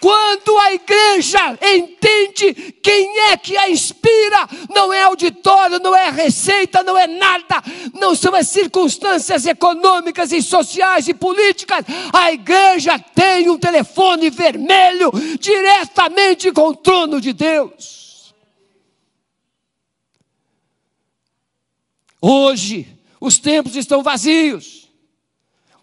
Quando 0.00 0.58
a 0.58 0.74
igreja 0.74 1.58
entende 1.62 2.52
quem 2.82 3.20
é 3.30 3.38
que 3.38 3.56
a 3.56 3.70
inspira, 3.70 4.46
não 4.68 4.92
é 4.92 5.04
auditório, 5.04 5.78
não 5.78 5.96
é 5.96 6.10
receita, 6.10 6.82
não 6.82 6.98
é 6.98 7.06
nada, 7.06 7.62
não 7.94 8.14
são 8.14 8.34
as 8.34 8.48
circunstâncias 8.48 9.46
econômicas 9.46 10.30
e 10.30 10.42
sociais 10.42 11.08
e 11.08 11.14
políticas. 11.14 11.86
A 12.12 12.30
igreja 12.30 12.98
tem 12.98 13.48
um 13.48 13.56
telefone 13.56 14.28
vermelho 14.28 15.10
diretamente 15.40 16.52
com 16.52 16.68
o 16.68 16.76
trono 16.76 17.18
de 17.18 17.32
Deus. 17.32 18.03
Hoje, 22.26 22.98
os 23.20 23.36
tempos 23.36 23.76
estão 23.76 24.02
vazios. 24.02 24.90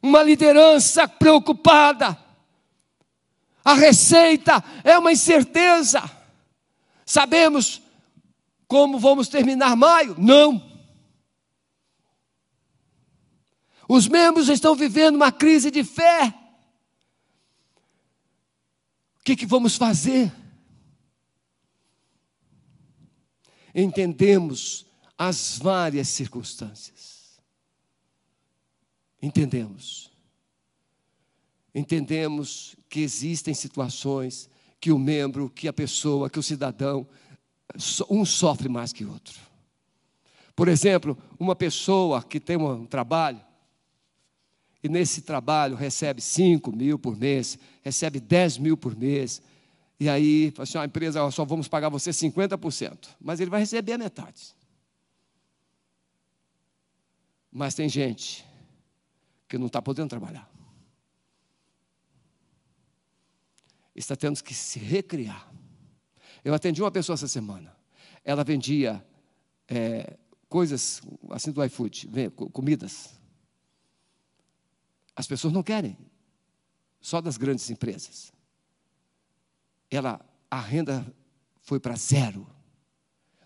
Uma 0.02 0.24
liderança 0.24 1.08
preocupada 1.08 2.18
a 3.64 3.76
receita 3.76 4.64
é 4.84 4.98
uma 4.98 5.12
incerteza. 5.12 6.02
Sabemos 7.06 7.80
como 8.68 8.98
vamos 8.98 9.28
terminar 9.28 9.76
maio? 9.76 10.16
Não. 10.18 10.70
Os 13.88 14.08
membros 14.08 14.50
estão 14.50 14.74
vivendo 14.74 15.18
uma 15.18 15.32
crise 15.32 15.70
de 15.70 15.84
fé. 15.84 16.34
O 19.20 19.24
que, 19.24 19.36
que 19.36 19.46
vamos 19.46 19.76
fazer? 19.76 20.34
Entendemos 23.76 24.88
as 25.24 25.60
várias 25.60 26.08
circunstâncias. 26.08 27.40
Entendemos. 29.22 30.10
Entendemos 31.76 32.76
que 32.90 33.02
existem 33.02 33.54
situações 33.54 34.50
que 34.80 34.92
o 34.92 34.98
membro, 34.98 35.48
que 35.48 35.68
a 35.68 35.74
pessoa, 35.74 36.28
que 36.28 36.40
o 36.40 36.44
cidadão, 36.44 37.08
um 38.10 38.26
sofre 38.26 38.68
mais 38.68 38.92
que 38.92 39.06
o 39.06 39.12
outro. 39.12 39.40
Por 40.56 40.68
exemplo, 40.68 41.16
uma 41.40 41.56
pessoa 41.56 42.24
que 42.24 42.40
tem 42.40 42.58
um 42.58 42.88
trabalho, 42.88 43.42
e 44.84 44.90
nesse 44.90 45.22
trabalho 45.22 45.76
recebe 45.76 46.20
5 46.20 46.76
mil 46.76 46.98
por 46.98 47.16
mês, 47.16 47.60
recebe 47.84 48.20
10 48.20 48.58
mil 48.58 48.76
por 48.76 48.98
mês, 48.98 49.40
e 50.00 50.10
aí, 50.10 50.52
assim, 50.58 50.80
a 50.80 50.86
empresa, 50.86 51.30
só 51.30 51.46
vamos 51.46 51.68
pagar 51.68 51.90
você 51.90 52.10
50%, 52.10 53.10
mas 53.22 53.40
ele 53.40 53.52
vai 53.52 53.60
receber 53.60 53.94
a 53.94 54.00
metade. 54.00 54.60
Mas 57.52 57.76
tem 57.76 57.90
gente 57.90 58.46
que 59.48 59.58
não 59.58 59.68
está 59.68 59.82
podendo 59.82 60.10
trabalhar. 60.10 60.52
está 63.96 64.16
tendo 64.16 64.42
que 64.44 64.54
se 64.54 64.80
recriar. 64.80 65.52
Eu 66.44 66.54
atendi 66.54 66.82
uma 66.82 66.92
pessoa 66.92 67.14
essa 67.14 67.28
semana. 67.28 67.76
Ela 68.24 68.44
vendia 68.44 69.06
é, 69.68 70.18
coisas 70.50 71.02
assim 71.30 71.52
do 71.52 71.64
iFood, 71.64 72.10
comidas. 72.52 73.20
As 75.16 75.28
pessoas 75.28 75.54
não 75.54 75.62
querem, 75.62 75.98
só 77.00 77.22
das 77.22 77.38
grandes 77.38 77.70
empresas. 77.70 78.34
Ela, 79.90 80.20
a 80.50 80.60
renda 80.60 81.06
foi 81.62 81.80
para 81.80 81.96
zero. 81.96 82.48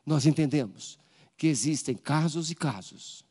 Nós 0.05 0.25
entendemos 0.25 0.97
que 1.35 1.47
existem 1.47 1.95
casos 1.95 2.51
e 2.51 2.55
casos. 2.55 3.24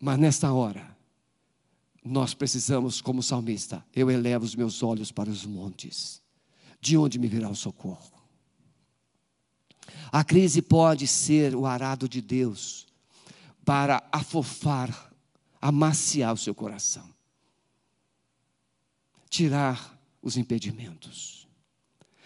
Mas 0.00 0.18
nesta 0.18 0.52
hora, 0.52 0.96
nós 2.04 2.34
precisamos, 2.34 3.00
como 3.00 3.22
salmista, 3.22 3.84
eu 3.94 4.10
elevo 4.10 4.44
os 4.44 4.54
meus 4.54 4.82
olhos 4.82 5.10
para 5.10 5.30
os 5.30 5.44
montes, 5.44 6.22
de 6.80 6.96
onde 6.96 7.18
me 7.18 7.26
virá 7.26 7.48
o 7.48 7.56
socorro? 7.56 8.12
A 10.12 10.22
crise 10.22 10.62
pode 10.62 11.06
ser 11.06 11.54
o 11.54 11.66
arado 11.66 12.08
de 12.08 12.20
Deus 12.20 12.86
para 13.64 14.06
afofar, 14.12 15.12
amaciar 15.60 16.32
o 16.32 16.38
seu 16.38 16.54
coração, 16.54 17.08
tirar 19.28 19.98
os 20.22 20.36
impedimentos 20.36 21.48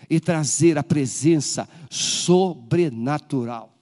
e 0.08 0.20
trazer 0.20 0.76
a 0.76 0.82
presença 0.82 1.68
sobrenatural, 1.88 3.74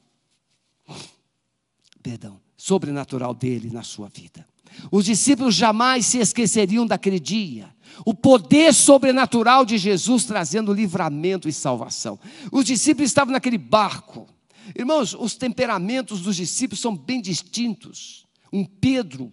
perdão, 2.03 2.41
sobrenatural 2.59 3.33
dele 3.33 3.71
na 3.73 3.85
sua 3.85 4.09
vida. 4.09 4.45
Os 4.91 5.05
discípulos 5.05 5.55
jamais 5.55 6.05
se 6.05 6.19
esqueceriam 6.19 6.87
daquele 6.87 7.21
dia. 7.21 7.73
O 8.05 8.13
poder 8.13 8.75
sobrenatural 8.75 9.65
de 9.65 9.79
Jesus 9.79 10.25
trazendo 10.25 10.73
livramento 10.73 11.49
e 11.49 11.53
salvação. 11.53 12.19
Os 12.53 12.65
discípulos 12.65 13.11
estavam 13.11 13.33
naquele 13.33 13.57
barco. 13.57 14.29
Irmãos, 14.77 15.15
os 15.15 15.35
temperamentos 15.35 16.21
dos 16.21 16.37
discípulos 16.37 16.81
são 16.81 16.95
bem 16.95 17.21
distintos. 17.21 18.27
Um 18.53 18.65
Pedro, 18.65 19.33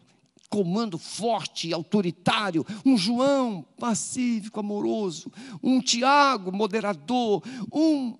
comando 0.49 0.97
forte, 0.97 1.73
autoritário. 1.73 2.65
Um 2.85 2.97
João, 2.97 3.65
pacífico, 3.77 4.59
amoroso. 4.59 5.31
Um 5.61 5.81
Tiago, 5.81 6.51
moderador. 6.51 7.43
Um 7.73 8.17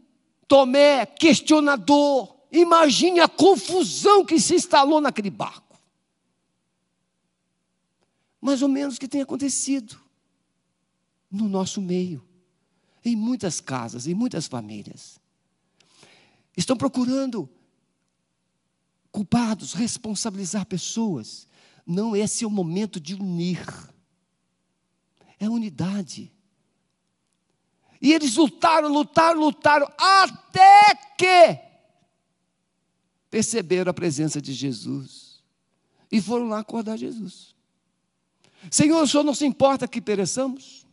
Tomé, 0.47 1.06
questionador. 1.06 2.35
Imagine 2.52 3.20
a 3.20 3.28
confusão 3.28 4.26
que 4.26 4.39
se 4.39 4.56
instalou 4.56 5.02
naquele 5.02 5.30
barco 5.30 5.66
mais 8.46 8.62
ou 8.62 8.70
menos 8.70 8.96
o 8.96 9.00
que 9.00 9.08
tem 9.08 9.22
acontecido 9.22 10.00
no 11.32 11.50
nosso 11.50 11.82
meio, 11.82 12.24
em 13.04 13.16
muitas 13.16 13.60
casas, 13.60 14.06
em 14.06 14.14
muitas 14.14 14.46
famílias. 14.46 15.20
Estão 16.56 16.78
procurando 16.78 17.50
culpados, 19.12 19.74
responsabilizar 19.74 20.64
pessoas. 20.68 21.48
Não, 21.88 22.16
esse 22.16 22.43
é 22.43 22.48
o 22.48 22.52
momento 22.52 23.00
de 23.00 23.16
unir. 23.16 23.66
É 25.39 25.50
unidade. 25.50 26.32
E 28.00 28.14
eles 28.14 28.36
lutaram, 28.36 28.89
lutaram, 28.89 29.39
lutaram, 29.39 29.91
até 29.98 30.93
que 31.18 31.60
perceberam 33.36 33.90
a 33.90 33.94
presença 33.94 34.42
de 34.42 34.54
Jesus. 34.54 35.44
E 36.10 36.22
foram 36.22 36.48
lá 36.48 36.60
acordar 36.60 36.96
Jesus. 36.96 37.54
Senhor, 38.72 39.04
o 39.04 39.06
Senhor 39.06 39.26
não 39.26 39.34
se 39.34 39.46
importa 39.46 39.90
que 39.90 40.00
pereçamos? 40.00 40.88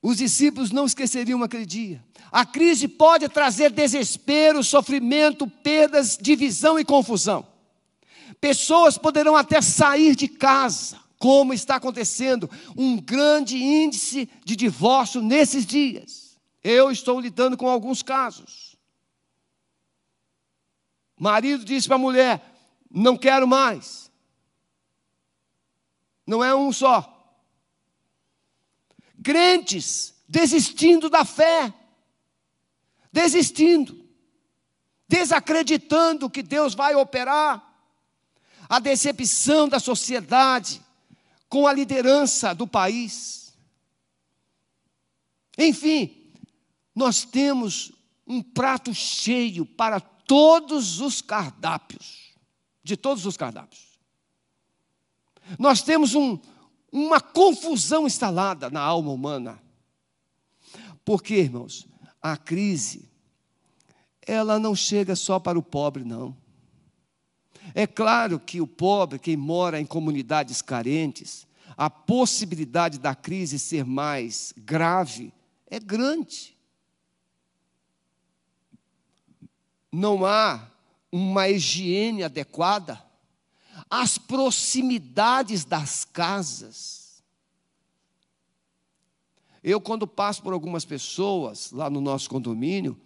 Os 0.00 0.16
discípulos 0.16 0.70
não 0.70 0.86
esqueceriam 0.86 1.42
aquele 1.42 1.66
dia. 1.66 2.02
A 2.32 2.46
crise 2.46 2.88
pode 2.88 3.28
trazer 3.28 3.70
desespero, 3.70 4.64
sofrimento, 4.64 5.46
perdas, 5.46 6.16
divisão 6.18 6.78
e 6.78 6.86
confusão. 6.86 7.46
Pessoas 8.40 8.96
poderão 8.96 9.36
até 9.36 9.60
sair 9.60 10.16
de 10.16 10.26
casa, 10.26 10.98
como 11.18 11.52
está 11.52 11.76
acontecendo 11.76 12.48
um 12.74 12.96
grande 12.98 13.62
índice 13.62 14.26
de 14.42 14.56
divórcio 14.56 15.20
nesses 15.20 15.66
dias. 15.66 16.23
Eu 16.64 16.90
estou 16.90 17.20
lidando 17.20 17.56
com 17.56 17.68
alguns 17.68 18.02
casos. 18.02 18.74
Marido 21.20 21.62
disse 21.62 21.86
para 21.86 21.96
a 21.96 22.00
mulher: 22.00 22.42
não 22.90 23.16
quero 23.16 23.46
mais. 23.46 24.10
Não 26.26 26.42
é 26.42 26.54
um 26.54 26.72
só. 26.72 27.10
Crentes 29.22 30.14
desistindo 30.26 31.10
da 31.10 31.24
fé. 31.24 31.72
Desistindo. 33.12 34.02
desacreditando 35.06 36.30
que 36.30 36.42
Deus 36.42 36.74
vai 36.74 36.94
operar, 36.94 37.62
a 38.68 38.80
decepção 38.80 39.68
da 39.68 39.78
sociedade 39.78 40.82
com 41.48 41.66
a 41.68 41.72
liderança 41.72 42.54
do 42.54 42.66
país. 42.66 43.54
Enfim, 45.56 46.23
nós 46.94 47.24
temos 47.24 47.92
um 48.26 48.42
prato 48.42 48.94
cheio 48.94 49.66
para 49.66 50.00
todos 50.00 51.00
os 51.00 51.20
cardápios, 51.20 52.34
de 52.82 52.96
todos 52.96 53.26
os 53.26 53.36
cardápios. 53.36 53.98
Nós 55.58 55.82
temos 55.82 56.14
um, 56.14 56.38
uma 56.90 57.20
confusão 57.20 58.06
instalada 58.06 58.70
na 58.70 58.80
alma 58.80 59.10
humana. 59.10 59.62
Porque, 61.04 61.34
irmãos, 61.34 61.86
a 62.22 62.36
crise, 62.36 63.10
ela 64.26 64.58
não 64.58 64.74
chega 64.74 65.14
só 65.14 65.38
para 65.38 65.58
o 65.58 65.62
pobre, 65.62 66.04
não. 66.04 66.34
É 67.74 67.86
claro 67.86 68.38
que 68.38 68.60
o 68.60 68.66
pobre, 68.66 69.18
quem 69.18 69.36
mora 69.36 69.80
em 69.80 69.84
comunidades 69.84 70.62
carentes, 70.62 71.46
a 71.76 71.90
possibilidade 71.90 72.98
da 72.98 73.14
crise 73.14 73.58
ser 73.58 73.84
mais 73.84 74.54
grave 74.56 75.32
é 75.66 75.78
grande. 75.78 76.53
Não 79.94 80.26
há 80.26 80.68
uma 81.12 81.48
higiene 81.48 82.24
adequada, 82.24 83.00
as 83.88 84.18
proximidades 84.18 85.64
das 85.64 86.04
casas. 86.04 87.22
Eu, 89.62 89.80
quando 89.80 90.04
passo 90.04 90.42
por 90.42 90.52
algumas 90.52 90.84
pessoas 90.84 91.70
lá 91.70 91.88
no 91.88 92.00
nosso 92.00 92.28
condomínio, 92.28 93.00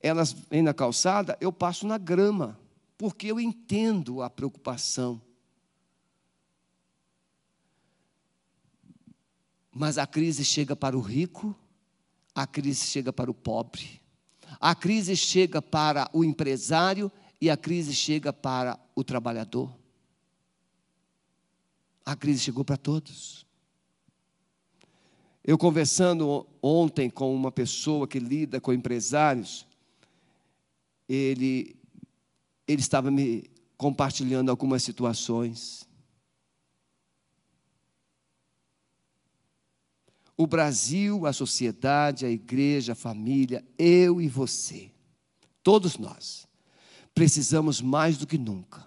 elas 0.00 0.32
vêm 0.32 0.62
na 0.62 0.72
calçada, 0.72 1.36
eu 1.40 1.52
passo 1.52 1.88
na 1.88 1.98
grama, 1.98 2.56
porque 2.96 3.26
eu 3.26 3.40
entendo 3.40 4.22
a 4.22 4.30
preocupação. 4.30 5.20
Mas 9.72 9.98
a 9.98 10.06
crise 10.06 10.44
chega 10.44 10.76
para 10.76 10.96
o 10.96 11.00
rico, 11.00 11.52
a 12.32 12.46
crise 12.46 12.86
chega 12.86 13.12
para 13.12 13.28
o 13.28 13.34
pobre, 13.34 14.00
a 14.60 14.74
crise 14.74 15.16
chega 15.16 15.62
para 15.62 16.10
o 16.12 16.24
empresário 16.24 17.10
e 17.40 17.48
a 17.48 17.56
crise 17.56 17.94
chega 17.94 18.32
para 18.32 18.78
o 18.94 19.04
trabalhador. 19.04 19.72
A 22.04 22.16
crise 22.16 22.40
chegou 22.40 22.64
para 22.64 22.76
todos. 22.76 23.46
Eu 25.44 25.56
conversando 25.56 26.46
ontem 26.60 27.08
com 27.08 27.34
uma 27.34 27.50
pessoa 27.50 28.06
que 28.06 28.18
lida 28.18 28.60
com 28.60 28.72
empresários, 28.72 29.66
ele, 31.08 31.74
ele 32.66 32.80
estava 32.82 33.10
me 33.10 33.48
compartilhando 33.76 34.50
algumas 34.50 34.82
situações. 34.82 35.87
O 40.38 40.46
Brasil, 40.46 41.26
a 41.26 41.32
sociedade, 41.32 42.24
a 42.24 42.30
igreja, 42.30 42.92
a 42.92 42.94
família, 42.96 43.64
eu 43.76 44.20
e 44.20 44.28
você, 44.28 44.92
todos 45.64 45.98
nós, 45.98 46.46
precisamos 47.12 47.82
mais 47.82 48.16
do 48.16 48.24
que 48.26 48.38
nunca 48.38 48.86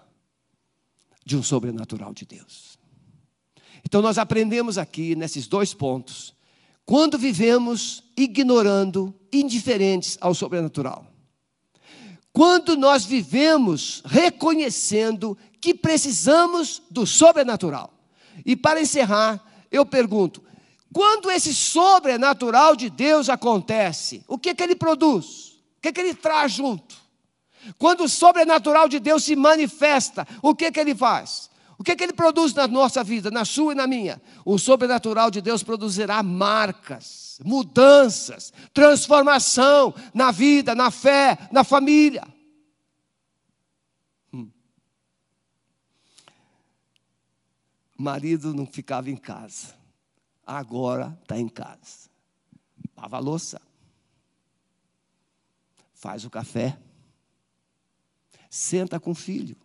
de 1.24 1.36
um 1.36 1.42
sobrenatural 1.42 2.14
de 2.14 2.24
Deus. 2.24 2.78
Então 3.84 4.00
nós 4.00 4.16
aprendemos 4.16 4.78
aqui 4.78 5.14
nesses 5.14 5.46
dois 5.46 5.74
pontos, 5.74 6.34
quando 6.86 7.18
vivemos 7.18 8.02
ignorando, 8.16 9.14
indiferentes 9.30 10.16
ao 10.20 10.34
sobrenatural. 10.34 11.06
Quando 12.32 12.76
nós 12.76 13.04
vivemos 13.04 14.02
reconhecendo 14.06 15.36
que 15.60 15.74
precisamos 15.74 16.82
do 16.90 17.06
sobrenatural. 17.06 17.92
E 18.44 18.56
para 18.56 18.80
encerrar, 18.80 19.44
eu 19.70 19.84
pergunto: 19.84 20.42
quando 20.92 21.30
esse 21.30 21.54
sobrenatural 21.54 22.76
de 22.76 22.90
Deus 22.90 23.28
acontece, 23.28 24.24
o 24.28 24.38
que, 24.38 24.50
é 24.50 24.54
que 24.54 24.62
ele 24.62 24.76
produz? 24.76 25.52
O 25.78 25.80
que, 25.80 25.88
é 25.88 25.92
que 25.92 26.00
ele 26.00 26.14
traz 26.14 26.52
junto? 26.52 26.94
Quando 27.78 28.04
o 28.04 28.08
sobrenatural 28.08 28.88
de 28.88 28.98
Deus 28.98 29.24
se 29.24 29.36
manifesta, 29.36 30.26
o 30.42 30.54
que, 30.54 30.66
é 30.66 30.72
que 30.72 30.80
ele 30.80 30.94
faz? 30.94 31.50
O 31.78 31.84
que, 31.84 31.96
que 31.96 32.04
ele 32.04 32.12
produz 32.12 32.54
na 32.54 32.68
nossa 32.68 33.02
vida, 33.02 33.30
na 33.30 33.44
sua 33.44 33.72
e 33.72 33.74
na 33.74 33.86
minha? 33.86 34.20
O 34.44 34.58
sobrenatural 34.58 35.30
de 35.30 35.40
Deus 35.40 35.62
produzirá 35.62 36.22
marcas, 36.22 37.40
mudanças, 37.44 38.52
transformação 38.72 39.94
na 40.14 40.30
vida, 40.30 40.74
na 40.74 40.90
fé, 40.90 41.36
na 41.50 41.64
família. 41.64 42.22
Hum. 44.32 44.48
marido 47.98 48.54
não 48.54 48.66
ficava 48.66 49.10
em 49.10 49.16
casa, 49.16 49.74
agora 50.58 51.18
está 51.22 51.38
em 51.38 51.48
casa. 51.48 52.10
Lava 52.96 53.16
a 53.16 53.20
louça, 53.20 53.60
faz 55.94 56.24
o 56.24 56.30
café, 56.30 56.78
senta 58.48 59.00
com 59.00 59.10
o 59.10 59.14
filho 59.14 59.56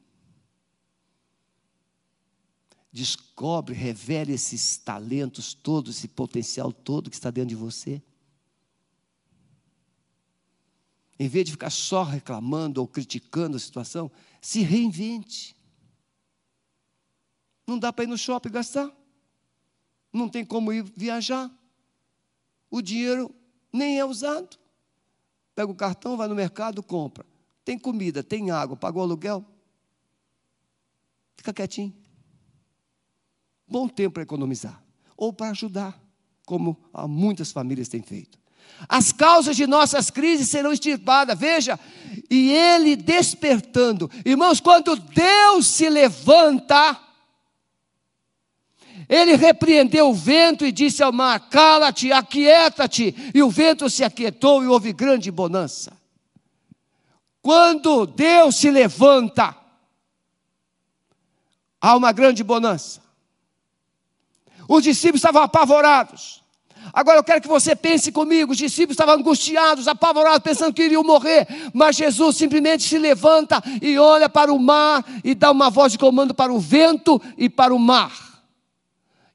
descobre, 2.98 3.76
revela 3.76 4.32
esses 4.32 4.76
talentos 4.78 5.54
todos, 5.54 5.98
esse 5.98 6.08
potencial 6.08 6.74
todo 6.74 7.12
que 7.12 7.16
está 7.16 7.30
dentro 7.30 7.50
de 7.50 7.56
você. 7.56 8.02
Em 11.20 11.28
vez 11.28 11.46
de 11.46 11.52
ficar 11.52 11.70
só 11.70 12.02
reclamando 12.02 12.82
ou 12.82 12.88
criticando 12.88 13.56
a 13.56 13.60
situação, 13.60 14.12
se 14.42 14.62
reinvente. 14.62 15.56
Não 17.68 17.78
dá 17.78 17.94
para 17.94 18.06
ir 18.06 18.08
no 18.08 18.18
shopping 18.18 18.50
gastar. 18.50 18.92
Não 20.18 20.30
tem 20.30 20.44
como 20.44 20.74
ir 20.74 20.84
viajar. 20.96 21.52
O 22.70 22.82
dinheiro 22.82 23.34
nem 23.72 24.00
é 24.00 24.06
usado. 24.06 24.58
Pega 25.56 25.72
o 25.72 25.76
cartão, 25.76 26.18
vai 26.18 26.28
no 26.28 26.36
mercado, 26.36 26.84
compra. 26.84 27.26
Tem 27.64 27.78
comida, 27.78 28.24
tem 28.24 28.52
água, 28.52 28.76
pagou 28.76 29.02
aluguel. 29.02 29.46
Fica 31.36 31.54
quietinho 31.54 31.94
bom 33.68 33.88
tempo 33.88 34.14
para 34.14 34.24
economizar 34.24 34.82
ou 35.16 35.34
para 35.34 35.50
ajudar, 35.50 36.00
como 36.46 36.78
muitas 37.08 37.52
famílias 37.52 37.90
têm 37.90 38.02
feito. 38.02 38.40
As 38.88 39.12
causas 39.12 39.56
de 39.56 39.66
nossas 39.66 40.10
crises 40.12 40.48
serão 40.48 40.72
extirpadas, 40.72 41.38
veja, 41.38 41.80
e 42.30 42.52
ele 42.52 42.96
despertando. 42.96 44.10
Irmãos, 44.24 44.60
quando 44.60 44.96
Deus 44.96 45.66
se 45.68 45.90
levanta, 45.90 47.00
ele 49.10 49.36
repreendeu 49.36 50.10
o 50.10 50.14
vento 50.14 50.66
e 50.66 50.72
disse 50.72 51.02
ao 51.02 51.14
mar: 51.14 51.50
Cala-te, 51.50 52.12
aquieta-te. 52.12 53.32
E 53.34 53.42
o 53.42 53.50
vento 53.50 53.90
se 53.90 54.04
aquietou 54.04 54.64
e 54.64 54.68
houve 54.68 54.92
grande 54.92 55.32
bonança. 55.32 55.96
Quando 57.42 58.06
Deus 58.06 58.58
se 58.58 58.70
levanta, 58.70 59.56
há 61.80 61.96
uma 61.96 62.12
grande 62.12 62.44
bonança. 62.44 63.02
Os 64.68 64.84
discípulos 64.84 65.20
estavam 65.20 65.42
apavorados. 65.42 66.44
Agora 66.94 67.20
eu 67.20 67.24
quero 67.24 67.42
que 67.42 67.48
você 67.48 67.76
pense 67.76 68.12
comigo: 68.12 68.52
os 68.52 68.58
discípulos 68.58 68.96
estavam 68.96 69.16
angustiados, 69.16 69.88
apavorados, 69.88 70.40
pensando 70.40 70.74
que 70.74 70.84
iriam 70.84 71.04
morrer, 71.04 71.48
mas 71.74 71.96
Jesus 71.96 72.36
simplesmente 72.36 72.84
se 72.84 72.98
levanta 72.98 73.64
e 73.82 73.98
olha 73.98 74.28
para 74.28 74.52
o 74.54 74.60
mar 74.60 75.06
e 75.24 75.34
dá 75.34 75.52
uma 75.52 75.70
voz 75.70 75.94
de 75.94 75.98
comando 75.98 76.34
para 76.34 76.52
o 76.52 76.60
vento 76.60 77.22
e 77.38 77.50
para 77.50 77.74
o 77.74 77.80
mar, 77.80 78.12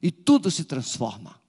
e 0.03 0.11
tudo 0.11 0.51
se 0.51 0.65
transforma. 0.65 1.41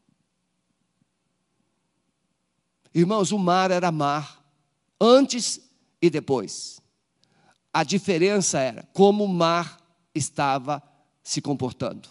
Irmãos, 2.94 3.32
o 3.32 3.38
mar 3.38 3.72
era 3.72 3.90
mar, 3.90 4.40
antes 5.00 5.60
e 6.00 6.08
depois. 6.08 6.80
A 7.72 7.82
diferença 7.82 8.60
era 8.60 8.88
como 8.92 9.24
o 9.24 9.28
mar 9.28 9.80
estava 10.14 10.80
se 11.20 11.42
comportando. 11.42 12.08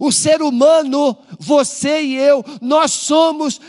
O 0.00 0.10
ser 0.10 0.42
humano, 0.42 1.16
você 1.38 2.02
e 2.02 2.16
eu, 2.16 2.44
nós 2.60 2.90
somos 2.90 3.60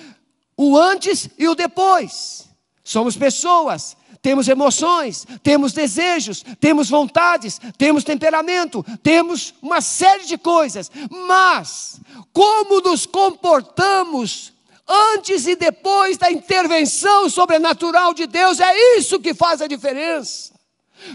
o 0.58 0.76
antes 0.76 1.30
e 1.38 1.48
o 1.48 1.54
depois. 1.54 2.50
Somos 2.84 3.16
pessoas, 3.16 3.96
temos 4.22 4.48
emoções, 4.48 5.26
temos 5.42 5.74
desejos, 5.74 6.44
temos 6.60 6.90
vontades, 6.90 7.60
temos 7.78 8.04
temperamento, 8.04 8.86
temos 9.02 9.54
uma 9.62 9.82
série 9.82 10.26
de 10.26 10.38
coisas, 10.38 10.92
mas 11.10 12.00
como 12.32 12.82
nos 12.82 13.06
comportamos 13.06 14.54
antes 14.88 15.48
e 15.48 15.56
depois 15.56 16.18
da 16.18 16.32
intervenção 16.32 17.30
sobrenatural 17.30 18.14
de 18.14 18.28
Deus, 18.28 18.60
é 18.60 18.98
isso 18.98 19.20
que 19.20 19.34
faz 19.34 19.62
a 19.62 19.68
diferença. 19.68 20.52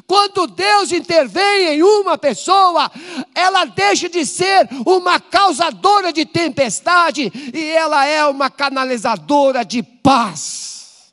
Quando 0.04 0.48
Deus 0.48 0.90
intervém 0.90 1.74
em 1.74 1.82
uma 1.84 2.18
pessoa, 2.18 2.90
ela 3.32 3.64
deixa 3.66 4.08
de 4.08 4.26
ser 4.26 4.68
uma 4.84 5.20
causadora 5.20 6.12
de 6.12 6.26
tempestade 6.26 7.30
e 7.54 7.70
ela 7.70 8.04
é 8.04 8.26
uma 8.26 8.50
canalizadora 8.50 9.64
de 9.64 9.84
paz, 9.84 11.12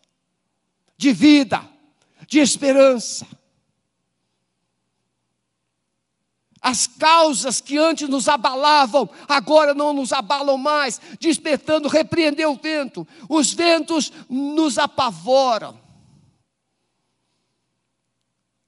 de 0.98 1.14
vida, 1.14 1.73
de 2.34 2.40
esperança. 2.40 3.28
As 6.60 6.88
causas 6.88 7.62
que 7.62 7.78
antes 7.78 8.10
nos 8.10 8.28
abalavam, 8.28 9.08
agora 9.28 9.76
não 9.76 9.94
nos 9.94 10.12
abalam 10.12 10.58
mais, 10.58 11.00
despertando, 11.20 11.88
repreender 11.88 12.50
o 12.50 12.56
vento. 12.56 13.08
Os 13.30 13.54
ventos 13.54 14.12
nos 14.28 14.80
apavoram. 14.80 15.80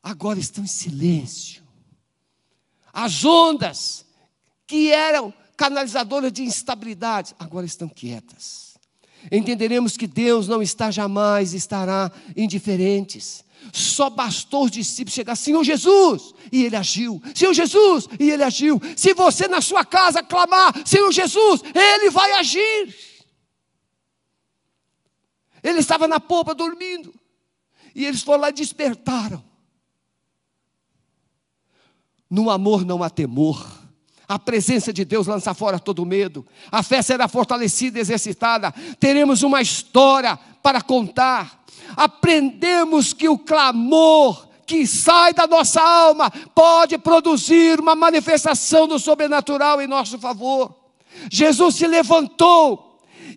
Agora 0.03 0.37
estão 0.37 0.63
em 0.63 0.67
silêncio. 0.67 1.63
As 2.93 3.25
ondas 3.25 4.05
que 4.67 4.91
eram 4.91 5.33
canalizadoras 5.57 6.31
de 6.31 6.43
instabilidade, 6.43 7.33
agora 7.39 7.65
estão 7.65 7.87
quietas. 7.87 8.75
Entenderemos 9.31 9.97
que 9.97 10.05
Deus 10.05 10.47
não 10.47 10.61
está 10.61 10.91
jamais 10.91 11.53
estará 11.53 12.11
indiferentes. 12.35 13.44
Só 13.73 14.09
bastou 14.09 14.65
os 14.65 14.71
discípulos 14.71 15.13
chegar, 15.13 15.35
Senhor 15.35 15.63
Jesus, 15.63 16.33
e 16.51 16.63
ele 16.63 16.75
agiu. 16.75 17.21
Senhor 17.33 17.53
Jesus, 17.53 18.07
e 18.19 18.29
ele 18.29 18.43
agiu. 18.43 18.79
Se 18.95 19.13
você 19.13 19.47
na 19.47 19.61
sua 19.61 19.85
casa 19.85 20.23
clamar, 20.23 20.73
Senhor 20.85 21.11
Jesus, 21.11 21.61
ele 21.73 22.09
vai 22.09 22.31
agir. 22.33 22.95
Ele 25.63 25.79
estava 25.79 26.07
na 26.07 26.19
polpa 26.19 26.53
dormindo. 26.53 27.13
E 27.93 28.05
eles 28.05 28.21
foram 28.21 28.41
lá 28.41 28.49
e 28.49 28.53
despertaram. 28.53 29.43
No 32.29 32.49
amor 32.49 32.85
não 32.85 33.01
há 33.01 33.09
temor. 33.09 33.84
A 34.27 34.39
presença 34.39 34.91
de 34.91 35.05
Deus 35.05 35.27
lança 35.27 35.53
fora 35.53 35.79
todo 35.79 36.05
medo. 36.05 36.45
A 36.71 36.81
fé 36.81 37.01
será 37.01 37.27
fortalecida 37.27 37.99
exercitada. 37.99 38.73
Teremos 38.99 39.43
uma 39.43 39.61
história 39.61 40.37
para 40.61 40.81
contar 40.81 41.65
aprendemos 41.95 43.13
que 43.13 43.27
o 43.29 43.37
clamor 43.37 44.47
que 44.65 44.87
sai 44.87 45.33
da 45.33 45.45
nossa 45.45 45.81
alma 45.81 46.31
pode 46.53 46.97
produzir 46.97 47.79
uma 47.79 47.95
manifestação 47.95 48.87
do 48.87 48.97
sobrenatural 48.97 49.81
em 49.81 49.87
nosso 49.87 50.17
favor. 50.17 50.73
Jesus 51.29 51.75
se 51.75 51.85
levantou 51.85 52.84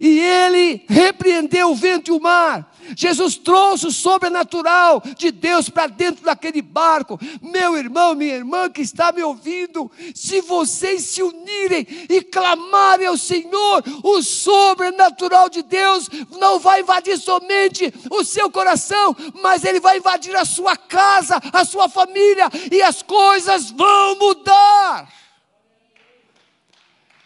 e 0.01 0.19
ele 0.19 0.85
repreendeu 0.89 1.71
o 1.71 1.75
vento 1.75 2.09
e 2.09 2.13
o 2.13 2.21
mar. 2.21 2.75
Jesus 2.97 3.37
trouxe 3.37 3.87
o 3.87 3.93
sobrenatural 3.93 5.03
de 5.17 5.31
Deus 5.31 5.69
para 5.69 5.87
dentro 5.87 6.25
daquele 6.25 6.63
barco. 6.63 7.19
Meu 7.43 7.77
irmão, 7.77 8.15
minha 8.15 8.35
irmã 8.35 8.71
que 8.71 8.81
está 8.81 9.13
me 9.13 9.23
ouvindo, 9.23 9.91
se 10.15 10.41
vocês 10.41 11.03
se 11.03 11.23
unirem 11.23 11.87
e 12.09 12.23
clamarem 12.23 13.07
ao 13.07 13.17
Senhor, 13.17 13.83
o 14.03 14.23
sobrenatural 14.23 15.49
de 15.49 15.63
Deus 15.63 16.09
não 16.39 16.59
vai 16.59 16.81
invadir 16.81 17.19
somente 17.19 17.93
o 18.11 18.25
seu 18.25 18.51
coração, 18.51 19.15
mas 19.43 19.65
ele 19.65 19.81
vai 19.81 19.99
invadir 19.99 20.35
a 20.37 20.45
sua 20.45 20.77
casa, 20.77 21.41
a 21.53 21.65
sua 21.65 21.89
família, 21.89 22.49
e 22.71 22.81
as 22.83 23.03
coisas 23.03 23.71
vão 23.71 24.17
mudar. 24.17 25.13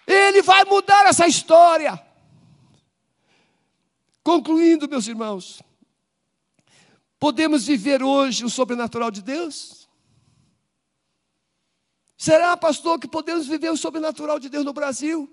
Ele 0.06 0.42
vai 0.42 0.64
mudar 0.64 1.06
essa 1.06 1.26
história. 1.26 2.11
Concluindo, 4.22 4.88
meus 4.88 5.06
irmãos, 5.06 5.62
podemos 7.18 7.66
viver 7.66 8.02
hoje 8.02 8.44
o 8.44 8.50
sobrenatural 8.50 9.10
de 9.10 9.22
Deus? 9.22 9.88
Será, 12.16 12.56
pastor, 12.56 13.00
que 13.00 13.08
podemos 13.08 13.48
viver 13.48 13.70
o 13.70 13.76
sobrenatural 13.76 14.38
de 14.38 14.48
Deus 14.48 14.64
no 14.64 14.72
Brasil? 14.72 15.28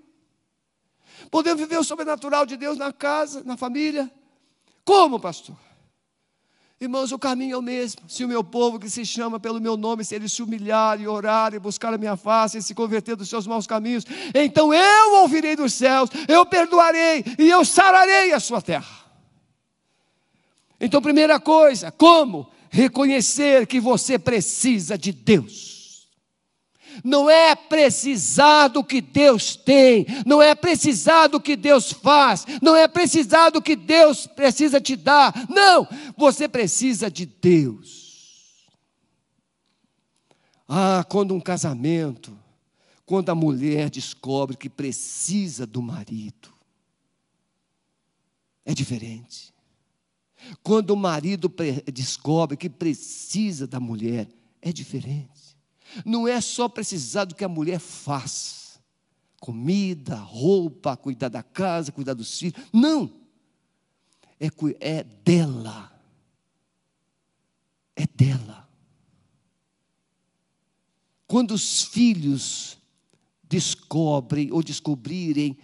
Podemos 1.30 1.60
viver 1.60 1.78
o 1.78 1.84
sobrenatural 1.84 2.44
de 2.44 2.56
Deus 2.56 2.76
na 2.76 2.92
casa, 2.92 3.44
na 3.44 3.56
família? 3.56 4.10
Como, 4.84 5.20
pastor? 5.20 5.56
Irmãos, 6.82 7.12
o 7.12 7.18
caminho 7.18 7.56
é 7.56 7.58
o 7.58 7.62
mesmo. 7.62 8.00
Se 8.08 8.24
o 8.24 8.28
meu 8.28 8.42
povo 8.42 8.78
que 8.78 8.88
se 8.88 9.04
chama 9.04 9.38
pelo 9.38 9.60
meu 9.60 9.76
nome, 9.76 10.02
se 10.02 10.14
eles 10.14 10.32
se 10.32 10.42
humilharem, 10.42 11.06
orar 11.06 11.52
e 11.52 11.58
buscar 11.58 11.92
a 11.92 11.98
minha 11.98 12.16
face 12.16 12.56
e 12.56 12.62
se 12.62 12.74
converter 12.74 13.14
dos 13.16 13.28
seus 13.28 13.46
maus 13.46 13.66
caminhos, 13.66 14.06
então 14.34 14.72
eu 14.72 15.20
ouvirei 15.20 15.54
dos 15.54 15.74
céus, 15.74 16.08
eu 16.26 16.46
perdoarei 16.46 17.22
e 17.38 17.50
eu 17.50 17.66
sararei 17.66 18.32
a 18.32 18.40
sua 18.40 18.62
terra. 18.62 19.04
Então, 20.80 21.02
primeira 21.02 21.38
coisa, 21.38 21.92
como? 21.92 22.50
Reconhecer 22.70 23.66
que 23.66 23.78
você 23.78 24.18
precisa 24.18 24.96
de 24.96 25.12
Deus. 25.12 25.79
Não 27.04 27.28
é 27.28 27.54
precisar 27.54 28.68
do 28.68 28.82
que 28.82 29.00
Deus 29.00 29.56
tem, 29.56 30.06
não 30.26 30.40
é 30.40 30.54
precisar 30.54 31.28
do 31.28 31.40
que 31.40 31.56
Deus 31.56 31.92
faz, 31.92 32.46
não 32.62 32.76
é 32.76 32.86
precisar 32.88 33.50
do 33.50 33.62
que 33.62 33.76
Deus 33.76 34.26
precisa 34.26 34.80
te 34.80 34.96
dar. 34.96 35.32
Não, 35.48 35.86
você 36.16 36.48
precisa 36.48 37.10
de 37.10 37.26
Deus. 37.26 38.68
Ah, 40.68 41.04
quando 41.08 41.34
um 41.34 41.40
casamento, 41.40 42.36
quando 43.04 43.30
a 43.30 43.34
mulher 43.34 43.90
descobre 43.90 44.56
que 44.56 44.70
precisa 44.70 45.66
do 45.66 45.82
marido, 45.82 46.48
é 48.64 48.72
diferente. 48.72 49.52
Quando 50.62 50.90
o 50.90 50.96
marido 50.96 51.52
descobre 51.92 52.56
que 52.56 52.70
precisa 52.70 53.66
da 53.66 53.80
mulher, 53.80 54.28
é 54.62 54.72
diferente. 54.72 55.49
Não 56.04 56.26
é 56.26 56.40
só 56.40 56.68
precisar 56.68 57.24
do 57.24 57.34
que 57.34 57.44
a 57.44 57.48
mulher 57.48 57.78
faz: 57.78 58.80
comida, 59.38 60.16
roupa, 60.16 60.96
cuidar 60.96 61.28
da 61.28 61.42
casa, 61.42 61.92
cuidar 61.92 62.14
dos 62.14 62.38
filhos. 62.38 62.62
Não. 62.72 63.12
É, 64.38 64.48
é 64.80 65.02
dela. 65.02 65.92
É 67.94 68.06
dela. 68.06 68.68
Quando 71.26 71.52
os 71.52 71.82
filhos 71.82 72.78
descobrem 73.44 74.50
ou 74.52 74.62
descobrirem 74.62 75.58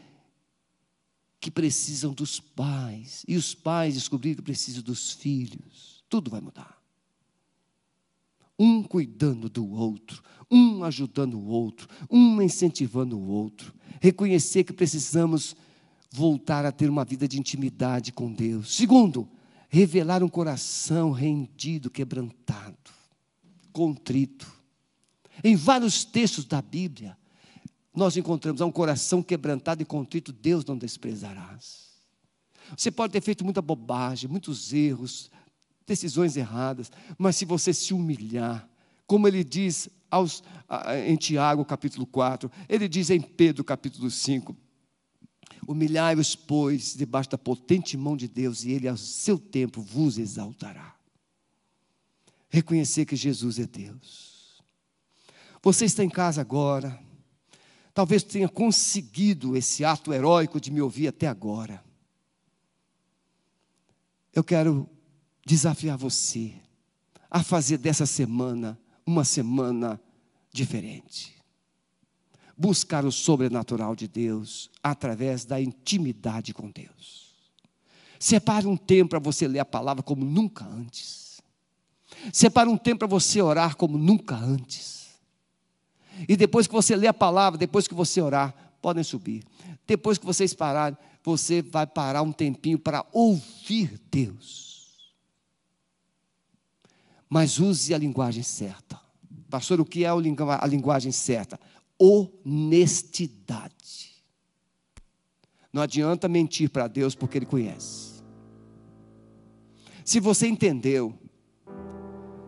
que 1.41 1.51
precisam 1.51 2.13
dos 2.13 2.41
pais, 2.41 3.25
e 3.27 3.37
os 3.37 3.55
pais 3.55 3.95
descobrirem 3.95 4.37
que 4.37 4.43
precisam 4.43 4.83
dos 4.83 5.13
filhos, 5.13 6.05
tudo 6.09 6.31
vai 6.31 6.41
mudar 6.41 6.76
um 8.59 8.83
cuidando 8.83 9.49
do 9.49 9.69
outro, 9.69 10.23
um 10.51 10.85
ajudando 10.85 11.39
o 11.39 11.47
outro, 11.47 11.89
um 12.11 12.41
incentivando 12.41 13.19
o 13.19 13.27
outro. 13.27 13.75
Reconhecer 14.01 14.65
que 14.65 14.73
precisamos 14.73 15.57
voltar 16.11 16.65
a 16.65 16.73
ter 16.73 16.89
uma 16.89 17.05
vida 17.05 17.29
de 17.29 17.39
intimidade 17.39 18.13
com 18.13 18.33
Deus. 18.33 18.75
Segundo, 18.75 19.29
revelar 19.69 20.23
um 20.23 20.29
coração 20.29 21.11
rendido, 21.11 21.91
quebrantado, 21.91 22.91
contrito. 23.73 24.51
Em 25.45 25.55
vários 25.55 26.05
textos 26.05 26.45
da 26.45 26.63
Bíblia, 26.63 27.17
nós 27.95 28.17
encontramos 28.17 28.61
um 28.61 28.71
coração 28.71 29.23
quebrantado 29.23 29.83
e 29.83 29.85
contrito, 29.85 30.33
Deus 30.33 30.65
não 30.65 30.77
desprezarás. 30.77 31.87
Você 32.77 32.91
pode 32.91 33.13
ter 33.13 33.21
feito 33.21 33.45
muita 33.45 33.63
bobagem, 33.63 34.29
muitos 34.29 34.73
erros, 34.73 35.31
decisões 35.87 36.37
erradas, 36.37 36.91
mas 37.17 37.37
se 37.37 37.45
você 37.45 37.73
se 37.73 37.95
humilhar, 37.95 38.69
como 39.07 39.29
ele 39.29 39.45
diz 39.45 39.89
aos, 40.11 40.43
em 41.07 41.17
Tiago 41.17 41.65
capítulo 41.65 42.07
4, 42.07 42.51
ele 42.69 42.89
diz 42.89 43.09
em 43.11 43.21
Pedro 43.21 43.63
capítulo 43.63 44.11
5, 44.11 44.57
humilhai-vos, 45.67 46.35
pois, 46.35 46.95
debaixo 46.97 47.31
da 47.31 47.39
potente 47.39 47.97
mão 47.97 48.17
de 48.17 48.27
Deus, 48.27 48.65
e 48.65 48.73
ele 48.73 48.89
ao 48.89 48.97
seu 48.97 49.39
tempo 49.39 49.81
vos 49.81 50.19
exaltará. 50.19 50.95
Reconhecer 52.49 53.05
que 53.05 53.17
Jesus 53.17 53.59
é 53.59 53.67
Deus. 53.67 54.63
Você 55.63 55.85
está 55.85 56.05
em 56.05 56.11
casa 56.11 56.41
agora, 56.41 56.99
talvez 57.93 58.23
tenha 58.23 58.49
conseguido 58.49 59.57
esse 59.57 59.85
ato 59.85 60.13
heróico 60.13 60.61
de 60.61 60.71
me 60.71 60.81
ouvir 60.81 61.09
até 61.09 61.27
agora. 61.27 61.85
Eu 64.33 64.45
quero 64.45 64.89
desafiar 65.47 65.97
você 65.97 66.53
a 67.31 67.41
fazer 67.41 67.79
dessa 67.79 68.05
semana 68.05 68.77
uma 69.07 69.25
semana 69.25 70.01
diferente. 70.53 71.37
Buscar 72.59 73.05
o 73.05 73.13
sobrenatural 73.13 73.95
de 73.95 74.09
Deus 74.09 74.69
através 74.83 75.45
da 75.45 75.61
intimidade 75.61 76.53
com 76.53 76.69
Deus. 76.69 77.33
Separe 78.19 78.67
um 78.67 78.77
tempo 78.77 79.11
para 79.11 79.19
você 79.21 79.47
ler 79.47 79.61
a 79.61 79.65
palavra 79.65 80.03
como 80.03 80.25
nunca 80.25 80.65
antes. 80.65 81.41
Separe 82.33 82.69
um 82.69 82.77
tempo 82.77 83.01
para 83.01 83.09
você 83.09 83.41
orar 83.41 83.77
como 83.77 83.97
nunca 83.97 84.35
antes. 84.35 85.11
E 86.29 86.37
depois 86.37 86.67
que 86.67 86.73
você 86.73 86.97
ler 86.97 87.09
a 87.09 87.15
palavra, 87.15 87.59
depois 87.59 87.87
que 87.87 87.95
você 87.95 88.21
orar, 88.21 88.53
podem 88.83 89.05
subir. 89.05 89.45
Depois 89.87 90.19
que 90.19 90.27
vocês 90.27 90.53
pararem, 90.55 90.99
você 91.23 91.63
vai 91.63 91.87
parar 91.87 92.23
um 92.23 92.33
tempinho 92.33 92.79
para 92.79 93.07
ouvir 93.13 94.01
Deus 94.11 94.76
mas 97.29 97.59
use 97.59 97.93
a 97.93 97.99
linguagem 97.99 98.43
certa. 98.43 99.01
Pastor, 99.49 99.81
o 99.81 99.85
que 99.85 100.05
é 100.05 100.09
a 100.09 100.67
linguagem 100.67 101.13
certa? 101.13 101.59
Honestidade. 101.99 103.75
Não 105.73 105.83
adianta 105.83 106.29
mentir 106.29 106.71
para 106.71 106.89
Deus 106.89 107.15
porque 107.15 107.39
Ele 107.39 107.47
conhece. 107.47 108.23
Se 110.05 110.21
você 110.21 110.47
entendeu 110.47 111.13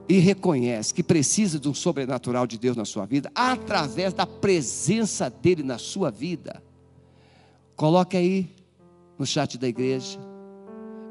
e 0.09 0.19
reconhece 0.19 0.95
que 0.95 1.03
precisa 1.03 1.59
de 1.59 1.69
um 1.69 1.75
sobrenatural 1.75 2.47
de 2.47 2.57
Deus 2.57 2.77
na 2.77 2.85
sua 2.85 3.05
vida, 3.05 3.31
através 3.35 4.15
da 4.15 4.27
presença 4.27 5.29
dele 5.29 5.63
na 5.63 5.77
sua 5.77 6.11
vida, 6.11 6.63
coloque 7.77 8.17
aí 8.17 8.55
no 9.19 9.27
chat 9.27 9.59
da 9.59 9.69
igreja. 9.69 10.19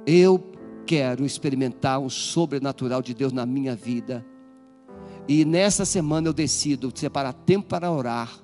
Eu 0.06 0.40
quero 0.88 1.26
experimentar 1.26 2.00
um 2.00 2.10
sobrenatural 2.10 3.02
de 3.02 3.14
Deus 3.14 3.34
na 3.34 3.46
minha 3.46 3.76
vida. 3.76 4.26
E 5.28 5.44
nessa 5.44 5.84
semana 5.84 6.30
eu 6.30 6.34
decido 6.34 6.92
separar 6.96 7.34
tempo 7.34 7.68
para 7.68 7.92
orar, 7.92 8.40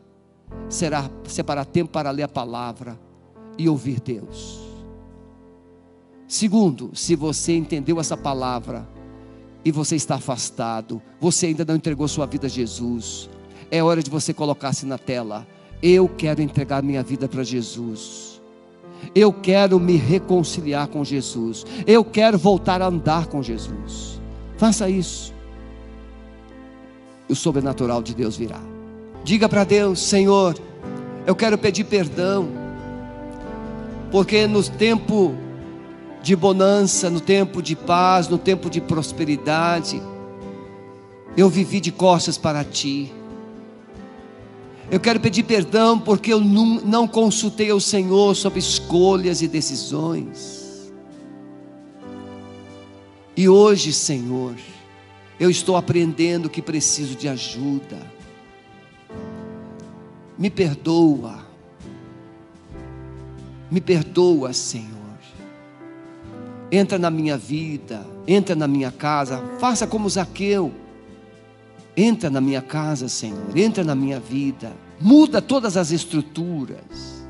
será 0.70 1.10
separar 1.26 1.66
tempo 1.66 1.92
para 1.92 2.12
ler 2.12 2.24
a 2.24 2.28
palavra 2.28 3.00
e 3.58 3.70
ouvir 3.70 4.02
Deus. 4.02 4.62
Segundo, 6.28 6.92
se 6.94 7.16
você 7.16 7.56
entendeu 7.56 8.00
essa 8.00 8.18
palavra, 8.18 8.88
e 9.66 9.72
você 9.72 9.96
está 9.96 10.16
afastado, 10.16 11.02
você 11.20 11.48
ainda 11.48 11.64
não 11.64 11.76
entregou 11.76 12.08
sua 12.08 12.26
vida 12.26 12.48
a 12.48 12.50
Jesus, 12.50 13.30
é 13.72 13.82
hora 13.82 14.04
de 14.04 14.10
você 14.10 14.34
colocar-se 14.34 14.86
na 14.86 14.98
tela. 14.98 15.48
Eu 15.82 16.08
quero 16.08 16.42
entregar 16.42 16.84
minha 16.84 17.02
vida 17.02 17.28
para 17.28 17.44
Jesus. 17.44 18.33
Eu 19.16 19.32
quero 19.32 19.80
me 19.80 19.96
reconciliar 19.96 20.88
com 20.88 21.04
Jesus. 21.04 21.66
Eu 21.86 22.04
quero 22.04 22.38
voltar 22.38 22.82
a 22.82 22.88
andar 22.88 23.28
com 23.28 23.42
Jesus. 23.42 24.20
Faça 24.58 24.90
isso. 24.90 25.34
E 27.28 27.34
o 27.34 27.36
sobrenatural 27.36 28.02
de 28.02 28.14
Deus 28.14 28.36
virá. 28.36 28.60
Diga 29.24 29.48
para 29.48 29.64
Deus, 29.64 30.00
Senhor, 30.00 30.58
eu 31.26 31.36
quero 31.36 31.58
pedir 31.58 31.86
perdão, 31.86 32.50
porque 34.12 34.46
no 34.46 34.62
tempo 34.62 35.34
de 36.24 36.38
bonança, 36.38 37.10
no 37.10 37.20
tempo 37.20 37.62
de 37.62 37.76
paz, 37.76 38.30
no 38.30 38.38
tempo 38.38 38.70
de 38.70 38.80
prosperidade. 38.80 40.02
Eu 41.36 41.50
vivi 41.50 41.82
de 41.82 41.92
costas 41.92 42.38
para 42.38 42.64
ti. 42.64 43.12
Eu 44.94 45.00
quero 45.00 45.20
pedir 45.20 45.42
perdão 45.42 45.98
porque 45.98 46.32
eu 46.32 46.40
não, 46.40 46.76
não 46.82 47.08
consultei 47.08 47.72
ao 47.72 47.80
Senhor 47.80 48.36
sobre 48.36 48.60
escolhas 48.60 49.42
e 49.42 49.48
decisões. 49.48 50.94
E 53.36 53.50
hoje, 53.50 53.92
Senhor, 53.92 54.54
eu 55.40 55.50
estou 55.50 55.76
aprendendo 55.76 56.48
que 56.48 56.62
preciso 56.62 57.16
de 57.16 57.28
ajuda. 57.28 57.98
Me 60.38 60.52
perdoa. 60.52 61.40
Me 63.72 63.82
perdoa, 63.82 64.54
Senhor 64.54 64.94
entra 66.72 66.98
na 66.98 67.12
minha 67.12 67.38
vida, 67.38 68.04
entra 68.28 68.56
na 68.56 68.68
minha 68.68 68.92
casa, 68.92 69.38
faça 69.60 69.86
como 69.86 70.10
Zaqueu. 70.10 70.74
Entra 71.96 72.32
na 72.32 72.42
minha 72.42 72.64
casa, 72.64 73.08
Senhor, 73.08 73.56
entra 73.56 73.84
na 73.84 73.94
minha 73.94 74.20
vida, 74.20 74.74
muda 75.04 75.42
todas 75.42 75.76
as 75.76 75.92
estruturas, 75.92 77.26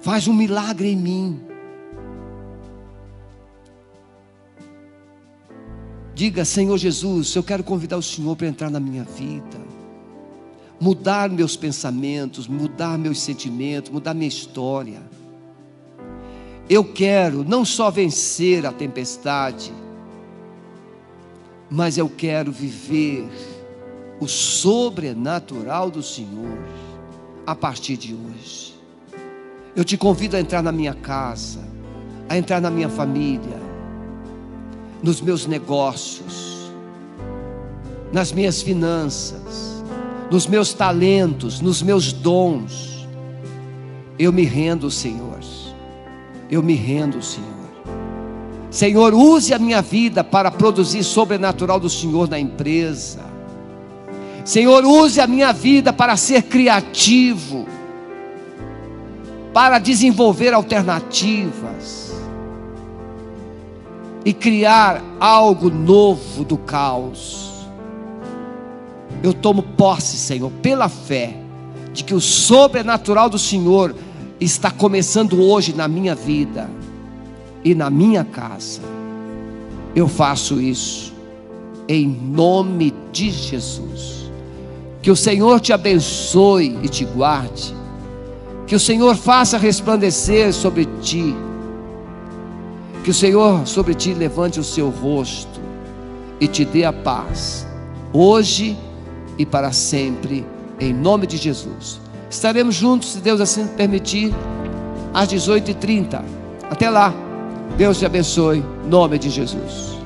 faz 0.00 0.26
um 0.26 0.34
milagre 0.34 0.88
em 0.88 0.96
mim. 0.96 1.40
Diga, 6.12 6.44
Senhor 6.44 6.76
Jesus, 6.76 7.34
eu 7.36 7.42
quero 7.44 7.62
convidar 7.62 7.96
o 7.96 8.02
Senhor 8.02 8.34
para 8.34 8.48
entrar 8.48 8.68
na 8.68 8.80
minha 8.80 9.04
vida, 9.04 9.60
mudar 10.80 11.30
meus 11.30 11.56
pensamentos, 11.56 12.48
mudar 12.48 12.98
meus 12.98 13.20
sentimentos, 13.20 13.92
mudar 13.92 14.12
minha 14.12 14.28
história. 14.28 15.00
Eu 16.68 16.84
quero 16.84 17.44
não 17.44 17.64
só 17.64 17.92
vencer 17.92 18.66
a 18.66 18.72
tempestade, 18.72 19.72
mas 21.70 21.96
eu 21.96 22.08
quero 22.08 22.50
viver 22.50 23.28
o 24.20 24.28
sobrenatural 24.28 25.90
do 25.90 26.02
Senhor 26.02 26.58
a 27.46 27.54
partir 27.54 27.96
de 27.96 28.14
hoje. 28.14 28.74
Eu 29.74 29.84
te 29.84 29.96
convido 29.96 30.36
a 30.36 30.40
entrar 30.40 30.62
na 30.62 30.70
minha 30.70 30.94
casa, 30.94 31.60
a 32.28 32.36
entrar 32.36 32.60
na 32.60 32.70
minha 32.70 32.88
família, 32.88 33.58
nos 35.02 35.20
meus 35.20 35.46
negócios, 35.46 36.70
nas 38.12 38.30
minhas 38.32 38.60
finanças, 38.60 39.82
nos 40.30 40.46
meus 40.46 40.74
talentos, 40.74 41.60
nos 41.60 41.82
meus 41.82 42.12
dons. 42.12 43.08
Eu 44.18 44.32
me 44.32 44.44
rendo, 44.44 44.90
Senhor 44.90 45.30
eu 46.50 46.62
me 46.62 46.74
rendo, 46.74 47.22
Senhor. 47.22 47.48
Senhor, 48.70 49.14
use 49.14 49.54
a 49.54 49.58
minha 49.58 49.80
vida 49.80 50.24
para 50.24 50.50
produzir 50.50 51.04
sobrenatural 51.04 51.78
do 51.78 51.88
Senhor 51.88 52.28
na 52.28 52.38
empresa. 52.38 53.29
Senhor, 54.44 54.84
use 54.84 55.20
a 55.20 55.26
minha 55.26 55.52
vida 55.52 55.92
para 55.92 56.16
ser 56.16 56.42
criativo, 56.42 57.66
para 59.52 59.78
desenvolver 59.78 60.54
alternativas 60.54 62.14
e 64.24 64.32
criar 64.32 65.02
algo 65.18 65.70
novo 65.70 66.44
do 66.44 66.56
caos. 66.56 67.50
Eu 69.22 69.34
tomo 69.34 69.62
posse, 69.62 70.16
Senhor, 70.16 70.50
pela 70.62 70.88
fé, 70.88 71.36
de 71.92 72.04
que 72.04 72.14
o 72.14 72.20
sobrenatural 72.20 73.28
do 73.28 73.38
Senhor 73.38 73.94
está 74.40 74.70
começando 74.70 75.42
hoje 75.42 75.74
na 75.74 75.86
minha 75.86 76.14
vida 76.14 76.70
e 77.64 77.74
na 77.74 77.90
minha 77.90 78.24
casa. 78.24 78.80
Eu 79.94 80.08
faço 80.08 80.60
isso 80.60 81.12
em 81.88 82.06
nome 82.06 82.94
de 83.12 83.30
Jesus. 83.30 84.19
Que 85.02 85.10
o 85.10 85.16
Senhor 85.16 85.60
te 85.60 85.72
abençoe 85.72 86.78
e 86.82 86.88
te 86.88 87.04
guarde. 87.04 87.74
Que 88.66 88.74
o 88.74 88.80
Senhor 88.80 89.16
faça 89.16 89.58
resplandecer 89.58 90.52
sobre 90.52 90.86
ti. 91.00 91.34
Que 93.02 93.10
o 93.10 93.14
Senhor 93.14 93.66
sobre 93.66 93.94
ti 93.94 94.12
levante 94.12 94.60
o 94.60 94.64
seu 94.64 94.90
rosto 94.90 95.60
e 96.38 96.46
te 96.46 96.64
dê 96.64 96.84
a 96.84 96.92
paz, 96.92 97.66
hoje 98.12 98.76
e 99.36 99.44
para 99.44 99.72
sempre, 99.72 100.46
em 100.78 100.92
nome 100.92 101.26
de 101.26 101.36
Jesus. 101.36 102.00
Estaremos 102.30 102.74
juntos, 102.74 103.12
se 103.12 103.18
Deus 103.18 103.40
assim 103.40 103.66
permitir, 103.66 104.34
às 105.12 105.28
18h30. 105.28 106.22
Até 106.70 106.88
lá. 106.88 107.12
Deus 107.76 107.98
te 107.98 108.06
abençoe. 108.06 108.58
Em 108.58 108.88
nome 108.88 109.18
de 109.18 109.30
Jesus. 109.30 109.99